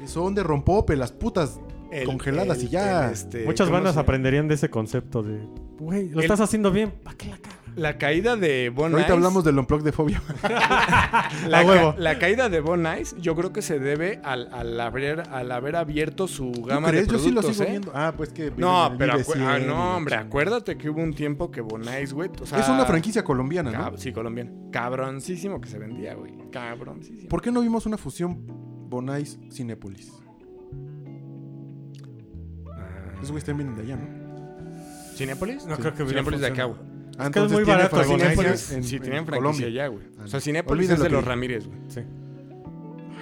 [0.06, 1.60] son de rompope, las putas
[1.92, 3.08] El- congeladas el- y ya.
[3.08, 5.40] el, este, Muchas ¿cómo bandas aprenderían de ese concepto de,
[5.80, 7.60] güey, lo El- estás haciendo bien, ¿para qué la cagas?
[7.76, 10.22] La caída de Bon Ahorita Ice- hablamos del unplug de fobia.
[11.48, 11.66] La,
[12.14, 15.76] ca- caída de Bon Ice, yo creo que se debe al, al haber, al haber
[15.76, 17.08] abierto su ¿Tú gama de crees?
[17.10, 17.72] Yo sí lo productos, sigo ¿eh?
[17.72, 17.92] viendo.
[17.94, 18.52] Ah, pues que.
[18.56, 21.82] No, pero Vive acu- 100 ah, no, hombre, acuérdate que hubo un tiempo que Bon
[22.02, 23.98] Ice, güey, o sea, Es una franquicia colombiana, ¿no?
[23.98, 24.70] sí, colombiano.
[24.72, 26.34] Cabroncísimo que se vendía, güey.
[26.52, 27.28] Cabroncísimo.
[27.28, 28.46] ¿Por qué no vimos una fusión
[28.88, 30.14] Bonais Cinépolis?
[33.16, 35.16] Ah, Esos güeyes también vienen de allá, ¿no?
[35.16, 35.66] ¿Cinépolis?
[35.66, 35.82] No Sí.
[35.82, 36.80] creo que Cinépolis de acá, güey.
[37.18, 39.68] Ah, que es muy barato, Cinépolis, en- sí, en tienen franquicia Colombia.
[39.68, 40.04] allá, güey.
[40.20, 40.42] Ah, O sea.
[40.42, 41.24] Cinépolis es de los.
[41.24, 41.80] Ramírez, güey.
[41.88, 42.02] Sí.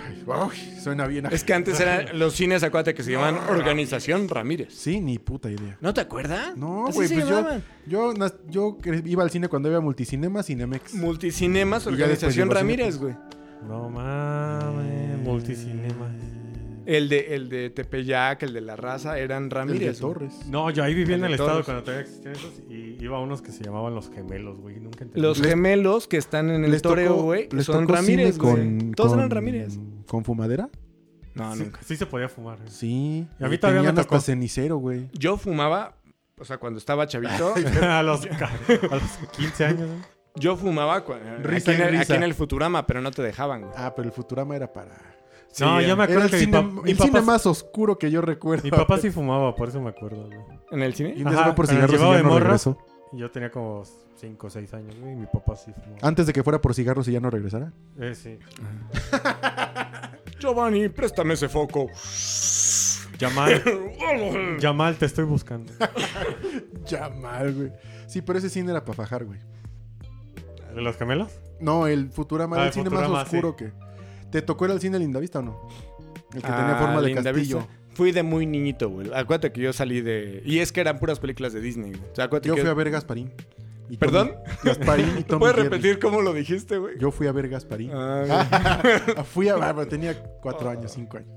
[0.05, 1.27] Ay, uy, suena bien.
[1.31, 4.73] Es que antes eran los cines, acuérdate que se llamaban Organización Ramírez.
[4.73, 5.77] Sí, ni puta idea.
[5.81, 6.57] ¿No te acuerdas?
[6.57, 7.47] No, güey, pues yo,
[7.85, 8.13] yo,
[8.49, 10.95] yo iba al cine cuando había multicinema, Cinemex.
[10.95, 13.13] Multicinemas Organización Ramírez, güey.
[13.67, 16.09] No mames, multicinema.
[16.85, 19.99] El de, el de Tepeyac, el de La Raza, eran el de Ramírez.
[19.99, 20.33] Torres.
[20.47, 23.41] No, yo ahí vivía en El estado cuando todavía existían esos y iba a unos
[23.41, 24.79] que se llamaban los gemelos, güey.
[24.79, 25.21] Nunca entendí.
[25.21, 29.31] Los gemelos que están en el Les toreo, güey, son Ramírez, con- Todos con- eran
[29.31, 29.77] Ramírez.
[30.07, 30.69] ¿Con fumadera?
[31.35, 31.79] No, sí, nunca.
[31.83, 32.57] sí se podía fumar.
[32.59, 32.69] güey.
[32.69, 33.27] Sí.
[33.39, 34.15] Y a mí todavía me tocó.
[34.17, 35.07] hasta cenicero, güey.
[35.13, 35.95] Yo fumaba,
[36.37, 39.87] o sea, cuando estaba chavito, a, los, a los 15 años.
[39.89, 39.99] güey.
[40.35, 41.03] yo fumaba
[41.41, 42.03] Risa aquí, en el, risa.
[42.03, 43.73] aquí en el Futurama, pero no te dejaban, güey.
[43.77, 44.95] Ah, pero el Futurama era para...
[45.59, 47.97] no, yo me acuerdo el, que cine, mi, pa- mi el papá, cine más oscuro
[47.97, 48.63] que yo recuerdo.
[48.63, 50.25] mi papá sí fumaba, por eso me acuerdo.
[50.27, 50.39] güey.
[50.71, 51.13] ¿En el cine?
[51.15, 52.39] Y Ajá, por cigarros y ya de no morro.
[52.45, 52.77] regresó.
[53.11, 53.83] Yo tenía como
[54.15, 55.99] 5 o 6 años, güey, y mi papá sí fumaba.
[56.01, 57.71] Antes de que fuera por cigarros y ya no regresara.
[57.99, 58.39] Eh, sí.
[60.39, 61.87] Giovanni, préstame ese foco.
[63.19, 63.61] Yamal,
[64.59, 65.71] Yamal, te estoy buscando.
[66.85, 67.71] Ya mal, güey.
[68.07, 69.39] Sí, pero ese cine era para fajar, güey.
[70.75, 71.31] ¿De los gemelos?
[71.61, 73.71] No, el Futurama Ah, era el el cine Futurama, más oscuro que...
[74.33, 75.67] ¿Te tocó ir al cine Lindavista o no?
[76.33, 77.59] El que tenía Ah, forma de Linda castillo.
[77.59, 77.73] Vista.
[77.93, 79.07] Fui de muy niñito, güey.
[79.13, 80.41] Acuérdate que yo salí de...
[80.43, 82.01] Y es que eran puras películas de Disney, güey.
[82.11, 83.31] O sea, acuérdate Yo que fui a ver Gasparín.
[83.89, 84.31] y ¿Perdón?
[84.31, 85.69] Tommy- Gasparín y Tommy ¿Puedes Jerry.
[85.69, 86.97] repetir cómo lo dijiste, güey?
[86.97, 87.91] Yo fui a ver Gasparín.
[87.93, 88.81] Ah,
[89.31, 91.29] Fui a ah, tenía cuatro años, cinco años.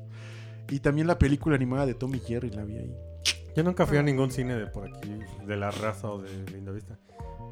[0.71, 2.97] Y también la película animada de Tommy Jerry la vi ahí.
[3.55, 5.11] Yo nunca fui a ningún cine de por aquí,
[5.47, 6.99] de la raza o de Lindavista.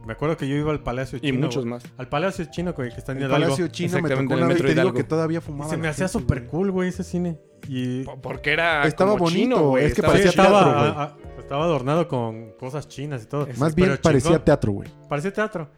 [0.07, 1.41] Me acuerdo que yo iba al Palacio y Chino.
[1.47, 1.75] muchos güey.
[1.75, 1.85] más.
[1.97, 3.45] Al Palacio Chino, güey, que está en El Hidalgo.
[3.47, 5.71] Palacio Chino me tocó el una vez y te digo que todavía Y fumaba.
[5.71, 7.39] se me hacía súper cool, güey, ese cine.
[7.69, 9.85] Y Porque era Estaba como bonito, chino, güey.
[9.87, 10.91] es que Estaba parecía estaba, teatro, güey.
[10.91, 13.47] a- a- estaba adornado con cosas chinas y todo.
[13.57, 14.45] Más bien parecía chingón.
[14.45, 14.89] teatro, güey.
[15.09, 15.71] Parecía teatro.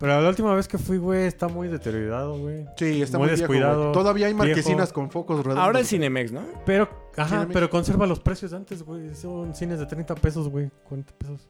[0.00, 2.64] Pero la última vez que fui, güey, está muy deteriorado, güey.
[2.76, 3.92] Sí, está Muy muy, viejo, descuidado, güey.
[3.94, 4.92] Todavía hay marquesinas viejo.
[4.94, 5.64] con focos redondos.
[5.64, 6.42] Ahora es Cinemex, ¿no?
[6.64, 7.52] Pero, ajá, Cinemex.
[7.52, 9.12] pero conserva los precios de antes, güey.
[9.16, 10.70] Son cines de 30 pesos, güey.
[10.88, 11.48] 40 pesos.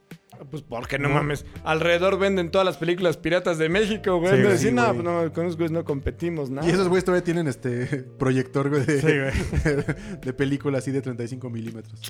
[0.51, 1.15] Pues porque no, No.
[1.17, 1.45] mames.
[1.65, 4.31] Alrededor venden todas las películas piratas de México, güey.
[4.31, 4.53] Sí, Sí, güey.
[4.53, 5.03] decir, Sí, no, güey.
[5.05, 6.67] no, con esos güeyes no competimos, nada.
[6.67, 7.87] Y esos güeyes todavía tienen este
[8.19, 9.85] proyector, güey, de, Sí, güey.
[10.23, 12.01] de película así de 35 milímetros.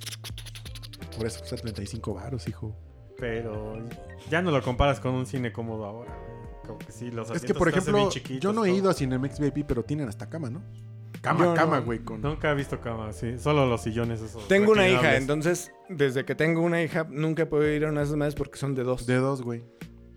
[1.17, 2.77] Por eso cuesta 35 varos, hijo.
[3.19, 3.77] Pero
[4.31, 6.15] ya no lo comparas con un cine cómodo ahora.
[6.17, 6.29] güey.
[6.67, 8.11] Como que sí, los Es que, por ejemplo,
[8.41, 8.79] yo no he todo.
[8.79, 10.63] ido a Cinemex VIP, pero tienen hasta cama, ¿no?
[11.21, 11.55] Cama, Yo no.
[11.55, 11.99] cama, güey.
[12.01, 12.21] Con...
[12.23, 13.39] Nunca he visto cama, sí.
[13.39, 14.47] Solo los sillones esos.
[14.49, 18.01] Tengo una hija, entonces, desde que tengo una hija, nunca he podido ir a una
[18.01, 19.07] de esas madres porque son de dos.
[19.07, 19.65] De dos, güey.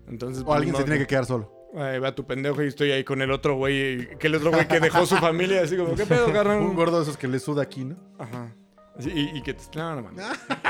[0.08, 1.52] Entonces, O alguien pues, se no, tiene que quedar solo.
[1.74, 4.68] Ahí va tu pendejo y estoy ahí con el otro güey, que el otro güey
[4.68, 6.60] que dejó su familia, así como, ¿qué pedo, carnal?
[6.60, 7.96] Un gordo de esos que le suda aquí, ¿no?
[8.18, 8.54] Ajá.
[8.98, 9.62] Sí, y, y que te...
[9.74, 10.24] No, no, mames.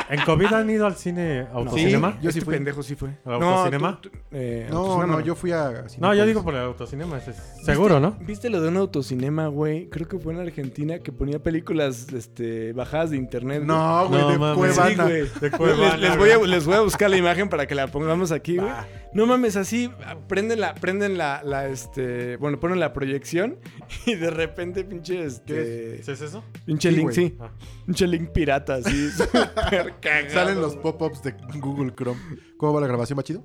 [0.09, 2.19] ¿En COVID han ido al cine autocinema?
[2.23, 2.55] yo sí Este fui.
[2.55, 3.19] pendejo sí fue.
[3.25, 4.01] ¿Al autocinema?
[4.01, 5.85] tú- tú- eh, No, autocinema no, yo fui a...
[5.99, 7.19] No, yo digo por el autocinema.
[7.19, 8.13] ese es seguro, ¿no?
[8.21, 9.89] ¿Viste lo de un autocinema, güey?
[9.89, 13.63] Creo que fue en Argentina que ponía películas este, bajadas de internet.
[13.65, 14.55] No, güey, No, de.
[14.57, 14.89] Cuevana.
[14.89, 15.23] Sí, güey.
[15.41, 17.89] De Cuevana, les, les voy a, les voy a buscar la imagen para que la
[17.89, 18.71] pongamos aquí, güey.
[19.15, 19.91] No mames, así
[20.27, 23.59] prenden la, prenden la, la, este, bueno, ponen la proyección
[24.07, 26.43] y de repente pinche, este, ¿Qué es eso?
[26.65, 27.51] pinche Sí, link, sí, Ah.
[27.85, 30.31] pinche link pirata, así, súper cagado.
[30.31, 32.21] Salen los pop-ups de Google Chrome.
[32.57, 33.19] ¿Cómo va la grabación?
[33.19, 33.45] ¿Va chido?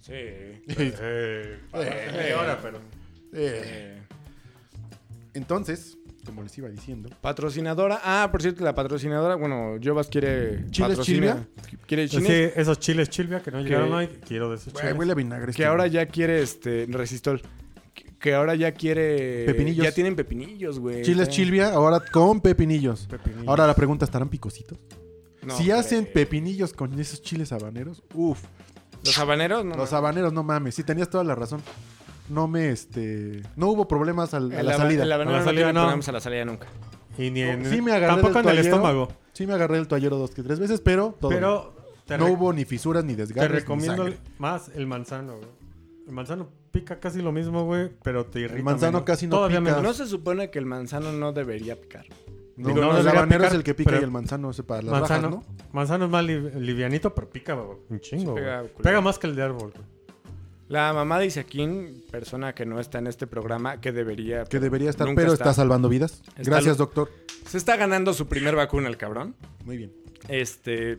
[0.00, 0.12] Sí.
[0.14, 2.80] Eh, media hora, pero.
[3.34, 4.00] Eh,
[5.34, 5.97] Entonces,
[6.28, 7.08] como les iba diciendo...
[7.20, 8.00] Patrocinadora.
[8.04, 11.48] Ah, por cierto, la patrocinadora, bueno, Jovas quiere ¿Chiles patrocina-
[11.86, 12.52] Quiere Sí, chiles.
[12.54, 14.08] esos chiles chilvia que no llegaron hoy.
[14.26, 14.94] Quiero de esos chiles.
[14.94, 15.46] huele a vinagre.
[15.46, 17.40] Que este, ahora ya quiere este resistol.
[17.94, 19.84] Que, que ahora ya quiere Pepinillos.
[19.86, 21.02] Ya tienen pepinillos, güey.
[21.02, 23.06] Chiles chilvia, ahora con pepinillos.
[23.08, 23.48] Pepinillos.
[23.48, 24.78] Ahora la pregunta, ¿estarán picositos?
[25.42, 25.78] No, si hombre.
[25.78, 28.42] hacen pepinillos con esos chiles habaneros, uff.
[29.04, 29.76] los habaneros, no.
[29.76, 29.96] Los no.
[29.98, 30.74] habaneros, no mames.
[30.74, 31.62] Sí, tenías toda la razón.
[32.28, 33.42] No me, este...
[33.56, 35.02] No hubo problemas al- a El la salida.
[35.04, 35.84] El A la no salida, no.
[35.84, 36.66] ponemos a la salida nunca.
[37.16, 37.64] Y ni en.
[37.66, 39.08] Sí me agarré Tampoco del en el estómago.
[39.32, 41.30] Sí me agarré el toallero dos que tres veces, pero todo.
[41.30, 41.74] Pero.
[42.06, 43.50] Te, no hubo ni fisuras ni te desgarros.
[43.52, 44.08] ni recomiendo
[44.38, 45.48] más el manzano, güey.
[46.06, 48.62] El manzano pica casi lo mismo, güey, pero te irrita.
[48.62, 49.04] manzano menos.
[49.06, 49.70] casi no Todavía pica.
[49.72, 49.82] menos.
[49.82, 52.06] No se supone que el manzano no debería picar.
[52.56, 54.50] No, Digo, no, no el habanero picar, es el que pica pero- y el manzano
[54.50, 55.56] es para las manzano, bajas, ¿no?
[55.72, 58.34] manzano es más li- livianito, pero pica güey, un chingo.
[58.34, 59.72] Pega, pega, más que el de árbol.
[59.74, 59.97] güey.
[60.68, 64.44] La mamá de Isaquín, persona que no está en este programa, que debería.
[64.44, 65.44] Que debería estar, pero está.
[65.44, 66.22] está, salvando vidas.
[66.36, 67.10] Está Gracias, lo- doctor.
[67.46, 69.34] Se está ganando su primer vacuna, el cabrón.
[69.64, 69.92] Muy bien.
[70.28, 70.98] Este.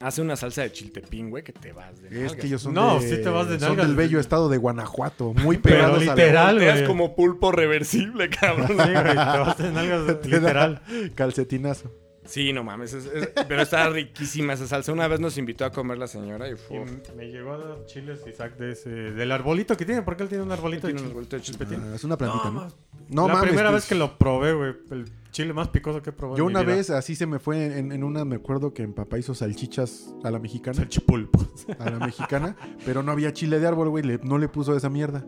[0.00, 2.34] Hace una salsa de chiltepín, güey, que te vas de Es nalgas.
[2.34, 5.32] que ellos son, No, de- sí te vas de son del bello estado de Guanajuato.
[5.44, 6.86] Muy Pero pegados a la- literal, güey.
[6.86, 8.66] como pulpo reversible, cabrón.
[8.68, 10.82] Sí, güey, te vas de nalgas, literal.
[11.14, 11.92] Calcetinazo.
[12.24, 12.92] Sí, no mames.
[12.94, 14.92] es- es- pero está riquísima esa salsa.
[14.92, 16.84] Una vez nos invitó a comer la señora y fue.
[17.16, 20.44] me llegó a dar chiles Isaac de ese, del arbolito que tiene, porque él tiene
[20.44, 21.76] un arbolito de Tiene de.
[21.76, 22.52] Ah, es una plantita, ¿no?
[22.52, 22.76] más-
[23.08, 26.10] No la mames, primera pues, vez que lo probé, güey, el chile más picoso que
[26.10, 26.38] he probado.
[26.38, 26.76] Yo en mi una vida.
[26.76, 30.14] vez así se me fue en, en una, me acuerdo que en papá hizo salchichas
[30.24, 30.80] a la mexicana.
[30.82, 31.40] el chipulpo.
[31.78, 32.56] a la mexicana,
[32.86, 35.24] pero no había chile de árbol, güey, no le puso esa mierda.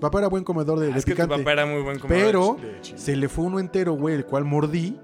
[0.00, 1.98] Papá era buen comedor de, de Ah, es que tu picante, papá era muy buen
[1.98, 2.98] comedor pero de chile.
[2.98, 4.96] se le fue uno entero, güey, el cual mordí.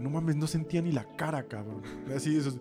[0.00, 1.82] No mames, no sentía ni la cara, cabrón.
[2.14, 2.56] Así, esos...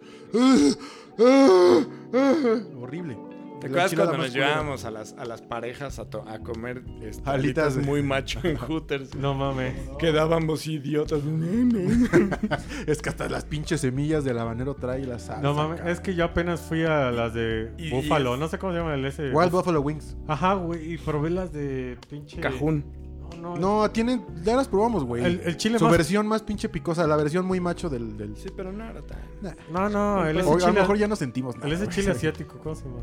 [2.78, 3.18] Horrible.
[3.60, 7.30] ¿Te acuerdas cuando nos llevábamos a las, a las parejas a, to- a comer este,
[7.30, 9.16] Alitas de- muy macho en Hooters?
[9.16, 9.74] No mames.
[10.00, 11.20] Quedábamos idiotas.
[12.88, 15.42] Es que hasta las pinches semillas del habanero trae la salsa.
[15.42, 18.58] No mames, es que yo apenas fui a las de Y- Búfalo, y- no sé
[18.60, 19.32] cómo se llama el ese.
[19.34, 20.16] Wild Buffalo Wings.
[20.28, 22.40] Ajá, güey, y probé las de pinche.
[22.40, 22.86] Cajún.
[23.40, 23.82] No, no.
[23.84, 25.24] No, tienen, ya las probamos, güey.
[25.24, 25.92] El, el chile Su más.
[25.94, 28.18] versión más pinche picosa, la versión muy macho del...
[28.18, 28.36] del...
[28.36, 29.20] Sí, pero no era tan.
[29.72, 30.72] No, no, el ese O a lo chile.
[30.82, 31.68] mejor ya no sentimos nada.
[31.68, 31.96] El ese güey.
[31.96, 33.00] chile asiático, ¿cómo se llama?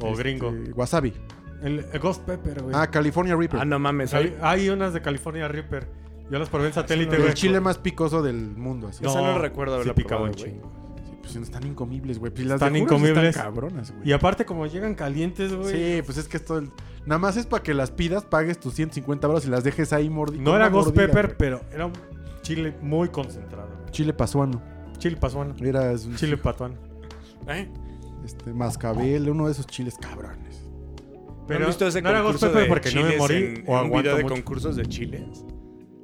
[0.00, 0.52] O Este, gringo.
[0.74, 1.12] Wasabi.
[1.62, 2.74] El, el Ghost Pepper, güey.
[2.76, 3.60] Ah, California Reaper.
[3.60, 4.12] Ah, no mames.
[4.14, 5.88] hay, hay unas de California Reaper.
[6.30, 7.34] Yo las probé en satélite, no el güey.
[7.34, 9.04] chile más picoso del mundo, así.
[9.06, 10.42] Esa no recuerdo haberla sí picaba probado,
[11.32, 12.32] pues están incomibles, güey.
[12.32, 13.24] Pues las Están de incomibles.
[13.36, 14.08] Están cabronas, güey.
[14.08, 15.72] Y aparte, como llegan calientes, güey.
[15.98, 16.62] Sí, pues es que esto...
[17.04, 20.10] Nada más es para que las pidas, pagues tus 150 baros y las dejes ahí
[20.10, 20.42] mordidas.
[20.44, 21.92] No era Ghost Pepper, pero era un
[22.42, 23.68] chile muy concentrado.
[23.90, 24.60] Chile pasuano.
[24.98, 25.54] Chile pasuano.
[25.60, 25.92] Era...
[25.92, 26.74] es un- Chile patuano.
[27.48, 27.68] ¿Eh?
[28.24, 30.62] este, mascabel, uno de esos chiles cabrones.
[31.48, 33.90] ¿No han visto ese no concurso Pepe de porque no me morí en- o en
[33.92, 34.34] un video de mucho.
[34.34, 35.44] concursos de chiles?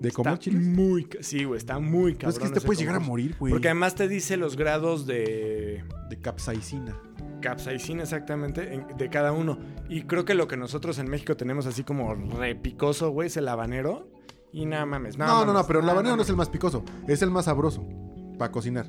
[0.03, 0.63] ¿De comer Está chiles?
[0.67, 2.31] Muy, sí, güey, está muy No, cabrón.
[2.33, 3.53] es que te ese puedes llegar a morir, güey.
[3.53, 6.97] Porque además te dice los grados de De capsaicina.
[7.41, 9.59] capsaicina exactamente en- de cada uno.
[9.89, 13.49] Y creo que lo que nosotros en México tenemos así como repicoso, güey, es el
[13.49, 14.09] habanero.
[14.53, 15.17] Y nada mames.
[15.17, 16.85] No, no, no, pero el habanero no es el más picoso.
[17.07, 17.87] Es el más sabroso
[18.39, 18.87] para cocinar.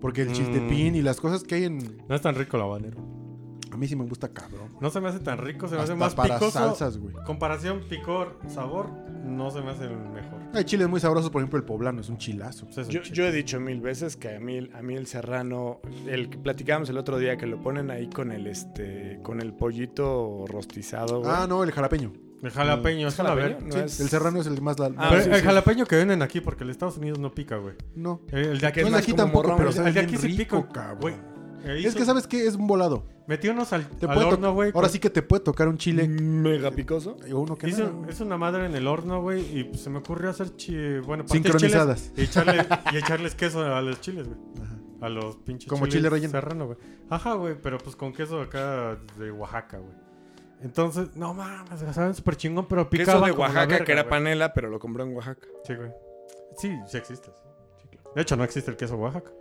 [0.00, 2.02] Porque el chiltepín y las cosas que hay en...
[2.08, 2.98] No es tan rico el habanero.
[3.70, 4.68] A mí sí me gusta cabrón.
[4.80, 6.58] No se me hace tan rico, se me hace más para picoso.
[6.58, 7.14] salsas, güey.
[7.24, 8.90] Comparación picor, sabor,
[9.22, 10.40] no se me hace el mejor.
[10.54, 12.66] Hay chiles muy sabrosos, por ejemplo, el poblano es un chilazo.
[12.66, 13.16] Pues es un Yo, chile.
[13.16, 16.88] yo he dicho mil veces que a mí, a mí el serrano, el que platicábamos
[16.90, 21.30] el otro día, que lo ponen ahí con el este, con el pollito rostizado, güey.
[21.34, 22.12] Ah, no, el jalapeño.
[22.42, 23.46] El jalapeño, es jalapeño?
[23.58, 23.62] ver.
[23.62, 24.76] No Sí, es- El serrano es el más...
[24.78, 25.42] la- Ah, Pero sí, el sí.
[25.42, 27.74] jalapeño que venden aquí, porque el de Estados Unidos no pica, güey.
[27.94, 28.20] No.
[28.32, 30.16] El, de aquí, Que es No, el de aquí tampoco, morrón, pero el- de aquí
[30.16, 30.98] sí pica, cabrón.
[31.00, 31.14] güey.
[31.64, 32.46] Eh, Es que, ¿sabes qué?
[32.46, 33.04] Es un volado.
[33.28, 34.70] Metí unos al, Te al puede to- horno, güey.
[34.74, 36.08] Ahora con- sí que te puede tocar un chile.
[36.08, 37.16] mega picoso.
[37.32, 39.98] O uno que Hizo- es una madre en el horno, güey, y pues, se me
[39.98, 40.98] ocurrió hacer chi...
[41.00, 42.12] bueno, Sincronizadas.
[42.14, 44.38] chiles Y, echarle, y echarles queso a los chiles, güey.
[44.64, 44.76] Ajá.
[45.02, 46.30] A los pinches Como chiles chile relleno.
[46.32, 46.78] serrano, güey.
[47.10, 49.94] Ajá, güey, pero pues con queso acá de Oaxaca, güey.
[50.62, 54.52] Entonces, no mames, saben súper chingón, pero picaba Queso de Oaxaca verga, que era panela,
[54.54, 55.46] pero lo compró en Oaxaca.
[55.64, 55.90] Sí, güey.
[56.56, 57.30] Sí, sí existe.
[57.30, 57.98] sí.
[58.14, 59.32] De hecho, no existe el queso Oaxaca.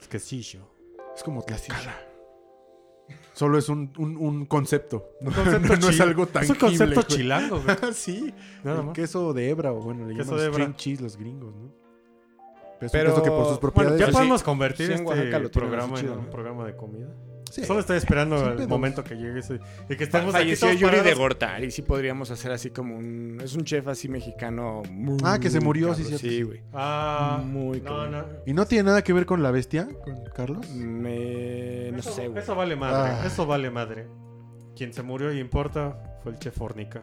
[0.00, 0.60] Es quesillo.
[1.18, 1.96] Es como Tlaxcala.
[3.32, 5.10] Solo es un, un, un concepto.
[5.20, 6.52] No, concepto no es chil- algo Es tangible.
[6.54, 7.06] un concepto güey.
[7.06, 7.76] chilango, güey.
[7.92, 8.32] sí.
[8.62, 8.94] Nada el más.
[8.94, 10.54] queso de hebra o bueno, le Queso llaman de hebra.
[10.64, 11.72] string cheese los gringos, ¿no?
[12.78, 14.00] Pero es Pero- un queso que por sus bueno, propiedades...
[14.00, 14.12] Ya sí.
[14.12, 16.30] podemos convertir Sí, este Oaxaca lo tienen programa en un ¿no?
[16.30, 17.08] programa de comida.
[17.50, 17.64] Sí.
[17.64, 18.68] Solo estoy esperando Sin el pedos.
[18.68, 19.58] momento que llegue ese.
[19.88, 21.18] Y que estemos aquí Falleció todos Yuri de parados.
[21.18, 23.40] Gortari, sí podríamos hacer así como un...
[23.42, 26.26] Es un chef así mexicano muy Ah, que se murió, sí, cierto.
[26.26, 26.62] Sí, güey.
[26.72, 28.10] Ah, Muy no, cabrón.
[28.12, 28.24] no.
[28.46, 30.68] ¿Y no tiene nada que ver con la bestia, con Carlos?
[30.70, 31.90] Me...
[31.92, 32.42] No eso, sé, güey.
[32.42, 33.12] Eso vale madre.
[33.20, 33.26] Ah.
[33.26, 34.06] Eso vale madre.
[34.76, 37.02] Quien se murió y importa fue el chef Fornica.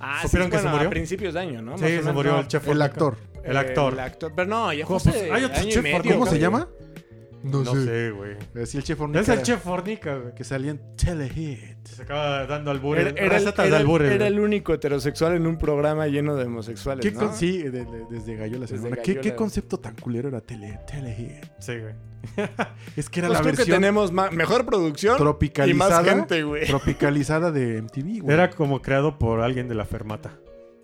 [0.00, 0.88] Ah, ¿Supieron que se murió?
[0.88, 1.72] A principios de año, ¿no?
[1.72, 2.40] Más Sí, se menos, murió no.
[2.40, 2.84] el chef El Fornica.
[2.84, 3.16] actor.
[3.44, 3.92] El actor.
[3.92, 4.32] El actor.
[4.34, 4.98] Pero no, ya ¿Cómo?
[4.98, 6.40] fue Pues, hay otro año y chef medio, Fornica, ¿Cómo se güey.
[6.42, 6.68] llama?
[7.50, 8.10] No, No sé.
[8.10, 8.32] güey.
[8.54, 9.20] Eh, Sí, el chef Fornica.
[9.20, 10.34] Es el chef Fornica, güey.
[10.34, 11.86] Que salía en Telehit.
[11.86, 13.06] Se acaba dando albures.
[13.06, 14.12] Era, era de era el- albures.
[14.12, 17.20] era el único heterosexual en un programa lleno de homosexuales, ¿Qué ¿no?
[17.20, 18.60] con- Sí, de- de- desde Gallola.
[18.66, 18.96] Desde Semana.
[18.96, 19.36] ¿Qué, ¿Qué Gallola.
[19.36, 21.44] concepto tan culero era tele, Telehit?
[21.58, 21.94] Sí, güey.
[22.96, 26.66] Es que era Pues la que versión tenemos mejor producción tropicalizada, y más gente, güey.
[26.66, 28.34] tropicalizada de MTV, güey.
[28.34, 30.38] Era como creado por alguien de la fermata.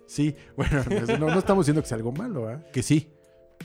[0.05, 2.61] Sí, bueno, pues no, no estamos diciendo que sea algo malo, ¿ah?
[2.71, 3.09] Que sí.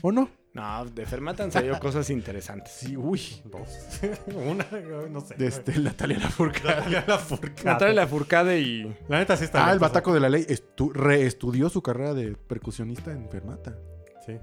[0.01, 0.29] ¿O no?
[0.59, 2.71] No, de Fermata han salido cosas interesantes.
[2.73, 3.21] Sí, uy.
[3.45, 3.99] Dos.
[4.35, 4.65] Una,
[5.09, 5.35] no sé.
[5.35, 6.75] De este, Natalia Lafourcade.
[6.75, 7.63] Natalia Lafourcade.
[7.63, 8.95] Natalia Lafourcade y...
[9.07, 10.43] La neta sí está Ah, el bataco de la ley.
[10.47, 13.75] Estu- reestudió su carrera de percusionista en Fermata.
[14.25, 14.37] Sí.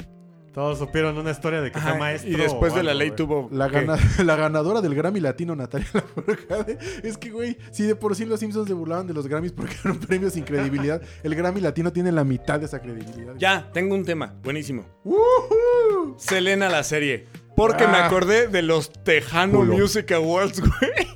[0.57, 2.31] Todos supieron una historia de que Ajá, fue maestro.
[2.31, 3.17] y después de la ley güey.
[3.17, 3.49] tuvo...
[3.53, 3.83] La, ¿qué?
[3.83, 6.79] gana- la ganadora del Grammy Latino, Natalia Lafourcade.
[7.03, 9.77] Es que, güey, si de por sí los Simpsons se burlaban de los Grammys porque
[9.85, 13.35] eran premios sin credibilidad, el Grammy Latino tiene la mitad de esa credibilidad.
[13.37, 14.35] Ya, tengo un tema.
[14.43, 14.87] Buenísimo.
[15.05, 16.15] ¡Woohoo!
[16.19, 17.27] Selena la serie.
[17.55, 18.07] Porque me Ah.
[18.07, 19.63] acordé de los Tejano.
[19.63, 21.07] Music Awards, güey.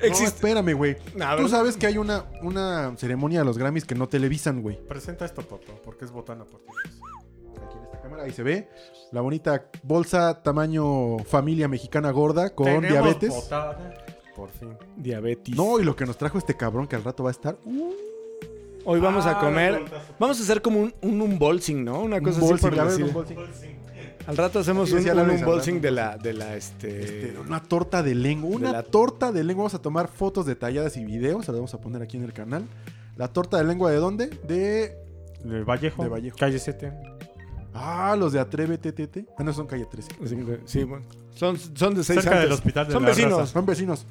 [0.00, 0.24] No, Existe...
[0.36, 0.96] espérame, güey.
[1.20, 4.78] A Tú sabes que hay una, una ceremonia de los Grammys que no televisan, güey.
[4.88, 6.66] Presenta esto, papá, porque es botana por ti.
[8.10, 8.68] Cámara, ahí se ve.
[9.12, 13.30] La bonita bolsa tamaño familia mexicana gorda con Tenemos diabetes.
[13.30, 14.04] botada,
[14.36, 14.76] Por fin.
[14.96, 15.54] Diabetes.
[15.56, 17.56] No, y lo que nos trajo este cabrón que al rato va a estar.
[17.64, 17.92] uh,
[18.84, 19.80] Hoy vamos a Ah, comer...
[19.82, 20.02] la.
[20.18, 22.00] Vamos a hacer como un, un unboxing, ¿no?
[22.00, 23.04] Una cosa un así bolsing, por a ver, decir.
[23.06, 23.38] un bolsing.
[24.26, 27.28] Al rato hacemos un, un unboxing de la, de la, este...
[27.28, 28.50] Este, una torta de lengua.
[28.50, 29.62] Una la- torta de lengua.
[29.64, 31.44] Vamos a tomar fotos detalladas y videos.
[31.46, 32.64] Se las vamos a poner aquí en el canal.
[33.16, 34.26] La torta de lengua de dónde?
[34.46, 34.96] De.
[35.44, 36.02] De Vallejo.
[36.02, 36.36] De Vallejo.
[36.38, 36.92] Calle 7.
[37.74, 39.26] Ah, los de Atrévete, Tete.
[39.38, 40.10] Ah, no, son calle 13.
[40.66, 41.04] Sí, bueno.
[41.34, 43.38] Son, son de seis Cerca del hospital de Son la vecinos.
[43.38, 43.52] raza.
[43.52, 44.06] Son vecinos.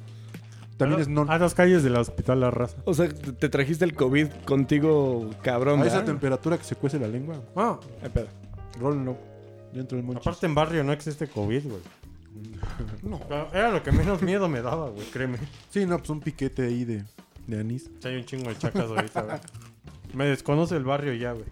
[0.78, 1.30] También es non.
[1.30, 2.78] A dos calles del hospital La Raza.
[2.86, 6.06] O sea, te trajiste el COVID contigo, cabrón, A esa ¿verdad?
[6.12, 7.42] temperatura que se cuece la lengua.
[7.54, 8.28] Ah, Ay, pedo.
[8.80, 9.18] Rólenlo.
[9.74, 10.26] Dentro del monchis.
[10.26, 11.80] aparte en barrio no existe COVID, güey.
[13.02, 13.20] No.
[13.52, 15.38] Era lo que menos miedo me daba, güey, créeme.
[15.70, 17.04] Sí, no, pues un piquete ahí de,
[17.46, 17.90] de anís.
[18.00, 19.38] Si hay un chingo de chacas ahorita, güey.
[20.14, 21.44] Me desconoce el barrio ya, güey.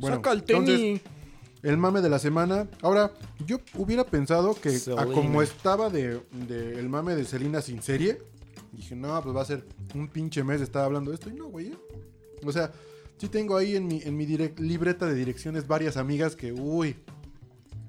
[0.00, 1.00] Bueno, Saca el entonces, tenis.
[1.62, 2.68] el mame de la semana.
[2.82, 3.12] Ahora,
[3.46, 8.20] yo hubiera pensado que a como estaba de, de el mame de Selena sin serie,
[8.72, 11.28] dije, no, pues va a ser un pinche mes de estar hablando de esto.
[11.30, 11.68] Y no, güey.
[11.68, 11.78] ¿eh?
[12.44, 12.72] O sea,
[13.18, 16.96] sí tengo ahí en mi, en mi direct- libreta de direcciones varias amigas que, uy,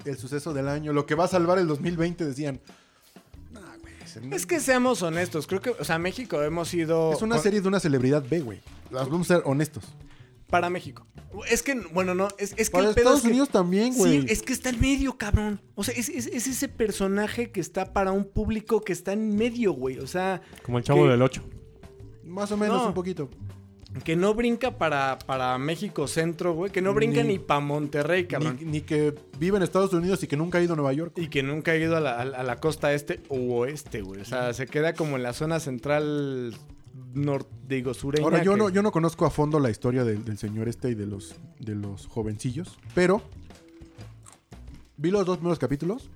[0.05, 2.59] el suceso del año, lo que va a salvar el 2020, decían.
[3.51, 3.93] "Nah, güey,
[4.33, 7.13] Es que seamos honestos, creo que, o sea, México hemos sido...
[7.13, 8.59] es una serie de una celebridad B, güey.
[8.89, 9.85] Las Vamos a ser honestos.
[10.51, 11.07] Para México.
[11.49, 13.95] Es que, bueno, no, es, es que Para el pedo Estados es que- Unidos también,
[13.95, 14.21] güey.
[14.21, 15.59] Sí, es que está en medio, cabrón.
[15.75, 19.35] O sea, es, es- es ese personaje que está para un público que está en
[19.35, 19.97] medio, güey.
[19.97, 21.41] O sea, Como el chavo del 8.
[22.25, 22.87] Más o menos No.
[22.89, 23.29] un poquito.
[24.05, 26.71] que no brinca para, para México Centro, güey.
[26.71, 28.57] Que no brinca Ni- ni, para Monterrey, cabrón.
[28.61, 31.11] Ni, ni que vive en Estados Unidos y que nunca ha ido a Nueva York.
[31.17, 34.01] Y que nunca ha ido a la, a la- a la costa este o oeste,
[34.01, 34.21] güey.
[34.21, 36.53] O sea, se queda como en la zona central
[37.13, 38.23] norte, digo, sureña.
[38.25, 40.89] Ahora, yo que- no, yo no conozco a fondo la historia del, del señor este
[40.89, 43.21] y de los, de los jovencillos, pero
[44.97, 46.09] vi los dos primeros capítulos.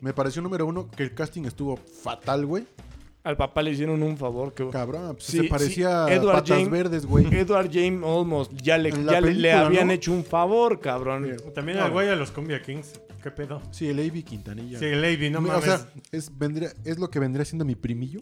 [0.00, 2.66] Me pareció número uno que el casting estuvo fatal, güey.
[3.22, 4.68] Al papá le hicieron un favor que...
[4.68, 7.24] Cabrón, pues Sí, se parecía sí, a Edward patas James- verdes, güey.
[7.34, 9.92] Edward James Olmos ya le, ya le- habían ¿no?
[9.94, 11.34] hecho un favor, cabrón.
[11.54, 13.00] También el güey de los Cumbia Kings.
[13.22, 13.62] ¿Qué pedo?
[13.70, 14.78] Sí, el Avi Quintanilla.
[14.78, 15.64] Sí, el Avi, no o mames.
[15.64, 18.20] sea, es, vendría, es lo que vendría siendo mi primillo.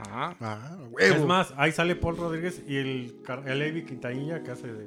[0.00, 0.36] Ajá.
[0.40, 1.14] Ah, huevo.
[1.16, 3.14] es más, ahí sale Paul Rodríguez y el,
[3.46, 4.86] el Avi Quintanilla que hace de,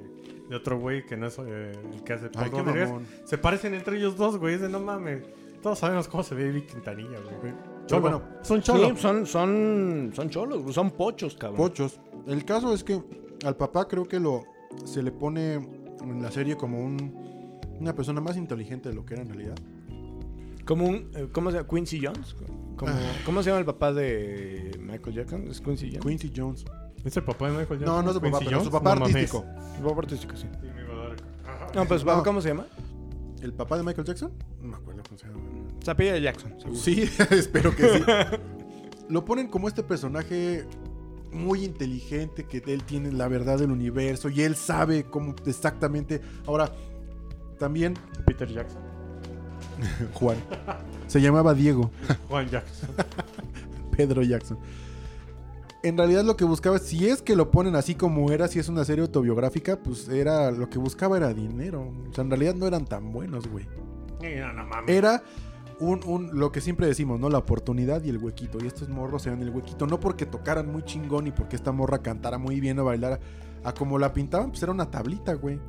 [0.49, 2.89] de otro güey que no es eh, el que hace Paul Ay, Rodríguez.
[2.89, 3.07] mamón.
[3.25, 4.55] Se parecen entre ellos dos, güey.
[4.55, 5.23] Es de no mames.
[5.61, 7.53] Todos sabemos cómo se ve Avi Quintanilla, güey.
[7.85, 8.01] Cholo.
[8.01, 8.89] bueno, son cholo.
[8.89, 11.57] Sí, son, son, son cholos, son pochos, cabrón.
[11.57, 11.99] Pochos.
[12.27, 13.01] El caso es que
[13.45, 14.43] al papá creo que lo
[14.85, 19.13] se le pone en la serie como un, una persona más inteligente de lo que
[19.15, 19.55] era en realidad.
[20.65, 21.67] Como un, eh, ¿cómo se llama?
[21.69, 22.35] Quincy Jones.
[22.75, 22.99] Como, Ah.
[23.25, 25.47] ¿Cómo se llama el papá de Michael Jackson?
[25.49, 26.05] ¿Es Quincy Jones?
[26.05, 26.65] Quincy Jones.
[27.03, 27.95] ¿Es el papá de Michael Jackson?
[27.95, 29.45] No, no es su papá, pero su papá No artístico.
[29.77, 30.47] El papá artístico, sí.
[30.61, 31.67] Sí, me iba a dar- Ajá.
[31.75, 32.23] No, su papá, No.
[32.23, 32.65] ¿cómo se llama?
[33.41, 34.31] ¿El papá de Michael Jackson?
[34.61, 35.39] No me acuerdo cómo se llama.
[35.83, 36.79] Se apellida Jackson, seguro.
[36.79, 37.01] Sí,
[37.31, 38.03] espero que sí.
[39.09, 40.65] Lo ponen como este personaje
[41.31, 46.21] muy inteligente, que él tiene la verdad del universo y él sabe cómo exactamente.
[46.47, 46.71] Ahora,
[47.59, 47.95] también
[48.25, 48.81] Peter Jackson.
[50.13, 50.37] Juan.
[51.07, 51.91] Se llamaba Diego,
[52.29, 52.89] Juan Jackson.
[53.95, 54.57] Pedro Jackson.
[55.83, 58.69] En realidad lo que buscaba, si es que lo ponen así como era, si es
[58.69, 61.91] una serie autobiográfica, pues era lo que buscaba era dinero.
[62.09, 63.67] O sea, en realidad no eran tan buenos, güey.
[64.21, 64.89] No, no mames.
[64.95, 65.21] Era
[65.81, 67.27] un, un- lo que siempre decimos, ¿no?
[67.29, 68.59] La oportunidad y el huequito.
[68.63, 69.85] Y estos morros eran el huequito.
[69.85, 73.19] No porque tocaran muy chingón y porque esta morra cantara muy bien o bailara.
[73.65, 75.59] A como la pintaban, pues era una tablita, güey.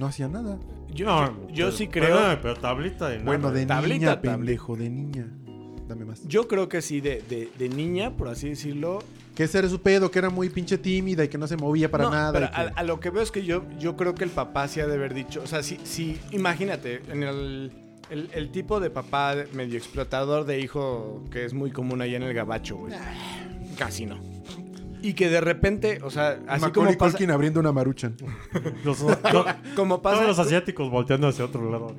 [0.00, 0.58] No hacía nada.
[0.96, 2.18] Yo, yo- sí creo.
[2.42, 3.26] pero tablita de nada.
[3.26, 4.36] bueno, de tablita, niña, tablita.
[4.36, 5.26] pendejo, de niña.
[5.88, 6.26] Dame más.
[6.26, 8.98] Yo creo que sí, de, de, de niña, por así decirlo.
[9.36, 11.90] Que ese era su pedo, que era muy pinche tímida y que no se movía
[11.90, 12.32] para No, nada.
[12.32, 14.30] Pero y que- a, a lo que veo es que yo, yo creo que el
[14.30, 15.42] papá sí ha de haber dicho.
[15.42, 17.72] O sea, sí, sí imagínate, en el,
[18.10, 22.22] el, el tipo de papá medio explotador de hijo que es muy común allá en
[22.24, 22.94] el gabacho, güey.
[23.78, 24.18] Casi no.
[25.02, 28.16] Y que de repente, o sea, así Macaulay como pasa, Culkin abriendo una maruchan.
[28.84, 28.98] Los,
[29.76, 31.94] como pasa, todos los asiáticos volteando hacia otro lado.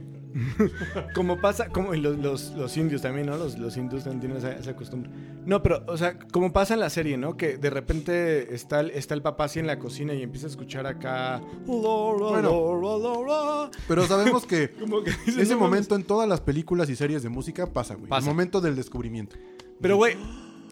[1.15, 3.37] como pasa, como y los, los, los indios también, ¿no?
[3.37, 5.09] Los, los hindús también tienen esa, esa costumbre.
[5.45, 7.37] No, pero, o sea, como pasa en la serie, ¿no?
[7.37, 10.49] Que de repente está el, está el papá así en la cocina y empieza a
[10.49, 11.41] escuchar acá.
[11.65, 13.71] Bueno.
[13.87, 14.71] Pero sabemos que
[15.27, 18.07] ese momento en todas las películas y series de música pasa, güey.
[18.07, 18.27] Pasa.
[18.27, 19.35] El momento del descubrimiento.
[19.81, 20.17] Pero, güey,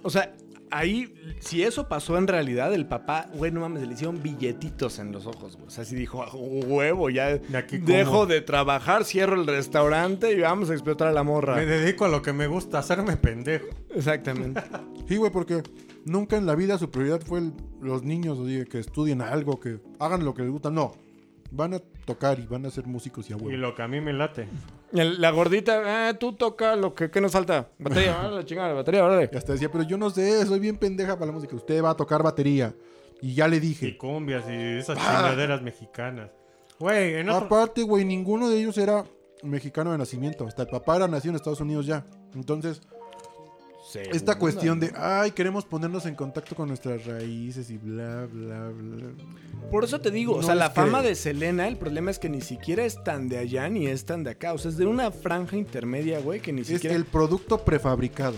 [0.03, 0.34] o sea,
[0.78, 5.11] ahí, si eso pasó en realidad, el papá, güey, no mames, le hicieron billetitos en
[5.11, 5.67] los ojos, güey.
[5.67, 9.47] O sea, sí dijo, "A huevo, ya ¿De aquí dejo cómo?" de trabajar, cierro el
[9.47, 11.55] restaurante y vamos a explotar a la morra.
[11.55, 13.67] Me dedico a lo que me gusta, hacerme pendejo.
[13.93, 14.61] Exactamente.
[15.07, 15.61] Sí, güey, porque
[16.05, 19.80] nunca en la vida su prioridad fue el- los niños, oye, que estudien algo, que
[19.99, 20.71] hagan lo que les gusta.
[20.71, 20.93] No,
[21.51, 23.58] van a tocar y van a ser músicos y a Y huevo.
[23.58, 24.47] lo que a mí me late.
[24.93, 27.70] El- la gordita, ah, tú toca lo que, ¿qué nos falta.
[27.80, 29.30] Batería, ah, la chingada, batería, órale.
[29.32, 31.56] Y hasta decía, pero yo no sé, soy bien pendeja para la música.
[31.56, 32.74] Usted va a tocar batería.
[33.22, 33.97] Y ya le Y dije.
[33.97, 35.16] cumbias y esas Ah.
[35.18, 36.30] chingaderas mexicanas.
[36.80, 37.45] Güey, en otro...
[37.45, 39.06] Aparte, güey, ninguno de ellos era
[39.43, 40.45] mexicano de nacimiento.
[40.45, 42.06] Hasta el papá era nacido en Estados Unidos ya.
[42.34, 42.82] Entonces,
[43.96, 49.08] esta cuestión de, ay, queremos ponernos en contacto con nuestras raíces y bla, bla, bla.
[49.72, 51.10] Por eso te digo, o sea, la fama creo.
[51.10, 54.24] de Selena, el problema es que ni siquiera es tan de allá ni es tan
[54.24, 54.54] de acá.
[54.54, 56.96] O sea, es de una franja intermedia, güey, que ni Es siquiera...
[56.96, 58.36] el producto prefabricado.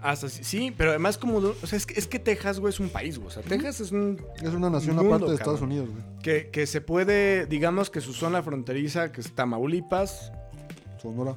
[0.00, 1.38] Hasta sí, sí, pero además como...
[1.38, 3.28] O sea, es que, es que Texas, güey, es un país, güey.
[3.28, 4.24] O sea, Texas es un...
[4.40, 5.78] Es una nación Mundo, aparte de Estados cabrón.
[5.78, 6.22] Unidos, güey.
[6.22, 10.32] Que, que se puede, digamos que su zona fronteriza, que es Tamaulipas...
[11.02, 11.36] Sonora,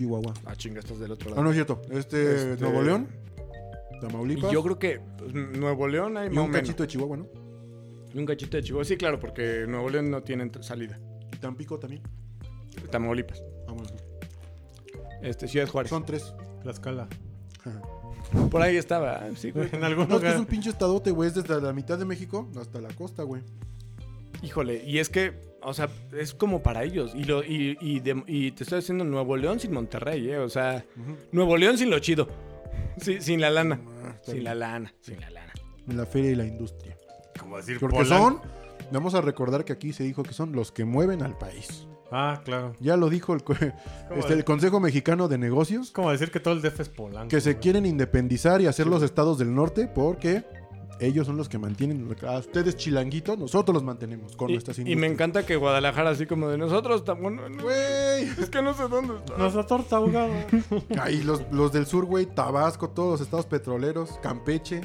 [0.00, 0.32] Chihuahua.
[0.46, 1.42] Ah, chinga, estás del otro Ah, lado.
[1.42, 1.82] no es cierto.
[1.90, 3.08] Este, Este- Nuevo León,
[4.00, 4.50] Tamaulipas.
[4.50, 6.62] Yo creo que pues, Nuevo León hay y más o un menos.
[6.66, 7.28] cachito de Chihuahua, ¿no?
[8.14, 8.84] Y un cachito de Chihuahua.
[8.86, 10.98] Sí, claro, porque Nuevo León no tiene salida.
[11.34, 12.02] Y Tampico también.
[12.90, 13.42] Tamaulipas.
[13.66, 13.92] Vamos.
[15.20, 15.90] Este, Ciudad Juárez.
[15.90, 16.32] Son tres.
[16.62, 17.06] Tlaxcala.
[18.50, 19.22] Por ahí estaba.
[19.36, 19.68] Sí, güey.
[19.74, 20.40] En algún No, es que es lugar.
[20.40, 21.28] un pinche estadote, güey.
[21.28, 23.42] Es desde la mitad de México hasta la costa, güey.
[24.42, 27.12] Híjole, y es que, o sea, es como para ellos.
[27.14, 30.38] Y, lo, y, y, de- y te estoy diciendo Nuevo León sin Monterrey, ¿eh?
[30.38, 30.84] O sea.
[31.32, 32.28] Nuevo León sin lo chido.
[32.98, 33.80] Sí, sin la lana.
[34.04, 34.44] Ah, Sin bien.
[34.44, 35.52] la lana, sin la lana.
[35.88, 36.96] La feria y la industria.
[37.38, 38.42] Como decir Porque Polanco.
[38.42, 38.60] son
[38.92, 41.86] Vamos a recordar que aquí se dijo que son los que mueven al país.
[42.10, 42.74] Ah, claro.
[42.80, 43.42] Ya lo dijo el,
[44.16, 47.28] este, el Consejo Mexicano de Negocios, Es como decir que todo el DF es Polanco.
[47.28, 50.42] que se quieren independizar y hacer los estados del norte porque
[51.00, 54.84] ellos son los que mantienen a ustedes chilanguitos, nosotros los mantenemos con Y, nuestras y
[54.84, 55.12] me industrias.
[55.12, 57.32] encanta que Guadalajara, así como de nosotros, estamos.
[57.32, 58.22] no, no, Güey.
[58.38, 59.36] es que no sé dónde está.
[59.38, 60.46] Nuestra torta ahogada.
[61.00, 64.80] Ahí los, los del sur, güey, Tabasco, todos los estados petroleros, Campeche,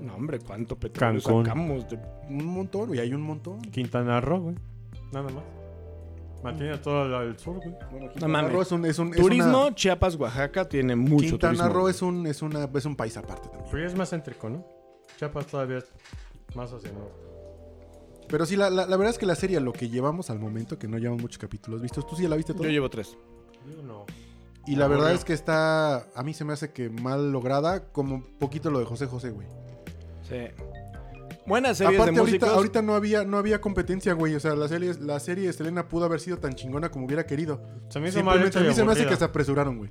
[0.00, 1.44] No, hombre, cuánto petróleo Cancún.
[1.44, 1.88] sacamos.
[1.88, 1.98] de-
[2.28, 3.60] un montón, güey, hay un montón.
[3.62, 4.54] Quintana Roo, güey.
[5.12, 5.44] Nada más.
[6.42, 7.74] Mantiene todo el, sur, güey.
[8.12, 8.52] Quintana mames.
[8.52, 11.74] Roo es un, es un- es Turismo, una- Chiapas, Oaxaca tiene mucho Quintana turismo.
[11.80, 13.68] Roo es un, es, una, es un país aparte también.
[13.72, 14.64] Pero es más céntrico, ¿no?
[15.18, 15.84] Chiapas todavía es
[16.54, 17.14] más hacia el norte.
[18.28, 20.78] Pero sí, la, la- la verdad es que la serie, lo que llevamos al momento,
[20.78, 22.64] que no llevamos muchos capítulos vistos, tú sí ya la viste todo.
[22.64, 23.16] Yo llevo tres.
[23.74, 24.04] Yo no.
[24.66, 25.00] Y la Aburrió.
[25.02, 28.78] verdad es que está, a mí se me hace que mal lograda, como poquito lo
[28.80, 29.46] de José José, güey.
[30.28, 30.36] Sí.
[31.46, 32.48] Buenas series Aparte, de músicos.
[32.50, 34.34] ahorita, ahorita no había, no había competencia, güey.
[34.34, 37.24] O sea, la serie, la serie de Selena pudo haber sido tan chingona como hubiera
[37.24, 37.62] querido.
[37.88, 39.90] Se me hizo mal Simplemente hecha a mí se me hace que se apresuraron, güey.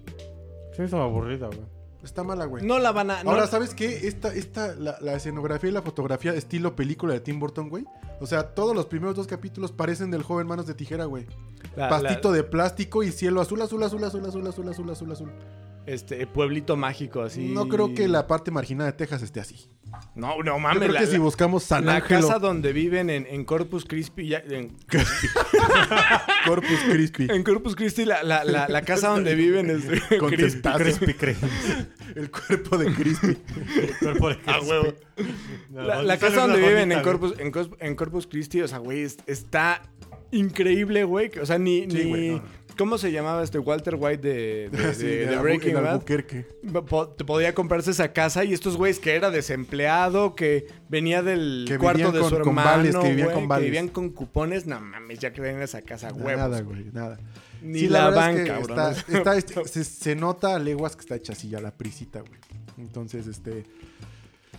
[0.74, 1.62] Se me hizo aburrida, güey.
[2.08, 2.66] Está mala, güey.
[2.66, 3.24] No la van a.
[3.24, 4.08] no- Ahora, ¿sabes qué?
[4.08, 7.86] Esta, esta, la, la escenografía y la fotografía estilo película de Tim Burton, güey.
[8.22, 11.26] O sea, todos los primeros dos capítulos parecen del joven Manos de Tijera, güey.
[11.76, 15.12] la- Pastito la- de plástico y cielo azul, azul, azul, azul, azul, azul, azul, azul,
[15.12, 15.32] azul.
[15.88, 17.46] Este, pueblito mágico, así.
[17.46, 19.70] No creo que la parte marginada de Texas esté así.
[20.16, 20.80] No, no Yo mames.
[20.80, 24.28] creo la, que si la- buscamos San la casa donde viven en, en Corpus Christi.
[24.28, 24.76] ya- en,
[26.46, 29.86] Corpus Crispy, en Corpus Christi, la, la, la, la casa donde viven es
[30.20, 30.62] Con Crispy.
[32.16, 33.38] el cuerpo de Crispy.
[34.00, 34.70] Cuerpo de Ah, Crispy.
[34.70, 34.94] huevo.
[35.70, 37.02] No, La, casa donde viven en bonita.
[37.04, 37.34] Corpus,
[37.80, 39.82] en, Corpus Christi, o sea, güey, es- está
[40.32, 41.32] increíble, güey.
[41.42, 41.82] O sea, ni.
[41.90, 42.44] Sí, ni- güey, no.
[42.78, 46.02] ¿Cómo se llamaba este Walter White de, de, Sí, de- de Breaking Bad?
[46.88, 51.66] Po- te podía comprarse esa casa y estos güeyes que era desempleado, que venía del
[51.68, 53.66] Que cuarto de con- su con hermano, vales, que vivían güey, con vales.
[53.66, 56.38] vivían con cupones, no mames, ya creen en esa casa, huevos.
[56.38, 57.18] Nada, güey, nada.
[57.62, 61.02] Ni Sí, la, verdad es que está- está- este, se, se nota a leguas que
[61.02, 62.40] está hecha así ya la prisita, güey.
[62.78, 63.64] Entonces, este.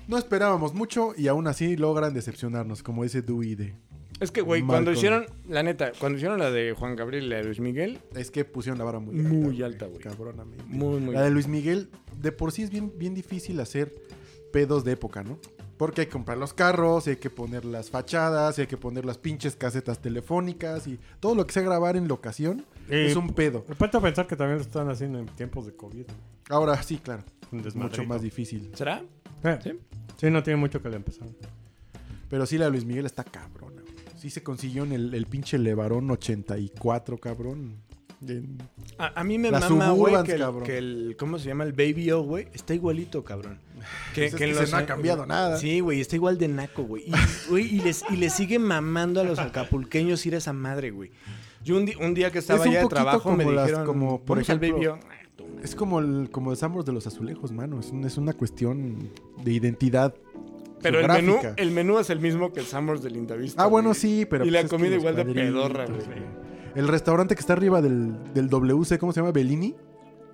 [0.08, 3.74] No esperábamos mucho y aún así logran decepcionarnos, como ese Dewey de.
[4.20, 7.36] Es que, güey, cuando hicieron, la neta, cuando hicieron la de Juan Gabriel y la
[7.36, 10.00] de Luis Miguel, Es que pusieron la vara muy Muy alta, güey.
[10.00, 10.64] Cabronamente.
[10.66, 11.14] muy, muy...
[11.14, 11.88] La de Luis Miguel,
[12.20, 13.94] de por sí es bien, bien difícil hacer
[14.52, 15.38] pedos de época, ¿no?
[15.76, 18.76] Porque hay que comprar los carros, y hay que poner las fachadas, y hay que
[18.76, 23.14] poner las pinches casetas telefónicas y todo lo que sea grabar en locación Eh, es
[23.14, 23.64] un pedo.
[23.68, 26.06] Me falta pensar que también lo están haciendo en tiempos de COVID.
[26.48, 28.70] Ahora sí, claro, Un mucho más difícil.
[28.74, 29.04] ¿Será?
[29.44, 29.78] Eh, ¿Sí?
[30.16, 31.36] sí, no tiene mucho que le empezaron.
[32.28, 33.82] Pero sí, la de Luis Miguel está cabrona.
[34.18, 37.76] Sí se consiguió en el, el pinche Levarón 84, cabrón.
[38.26, 38.58] En-
[38.98, 41.62] A, a mí me Las mama, güey, que, que el, ¿cómo se llama?
[41.62, 43.58] El Baby O, güey, está igualito, cabrón.
[44.14, 45.56] Que, Pues que se no ha cambiado nada.
[45.56, 47.04] Sí, güey, está igual de naco, güey.
[47.06, 47.12] Y,
[47.48, 51.12] güey, y, les, y le sigue mamando a los acapulqueños ir a esa madre, güey.
[51.64, 54.38] Yo un, un día que estaba Es allá de trabajo me las- dijeron, como, por
[54.38, 54.98] "Vamos al ejemplo, Baby O".
[55.62, 57.78] Es como el, como el de los azulejos, mano.
[57.78, 59.10] Es, un- es una cuestión
[59.44, 60.12] de identidad.
[60.82, 63.62] Pero el menú, el menú es el mismo que el Summers del Lindavista.
[63.62, 64.44] Ah, bueno, sí, pero.
[64.44, 66.02] Y la pues es que comida igual de pedorra, güey.
[66.74, 69.32] El restaurante que está arriba del, del WC, ¿cómo se llama?
[69.32, 69.74] Bellini.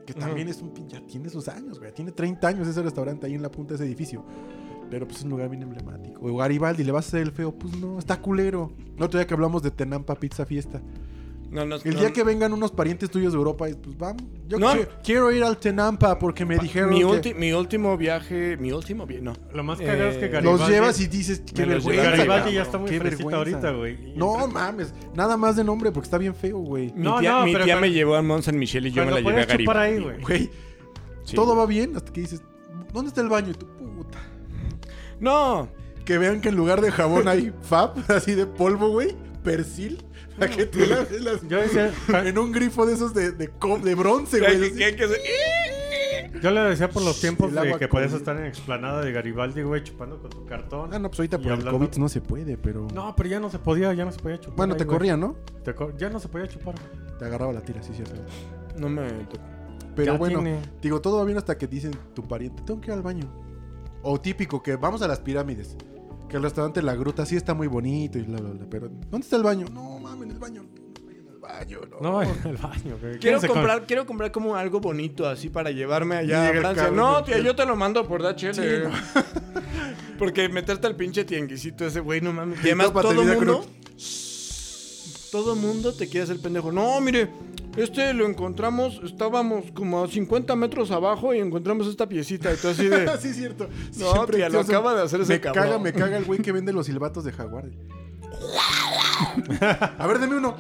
[0.05, 1.93] Que también es un ya tiene sus años, güey.
[1.93, 4.23] Tiene 30 años ese restaurante ahí en la punta de ese edificio.
[4.91, 6.21] Pero pues es un lugar bien emblemático.
[6.27, 7.53] O Garibaldi, ¿le vas a hacer el feo?
[7.53, 8.71] Pues no, está culero.
[8.97, 10.83] El otro día que hablamos de Tenampa Pizza Fiesta.
[11.55, 14.23] No, no, El no, día que vengan unos parientes tuyos de Europa, pues vamos.
[14.49, 14.59] Yo
[15.05, 19.23] quiero ir al Tenampa porque me dijeron mi, que mi último viaje, mi último viaje,
[19.23, 19.35] no.
[19.53, 20.61] Lo más cagado es que Eh, Garibaldi...
[20.61, 22.11] los llevas y dices, qué vergüenza.
[22.11, 24.15] Garibaldi ya está muy fresita ahorita, güey.
[24.17, 26.93] No mames, nada más de nombre porque está bien feo, güey.
[26.93, 28.91] Mi No, tía, no, mi pero tía cuando- me llevó a Mont Saint Michel y
[28.91, 30.01] yo me la llevé a Garibaldi.
[30.21, 30.51] güey.
[31.25, 31.37] Sí.
[31.37, 32.43] todo va bien hasta que dices,
[32.93, 33.51] ¿dónde está el baño?
[33.53, 34.19] Y tú, puta.
[35.21, 35.69] No,
[36.05, 40.03] Que vean que en lugar de jabón hay fab, así de polvo, güey, persil.
[40.39, 41.43] Para que te laves las...
[41.49, 41.93] Yo decía...
[42.25, 43.49] En un grifo de esos de, de,
[43.95, 44.73] bronce, güey.
[44.75, 49.13] que- que Yo le decía por los tiempos de que podías estar en explanada de
[49.13, 50.93] Garibaldi, güey, chupando con tu cartón.
[50.93, 52.87] Ah, no, pues ahorita por el hablando- COVID no se puede, pero...
[52.93, 54.57] No, pero ya no se podía, ya no se podía chupar.
[54.57, 54.97] Bueno, ahí, te güey.
[54.99, 55.37] corrían, ¿no?
[55.65, 56.75] Te cor- Ya no se podía chupar.
[56.75, 57.19] güey.
[57.19, 58.21] Te agarraba la tira, sí, cierto.
[58.77, 59.45] No me tocó.
[59.95, 60.59] Pero Ya bueno, tiene.
[60.83, 63.31] digo, todo va bien hasta que dicen tu pariente, tengo que ir al baño.
[64.03, 65.77] O típico, que vamos a las pirámides.
[66.35, 68.67] Que el restaurante La Gruta sí está muy bonito y bla, bla, bla.
[68.69, 69.67] Pero, ¿dónde está el baño?
[69.73, 70.65] No, mames, el baño.
[71.33, 72.01] Al baño, no.
[72.01, 73.19] No, en el baño, güey.
[73.19, 76.59] Quiero Quédense con- comprar, quiero comprar como algo bonito así para llevarme allá a el
[76.59, 76.87] Francia.
[76.87, 78.53] cabrón No, tía, yo te lo mando por DHL.
[78.53, 78.63] Sí,
[80.19, 82.59] Porque meterte al pinche tianguisito ese güey, no mames.
[82.65, 83.65] Y además todo con mundo...
[85.31, 86.73] Todo mundo te quiere hacer pendejo.
[86.73, 87.31] No, mire,
[87.77, 92.53] este lo encontramos, estábamos como a 50 metros abajo y encontramos esta piecita.
[92.53, 93.07] Y tú así de...
[93.21, 93.69] sí, es cierto.
[93.99, 95.65] No, tía, lo acaba de hacer ese me cabrón.
[95.65, 97.65] caga, me caga el güey que vende los silbatos de jaguar.
[99.99, 100.57] A ver, deme uno.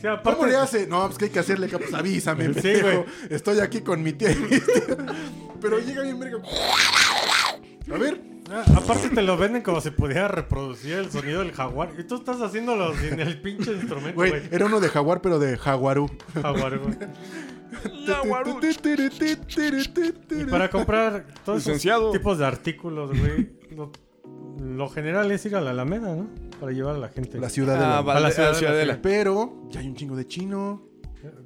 [0.00, 0.86] Sí, aparte, ¿Cómo le hace?
[0.86, 3.04] No, pues que hay que hacerle, pues avísame, Sí, pendejo.
[3.30, 4.32] Estoy aquí con mi tía.
[4.32, 4.60] y mi tía.
[5.60, 6.38] Pero llega bien verga.
[7.92, 8.33] A ver.
[8.50, 11.92] Ah, aparte te lo venden como si pudiera reproducir el sonido del jaguar.
[11.98, 15.56] Y tú estás haciéndolo sin el pinche instrumento, Güey, era uno de jaguar, pero de
[15.56, 16.10] jaguarú.
[16.40, 16.94] Jaguar, güey.
[20.30, 23.90] Y para comprar todos esos tipos de artículos, güey, lo,
[24.60, 26.28] lo general es ir a la Alameda, ¿no?
[26.60, 27.38] Para llevar a la gente.
[27.38, 27.98] La ciudadela.
[27.98, 28.98] Ah, vale, A la la Ciudadela, ciudadela.
[29.02, 30.82] Pero ya hay un chingo de chino.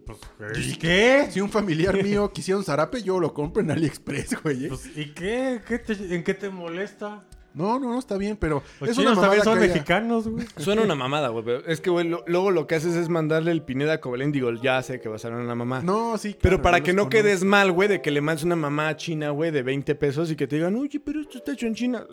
[0.06, 0.18] Pues,
[0.66, 1.28] ¿Y qué?
[1.30, 4.66] Si un familiar mío quisiera un zarape, yo lo compro en AliExpress, güey.
[4.66, 4.68] ¿eh?
[4.68, 5.60] Pues, ¿Y qué?
[5.66, 7.24] ¿Qué te- ¿En qué te molesta?
[7.54, 10.28] No, no, no, está bien, pero Los es una chinos mamada también son haya- mexicanos,
[10.28, 10.46] güey.
[10.58, 11.44] Suena una mamada, güey.
[11.44, 14.30] pero Es que, güey, lo- luego lo que haces es mandarle el Pineda a Cobalén.
[14.30, 15.80] Digo, ya sé que va a ser una mamá.
[15.82, 16.36] No, sí.
[16.40, 17.10] Pero claro, para yo que no conozco.
[17.10, 20.30] quedes mal, güey, de que le mandes una mamá a China, güey, de 20 pesos
[20.30, 22.04] y que te digan, oye, pero esto está hecho en China.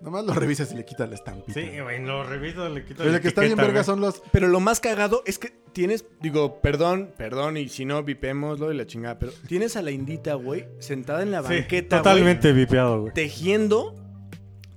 [0.00, 1.58] Nomás lo revisas y le quitas la estampita.
[1.58, 4.22] Sí, güey, lo reviso, le quito Pero la el que está bien verga son los...
[4.30, 8.76] Pero lo más cagado es que tienes, digo, perdón, perdón, y si no, vipémoslo y
[8.76, 12.52] la chingada, pero tienes a la indita, güey, sentada en la Sí, banqueta, güey, totalmente
[12.52, 13.14] vipeado, güey.
[13.14, 13.94] tejiendo,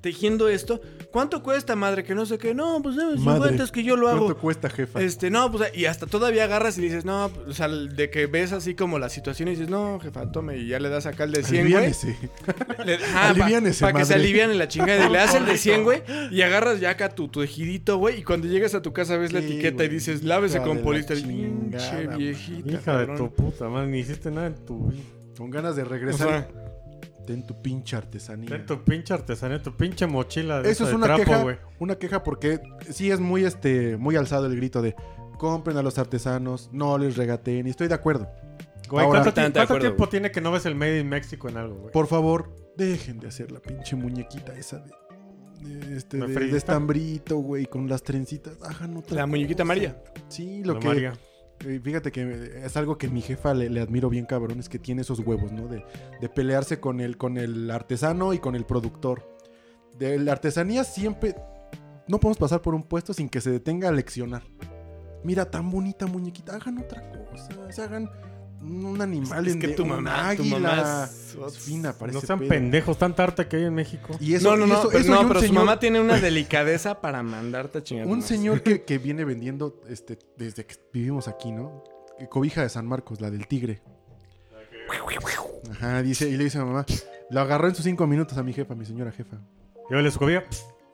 [0.01, 0.81] tejiendo esto.
[1.11, 2.03] ¿Cuánto cuesta, madre?
[2.03, 2.53] Que no sé qué.
[2.53, 4.25] No, pues eh, 50 Madre, es que yo lo hago.
[4.25, 5.01] ¿Cuánto cuesta, jefa?
[5.01, 8.51] Este, no, pues y hasta todavía agarras y dices, no, o sea, de que ves
[8.51, 11.31] así como la situación y dices, no, jefa, tome, y ya le das acá el
[11.31, 11.91] de 100, güey.
[13.79, 15.05] Para que se aliviane la chingada.
[15.07, 16.03] Y le das el de 100, güey.
[16.31, 18.19] Y agarras ya acá tu, tu ejidito, güey.
[18.19, 19.87] Y cuando llegas a tu casa ves la etiqueta güey.
[19.87, 22.71] y dices, lávese con chingada, Pinche viejita.
[22.71, 25.03] Hija de tu puta madre, ni hiciste nada en tu vida.
[25.37, 26.27] Con ganas de O regresar.
[26.27, 26.58] sea,
[27.29, 28.55] Ten tu pinche artesanía.
[28.55, 31.57] En tu pinche artesanía, tu pinche mochila de, Eso es de una trapo, queja, güey.
[31.77, 32.59] una queja porque
[32.89, 34.95] sí es muy este muy alzado el grito de
[35.37, 38.27] compren a los artesanos, no les regateen y estoy de acuerdo.
[38.89, 40.09] Güey, Ahora- ¿cuánto, acuerdo, tiempo güey.
[40.09, 41.91] tiene que no ves el Made in Mexico en algo, güey?
[41.91, 47.67] Por favor, dejen de hacer la pinche muñequita esa de, este ¿La de, estambrito, güey,
[47.67, 48.57] con las trencitas.
[48.63, 49.67] Hagan otra La muñequita cosa.
[49.67, 50.03] María.
[50.29, 51.13] Sí, lo La que María.
[51.65, 55.01] Eh, fíjate que es algo que mi jefa le, admiro bien cabrón, es que tiene
[55.01, 55.67] esos huevos, ¿no?
[55.67, 55.83] De,
[56.19, 59.37] de pelearse con el, con el artesano y con el productor.
[59.97, 61.35] De la artesanía siempre...
[62.07, 64.41] No podemos pasar por un puesto sin que se detenga a leccionar.
[65.23, 67.71] Mira, tan bonita muñequita, hagan otra cosa.
[67.71, 68.09] Se hagan
[68.61, 70.59] un animal Es que tu mamá, tu águila.
[70.59, 72.49] mamá es- Es fina, parece No sean pedo.
[72.49, 74.17] pendejos, tanta arte que hay en México.
[74.19, 74.79] Y eso, no, no, y no.
[74.79, 78.07] eso- pero eso no, pero su señor- mamá tiene una delicadeza para mandarte a chingar.
[78.07, 81.83] Un señor que, que viene vendiendo este, desde que vivimos aquí, ¿no?
[82.17, 83.81] Que Cobija de San Marcos, la del tigre.
[85.71, 86.85] Ajá, dice, y le dice a mamá,
[87.29, 89.37] lo agarró en sus cinco minutos a mi jefa, mi señora jefa.
[89.89, 90.43] Llévale su cobija.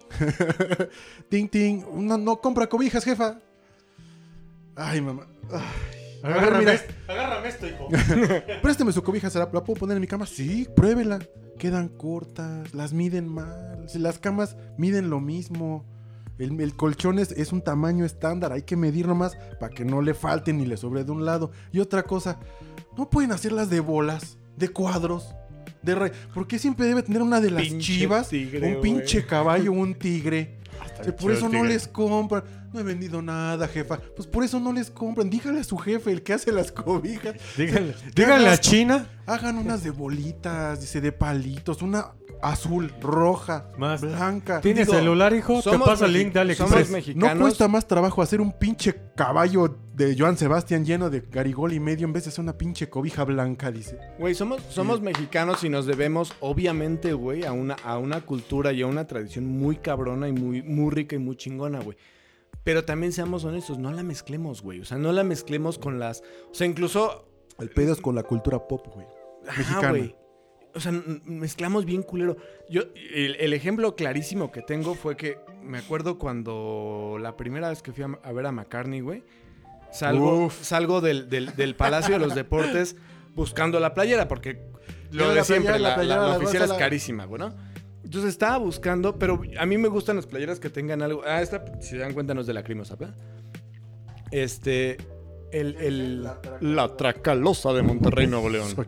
[1.30, 3.40] ting, ting, no, no compra cobijas, jefa.
[4.76, 5.26] Ay, mamá.
[5.52, 5.62] Ay.
[6.26, 7.88] Agárrame, esto, agárrame esto, hijo.
[8.62, 10.26] préstame su cobija, ¿se la, la puedo poner en mi cama?
[10.26, 11.20] Sí, pruébela.
[11.60, 13.86] Quedan cortas, las miden mal.
[13.88, 15.86] Si Las camas miden lo mismo.
[16.38, 20.02] El, el colchón es, es un tamaño estándar, hay que medir nomás para que no
[20.02, 21.52] le falte ni le sobre de un lado.
[21.72, 22.40] Y otra cosa,
[22.98, 25.34] no pueden hacerlas de bolas, de cuadros,
[25.82, 26.12] de rey.
[26.34, 28.28] ¿Por qué siempre debe tener una de las Pinche chivas?
[28.28, 30.58] tigre, un pinche caballo, un tigre.
[30.82, 31.70] Hasta por eso no tigre.
[31.70, 32.44] les compran.
[32.76, 34.02] No he vendido nada, jefa.
[34.18, 35.30] Pues por eso no les compran.
[35.30, 37.36] Dígale a su jefe, el que hace las cobijas.
[37.56, 39.08] Díganle, díganle a China.
[39.26, 41.82] Hagan unas de bolitas, dice, de palitos.
[41.82, 42.12] Una
[42.42, 44.02] azul, roja, Más.
[44.02, 44.60] blanca.
[44.60, 45.62] ¿Tienes Digo, celular, hijo?
[45.62, 46.90] Te paso el link de AliExpress.
[46.90, 47.36] mexicanos.
[47.38, 51.80] No cuesta más trabajo hacer un pinche caballo de Joan Sebastián lleno de garigol y
[51.80, 53.98] medio en vez de hacer una pinche cobija blanca, dice.
[54.20, 58.82] Güey, somos, somos mexicanos y nos debemos, obviamente, güey, a una, a una cultura y
[58.82, 61.98] a una tradición muy cabrona y muy, muy rica y muy chingona, güey.
[62.66, 64.82] Pero también seamos honestos, no la mezclemos, güey.
[64.82, 66.22] O sea, no la mezclemos con las.
[66.52, 67.30] O sea, incluso.
[67.60, 69.08] El pedo es con la cultura pop, güey.
[69.46, 69.90] Mexicana.
[69.92, 70.16] güey.
[70.74, 70.92] O sea,
[71.24, 72.36] mezclamos bien culero.
[72.70, 72.82] Yo,
[73.14, 77.94] el, el ejemplo clarísimo que tengo fue que me acuerdo cuando la primera vez que
[77.94, 79.24] fui a, a ver a McCartney, güey.
[79.92, 80.62] Salgo, Uf.
[80.64, 82.98] salgo del, del- del Palacio de los Deportes
[83.36, 84.60] buscando la playera, porque
[85.12, 87.56] lo de siempre, la la, playera, la- la oficial es carísima, güey, ¿no?
[88.06, 91.24] Entonces estaba buscando, pero a mí me gustan las playeras que tengan algo.
[91.26, 93.16] Ah, esta, si se dan cuenta, no es de la Crimosa, ¿verdad?
[94.32, 94.98] Este.
[95.52, 96.30] El, el-
[96.62, 98.68] la Tracalosa de Monterrey, Nuevo León.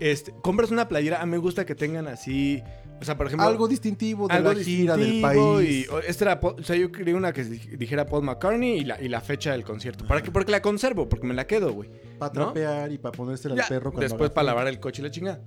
[0.00, 2.62] Este, compras una playera, a mí me gusta que tengan así,
[3.02, 5.68] o sea, por ejemplo, Algo distintivo de algo la gira del país.
[5.68, 8.84] Y, o- esta era, o sea, yo quería una que di- dijera Paul McCartney y
[8.86, 10.06] la, y la fecha del concierto.
[10.06, 10.30] ¿Para qué?
[10.30, 11.90] Porque la conservo, porque me la quedo, güey.
[12.18, 12.44] Para ¿no?
[12.46, 15.40] trapear y para ponérsela al perro cuando después para lavar el coche y la chingada.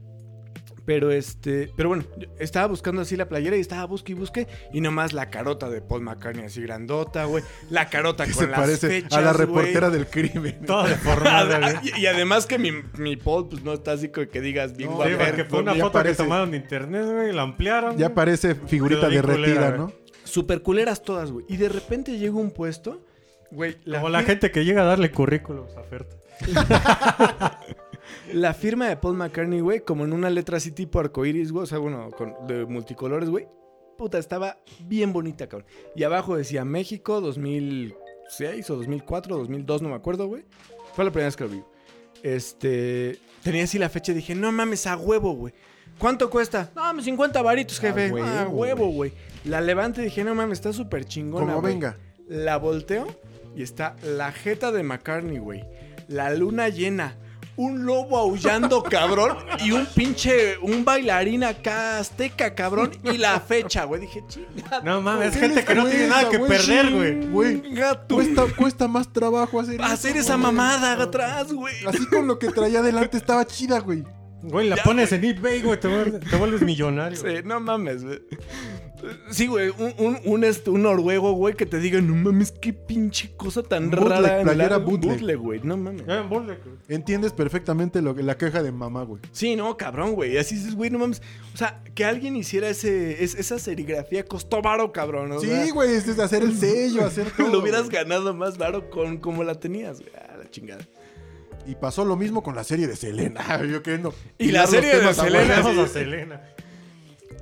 [0.85, 2.03] Pero este, pero bueno,
[2.39, 5.81] estaba buscando así la playera y estaba busque y busque y nomás la carota de
[5.81, 9.31] Paul McCartney así grandota, güey, la carota Que con se las parece fechas, a la
[9.31, 9.45] güey.
[9.45, 10.59] reportera del crimen.
[10.65, 11.75] Toda deformada, güey.
[11.97, 14.89] y, y además que mi, mi Paul pues no está así como que digas bien
[14.89, 15.23] No, Sí, guapo.
[15.25, 17.97] porque fue una ya foto parece- que tomaron de internet, güey, la ampliaron.
[17.97, 19.93] Ya parece figurita derretida, culera, ¿no?
[20.25, 21.45] Super culeras todas, güey.
[21.47, 23.05] Y de repente llega un puesto,
[23.51, 26.17] güey, la, Como la gente que llega a darle currículums a Ferta.
[28.33, 31.67] La firma de Paul McCartney, güey, como en una letra así tipo arcoiris, güey, o
[31.67, 33.47] sea, bueno, con, de multicolores, güey.
[33.97, 35.67] Puta, estaba bien bonita, cabrón.
[35.95, 40.43] Y abajo decía México 2006 o 2004, 2002, no me acuerdo, güey.
[40.95, 41.61] Fue la primera vez que lo vi.
[42.23, 45.53] Este, tenía así la fecha y dije, no mames, a huevo, güey.
[45.99, 46.71] ¿Cuánto cuesta?
[46.75, 48.11] No, mames, 50 varitos, jefe.
[48.11, 49.13] huevo, A huevo, güey.
[49.45, 51.73] La levanté y dije, no mames, está súper chingona, Como güey.
[51.73, 51.97] venga.
[52.27, 53.07] La volteo
[53.55, 55.63] y está la jeta de McCartney, güey.
[56.07, 57.17] La luna llena.
[57.55, 59.37] Un lobo aullando, cabrón.
[59.63, 62.91] Y un pinche, un bailarín acá azteca, cabrón.
[63.03, 64.01] Y la fecha, güey.
[64.01, 64.81] Dije, chinga.
[64.83, 67.27] No mames, es ¿Qué gente que no tiene nada que perder, güey.
[67.27, 67.63] Güey,
[68.07, 70.45] tu- cuesta, cuesta más trabajo hacer Hacer eso, esa güey.
[70.47, 71.75] mamada atrás, güey.
[71.85, 74.03] Así con lo que traía adelante estaba chida, güey.
[74.41, 77.17] Güey, la Ya, pones en eBay, güey, te vuelves, te vuelves millonario.
[77.17, 78.19] Sí, no mames, güey.
[79.29, 82.73] Sí, güey, un, un, un, este, un noruego, güey, que te diga, no mames, qué
[82.73, 84.37] pinche cosa tan Bootleg, rara.
[84.39, 85.37] en playera la- bootleg.
[85.37, 86.05] güey, no mames.
[86.29, 86.75] Bootleg, güey.
[86.89, 89.21] Entiendes perfectamente lo que, la queja de mamá, güey.
[89.31, 90.37] Sí, no, cabrón, güey.
[90.37, 91.21] Así dices, güey, no mames.
[91.53, 95.31] O sea, que alguien hiciera ese, es- esa serigrafía costó varo, cabrón.
[95.33, 97.49] o sea, Sí, güey, es hacer el sello, hacer todo.
[97.49, 97.95] Lo hubieras güey.
[97.95, 100.11] ganado más varo con como la tenías, güey.
[100.17, 100.87] Ah, la chingada.
[101.65, 103.63] Y pasó lo mismo con la serie de Selena.
[103.71, 106.41] Yo queriendo Y la serie de Selena, a Selena.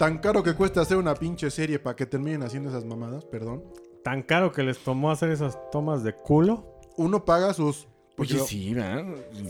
[0.02, 3.64] Tan caro que cuesta hacer una pinche serie para que terminen haciendo esas mamadas, perdón.
[4.04, 6.80] Tan caro que les tomó hacer esas tomas de culo.
[6.97, 7.88] Uno paga sus...
[8.18, 9.06] porque Oye, lo- sí, ¿verdad?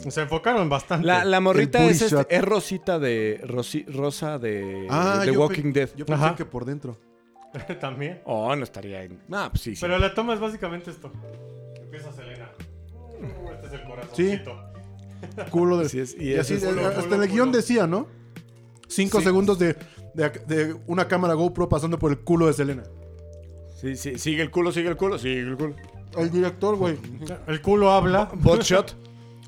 [0.10, 1.08] Se enfocaron bastante.
[1.08, 3.40] La, la morrita es, este- es Rosita de.
[3.46, 4.88] Rosi- Rosa de.
[4.90, 5.90] Ah, de Walking pe- Dead.
[5.96, 6.36] Yo pensé Ajá.
[6.36, 6.98] que por dentro.
[7.80, 8.22] También.
[8.26, 9.22] Oh, no estaría en.
[9.32, 9.80] Ah, pues sí, sí.
[9.82, 11.14] Pero la toma es básicamente esto.
[11.82, 12.52] Empieza Selena.
[13.54, 14.52] Este es el corazoncito.
[15.50, 15.86] Culo de...
[15.86, 18.08] Así es, y Y así, es- culo, hasta culo, el guion decía, ¿no?
[18.90, 19.24] Cinco Sí.
[19.24, 19.78] segundos de,
[20.14, 22.84] de, de una cámara GoPro pasando por el culo de Selena.
[23.76, 25.76] Sí, sí, sigue el culo, sigue el culo, sigue el culo.
[26.18, 26.98] El director, güey.
[27.48, 28.30] El culo habla.
[28.36, 28.96] Bot shot.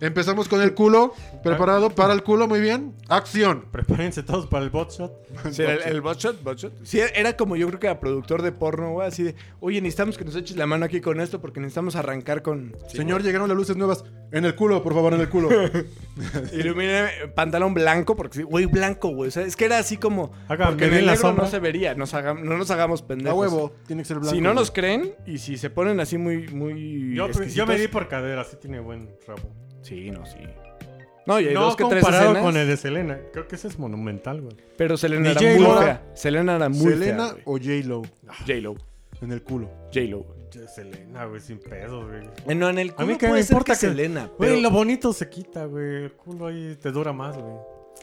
[0.06, 1.14] Empezamos con el culo.
[1.44, 2.94] Preparado para el culo, muy bien.
[3.10, 3.66] Acción.
[3.72, 5.12] Prepárense todos para el bot shot.
[5.52, 6.74] Sí, el, el bot shot, bot shot.
[6.84, 10.18] Sí, era como yo creo que era productor de porno, güey, así de, oye, necesitamos
[10.18, 12.76] que nos eches la mano aquí con esto porque necesitamos arrancar con...
[12.90, 14.04] Sí, Señor, llegaron las luces nuevas.
[14.32, 15.50] En el culo, por favor, en el culo.
[16.54, 19.28] Ilumine pantalón blanco, porque sí, güey, blanco, güey.
[19.28, 20.32] O sea, es que era así como.
[20.48, 21.46] Hagan porque en el la negro sombra.
[21.46, 21.94] no se vería.
[21.96, 23.40] Nos haga- no nos hagamos A pendejos.
[23.40, 23.74] huevo.
[23.88, 24.36] Tiene que ser blanco.
[24.36, 26.48] Si no nos creen y si se ponen así muy.
[26.50, 29.42] muy Yo, exquisitos- yo me di por cadera, sí tiene buen rabo.
[29.84, 30.38] Sí, no, sí.
[31.26, 32.44] No, y hay No dos que tres comparado escenas.
[32.44, 33.20] con el de Selena.
[33.32, 34.56] Creo que ese es monumental, güey.
[34.78, 35.70] Pero Selena Ni era J-Lo.
[35.76, 36.04] muy fea.
[36.16, 37.44] Selena era muy Selena fea.
[37.46, 38.02] o J-Lo.
[38.46, 38.76] J-Lo.
[39.22, 39.70] En el culo.
[39.94, 40.26] J-Lo.
[40.76, 42.26] Selena, güey, sin pedos, güey.
[42.48, 43.88] Eh, No, en el culo A mí que me ser importa que que...
[43.88, 44.30] Selena.
[44.38, 46.04] Güey, Pero lo bonito se quita, güey.
[46.06, 47.54] El culo ahí te dura más, güey.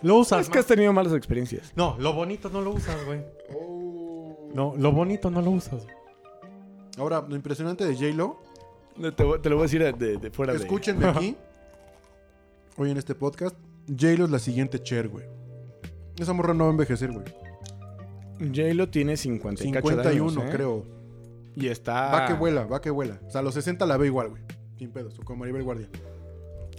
[0.02, 0.68] Lo usas es que has más.
[0.74, 1.72] tenido malas experiencias.
[1.76, 3.20] No, lo bonito no lo usas, güey.
[4.54, 5.86] No, lo bonito no lo usas.
[6.98, 8.38] Ahora, lo impresionante de J-Lo.
[8.96, 10.58] No, Te, voy- te lo voy a decir de, de fuera de...
[10.60, 11.36] Escúchenme aquí.
[12.82, 13.54] Hoy en este podcast.
[13.88, 15.26] J-Lo es la siguiente Cher, güey.
[16.16, 17.26] Esa morra no va a envejecer, güey.
[18.38, 20.48] J-Lo tiene 50 y cacho de 51, años, ¿eh?
[20.50, 20.86] creo.
[21.54, 22.10] Y está...
[22.10, 23.20] Va que vuela, va que vuela.
[23.26, 24.42] O sea, a los 60 la ve igual, güey.
[24.78, 25.18] Sin pedos.
[25.18, 25.90] O como Maribel Guardia.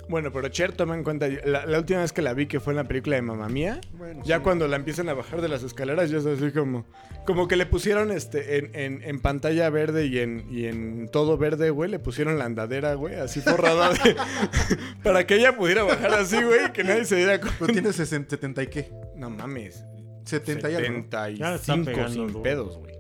[0.10, 2.74] Bueno, pero Cher, toma en cuenta, la, la última vez que la vi, que fue
[2.74, 4.43] en la película de Mamá Mía, Bueno, ya sí.
[4.43, 6.86] cuando la empiezan a bajar de las escaleras, ya es así como...
[7.26, 11.38] Como que le pusieron este en, en- en pantalla verde y en, y en todo
[11.38, 14.16] verde, güey, le pusieron la andadera, güey, así forrada de-
[15.04, 17.58] para que ella pudiera bajar así, güey, que nadie se diera cuenta.
[17.60, 18.91] Pero tiene 60, 70 y qué.
[19.16, 19.84] No mames.
[20.26, 20.89] 70 y algo.
[20.97, 21.30] ¿no?
[21.30, 22.41] Ya está 75 pegando sin duro.
[22.43, 22.91] pedos, güey.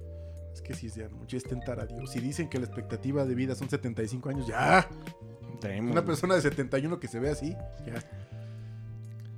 [0.53, 2.11] Es que sí, es ya mucho es tentar a Dios.
[2.11, 4.87] Si dicen que la expectativa de vida son 75 años, ya.
[5.61, 7.55] Tenemos- Una persona de 71 que se ve así,
[7.85, 8.03] ya.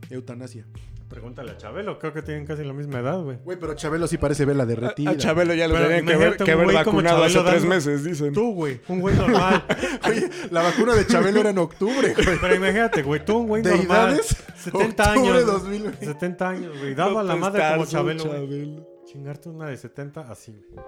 [0.10, 0.66] Eutanasia.
[1.10, 3.38] Pregúntale a Chabelo, creo que tienen casi la misma edad, güey.
[3.44, 5.12] Güey, pero Chabelo sí parece vela derretida.
[5.12, 8.34] A Chabelo ya lo tenían que haber, imagínate que haber vacunado hace tres meses, dicen.
[8.34, 9.64] Tú, güey, un güey normal.
[10.10, 12.38] Oye, la vacuna de Chabelo era en octubre, güey.
[12.42, 14.10] Pero imagínate, güey, tú, un güey ¿De normal.
[14.14, 14.36] edades?
[14.58, 15.46] 70 Octubre años.
[15.46, 16.06] 2020.
[16.06, 16.96] 70 años, güey.
[16.96, 18.48] Daba la No, madre como Chabelo, Chabelo.
[18.48, 18.84] güey.
[19.06, 20.84] Chingarte una de 70 así, güey.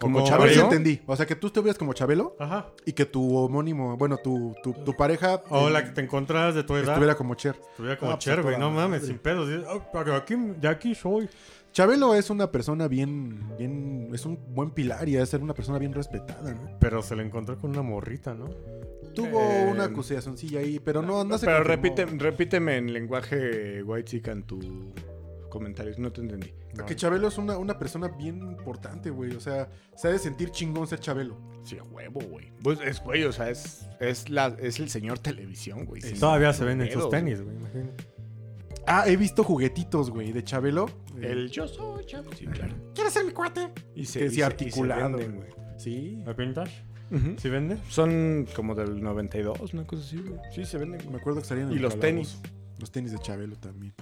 [0.00, 0.52] Como Chabelo.
[0.52, 1.00] si entendí.
[1.06, 2.66] O sea, que tú te veas como Chabelo Ajá.
[2.86, 6.54] y que tu homónimo, bueno, tu, tu, tu pareja O eh, la que te encontraras
[6.54, 6.88] de tu edad.
[6.90, 7.56] estuviera como Cher.
[7.70, 8.58] Estuviera como Ah, pues, Cher, güey.
[8.58, 9.48] No mames, sin pedos.
[9.68, 11.28] "Ah, pero aquí, de aquí soy.
[11.72, 15.78] Chabelo es una persona bien, bien, es un buen pilar y debe ser una persona
[15.78, 16.78] bien respetada, ¿no?
[16.80, 18.46] Pero se le encontró con una morrita, ¿no?
[19.14, 24.04] Tuvo Eh, una acusacioncilla ahí, pero no, no se Pero repite, repíteme en lenguaje white
[24.10, 24.58] chican tu
[25.48, 26.52] comentario, no te entendí.
[26.86, 29.32] Que Chabelo es una, una persona bien importante, güey.
[29.34, 31.36] O sea, se ha de sentir chingón ser Chabelo.
[31.64, 32.52] Sí, a huevo, güey.
[32.62, 36.02] Pues es, güey, o sea, es, es, la, es el señor televisión, güey.
[36.18, 37.56] Todavía se venden pedos, sus tenis, güey.
[37.56, 38.04] imagínate.
[38.86, 40.88] Ah, he visto juguetitos, güey, de Chabelo.
[41.20, 42.30] El yo soy chavo.
[42.34, 42.74] Sí, claro.
[42.94, 43.68] ¿Quieres ser mi cuate?
[43.94, 45.50] Y Que y sí, articulado, venden, güey.
[45.76, 46.22] Sí.
[46.26, 46.72] ¿El vintage?
[47.10, 47.34] Ujú.
[47.38, 47.78] ¿Sí vende?
[47.88, 50.40] Son como del 92, una cosa así, güey.
[50.54, 51.10] Sí, se venden.
[51.10, 52.38] Me acuerdo que salían en Y el los tenis.
[52.78, 53.92] Los tenis de Chabelo también.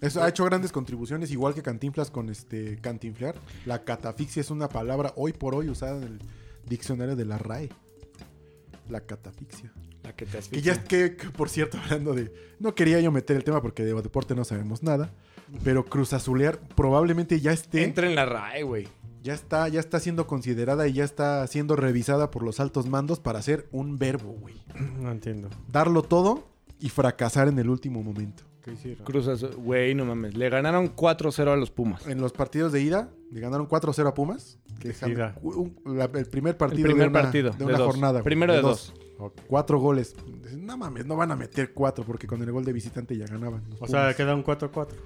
[0.00, 3.34] Eso ha hecho grandes contribuciones, igual que Cantinflas con este cantinflear.
[3.64, 6.18] La catafixia es una palabra hoy por hoy usada en el
[6.66, 7.70] diccionario de la RAE.
[8.90, 9.72] La catafixia.
[10.02, 12.32] La que te Que ya que, que, por cierto, hablando de.
[12.60, 15.12] No quería yo meter el tema porque de deporte no sabemos nada.
[15.64, 17.84] Pero Cruz Azulear probablemente ya esté.
[17.84, 18.88] Entra en la RAE, güey.
[19.22, 23.18] Ya está, ya está siendo considerada y ya está siendo revisada por los altos mandos
[23.18, 24.62] para ser un verbo, güey.
[25.00, 25.48] No entiendo.
[25.68, 26.44] Darlo todo
[26.80, 28.44] y fracasar en el último momento.
[28.62, 29.04] ¿Qué hicieron?
[29.04, 30.36] Cruz Azul, güey, no mames.
[30.36, 32.06] Le ganaron 4-0 a los Pumas.
[32.08, 34.58] En los partidos de ida, le ganaron 4-0 a Pumas.
[34.80, 35.36] Que es Ida.
[35.42, 37.50] un- la- el primer partido, el primer de una, partido.
[37.52, 37.86] de una dos.
[37.86, 38.12] jornada.
[38.14, 38.92] güey, Primero de dos.
[39.46, 40.14] Cuatro goles.
[40.58, 43.62] No mames, no van a meter cuatro porque con el gol de visitante ya ganaban.
[43.70, 44.16] los O sea, Pumas.
[44.16, 44.96] queda un 4-4.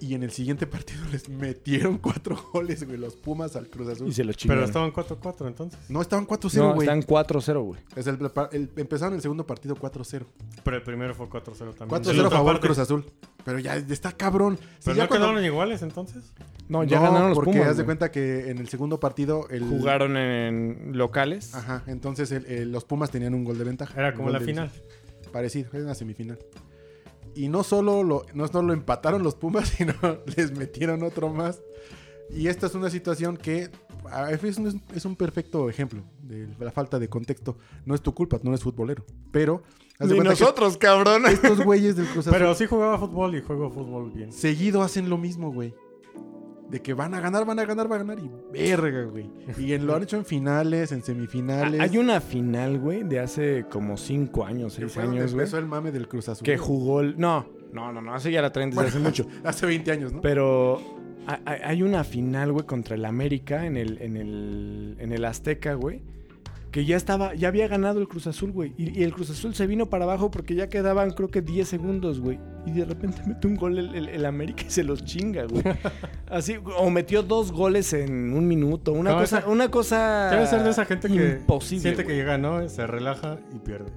[0.00, 4.08] Y en el siguiente partido les metieron cuatro goles, güey, los Pumas al Cruz Azul.
[4.08, 4.64] Y se lo Pero chingaron.
[4.64, 5.78] estaban 4-4 entonces.
[5.88, 6.88] No, estaban 4-0, No, güey.
[6.88, 7.80] están 4-0, güey.
[7.96, 8.18] Es el,
[8.52, 10.24] el- empezaron el segundo partido 4-0.
[10.62, 11.88] Pero el primero fue 4-0 también.
[12.02, 12.66] 4-0 De la a favor parte.
[12.66, 13.04] Cruz Azul.
[13.44, 14.56] Pero ya está cabrón.
[14.78, 16.32] Si Pero ya no cuando- quedaron iguales entonces.
[16.68, 17.68] No, ya No, ganaron los porque Pumas.
[17.68, 21.54] haz de cuenta que en el segundo partido el Jugaron en locales.
[21.54, 23.92] Ajá, entonces el- el- los Pumas tenían un gol de ventaja.
[23.98, 24.68] Era como la final.
[24.68, 25.30] visita.
[25.30, 26.38] Parecido, era una semifinal.
[27.34, 29.94] Y no solo lo, no solo lo empataron los Pumas, sino
[30.36, 31.60] les metieron otro más.
[32.30, 33.70] Y esta es una situación que
[34.30, 37.56] es un, es un perfecto ejemplo de la falta de contexto.
[37.84, 39.04] No es tu culpa, no eres futbolero.
[39.30, 39.62] Pero
[40.00, 41.26] Ni nosotros, cabrón.
[41.26, 44.32] estos güeyes del Cruz Azul Pero sí jugaba fútbol y juego fútbol bien.
[44.32, 45.74] seguido hacen lo mismo, güey.
[46.74, 49.30] De que van a ganar, van a ganar, van a ganar y verga, güey.
[49.58, 51.80] Y en- lo han hecho en finales, en semifinales.
[51.80, 55.44] Hay una final, güey, de hace como 5 años, que 6 fue donde años, güey.
[55.44, 56.44] empezó el mame del Cruz Azul.
[56.44, 57.14] Que jugó el...
[57.16, 58.12] No, no, no, no.
[58.12, 59.24] Hace ya la traen desde hace mucho.
[59.44, 60.20] Hace 20 años, ¿no?
[60.20, 60.80] Pero
[61.28, 65.24] ha- ha- hay una final, güey, contra el América en el, en el, en el
[65.26, 66.02] Azteca, güey.
[66.74, 68.74] Que ya estaba, ya había ganado el Cruz Azul, güey.
[68.76, 71.68] Y, y el Cruz Azul se vino para abajo porque ya quedaban, creo que 10
[71.68, 72.40] segundos, güey.
[72.66, 75.62] Y de repente mete un gol el, el- el América y se los chinga, güey.
[76.28, 78.92] Así, o metió dos goles en un minuto.
[78.92, 80.30] Una No, cosa, esa- una cosa.
[80.32, 81.82] Debe ser de esa gente que imposible.
[81.82, 82.68] siente que llega, ¿no?
[82.68, 83.92] Se relaja y pierde.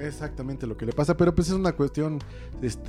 [0.00, 2.18] Exactamente lo que le pasa, pero pues es una cuestión
[2.62, 2.82] este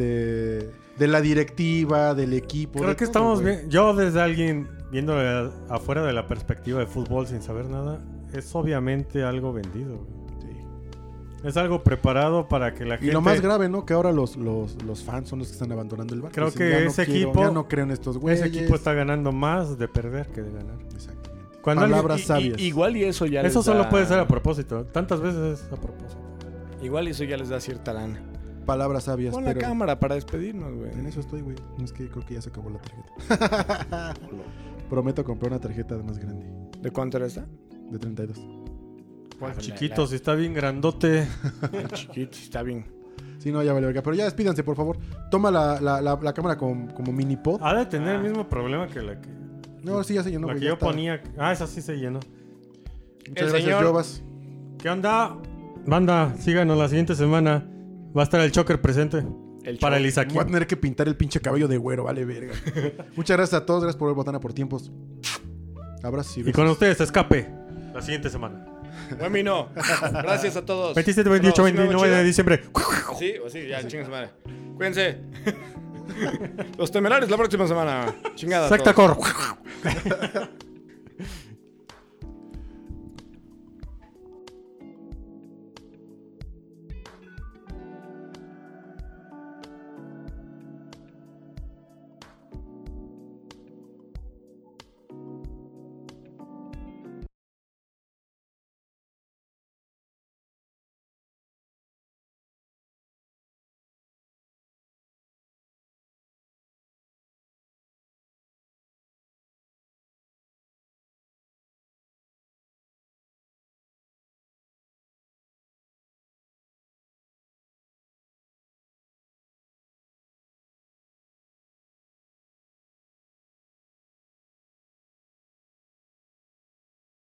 [0.98, 2.80] de la directiva, del equipo.
[2.80, 3.58] Creo de que todo, estamos güey.
[3.58, 3.70] bien.
[3.70, 5.14] Yo, desde alguien viendo
[5.70, 8.00] afuera de la perspectiva de fútbol sin saber nada,
[8.34, 9.98] es obviamente algo vendido.
[9.98, 10.52] güey.
[10.54, 10.58] Sí.
[11.48, 13.14] Es algo preparado para que la Y gente.
[13.14, 13.86] lo más grave, ¿no?
[13.86, 16.34] Que ahora los, los, los fans son los que están abandonando el barco.
[16.36, 18.42] Creo Dicen, que "Ya no ese quiero, equipo- Ya no creo en estos güeyes.
[18.42, 20.78] Ese equipo está ganando más de perder que de ganar.
[20.94, 21.60] Exactamente.
[21.62, 22.62] Cuando Palabras Y- y- sabias.
[22.62, 24.86] igual y eso ya Eso les solo da- puede ser a propósito.
[24.86, 26.22] Tantas veces es a propósito.
[26.84, 28.22] Igual y eso ya les da cierta lana.
[28.66, 29.32] Palabras sabias.
[29.34, 30.92] Pon la pero cámara para despedirnos, güey.
[30.92, 31.56] En eso estoy, güey.
[31.78, 34.14] No es que creo que ya se acabó la tarjeta.
[34.90, 36.46] Prometo comprar una tarjeta más grande.
[36.82, 37.46] ¿De cuánto era esta?
[37.92, 38.38] De 32.
[39.42, 41.28] Ah, la- Chiquito, si está bien grandote.
[41.94, 42.86] Chiquito, está bien.
[43.38, 44.02] Sí, no, ya vale verga.
[44.02, 44.98] Pero ya despídanse, por favor.
[45.30, 47.60] Toma la, la, la, la cámara como, como mini pod.
[47.62, 49.30] Ha de tener el mismo problema que la que,
[49.84, 50.48] No, sí, ya se llenó.
[50.48, 50.86] la que yo está.
[50.86, 51.22] ponía.
[51.38, 52.20] Ah, esa sí se llenó.
[53.28, 54.24] Muchas El gracias, señor- Jovas.
[54.80, 55.38] ¿Qué onda?
[55.86, 57.68] Banda, síganos la siguiente semana.
[58.18, 59.24] Va a estar el Choker presente.
[59.64, 60.06] El Para el.
[60.06, 60.30] Isaac.
[60.34, 62.54] Voy a tener que pintar el pinche cabello de güero, vale verga.
[63.16, 64.92] Muchas gracias a todos, gracias por ver Botana por tiempos.
[66.04, 67.52] Abrazos y Y con ustedes, escape.
[67.96, 68.66] La siguiente semana.
[69.18, 69.70] Buen vino.
[70.12, 70.96] Gracias a todos.
[70.96, 72.64] 27, 28, Bueno, ¿sí me 29 de diciembre.
[73.18, 74.32] Sí, o sí, ya, chingas madre.
[74.76, 75.22] Cuídense.
[76.78, 78.14] Los temerarios la próxima semana.
[78.36, 78.68] Chingada.
[78.68, 79.18] Secta Cor.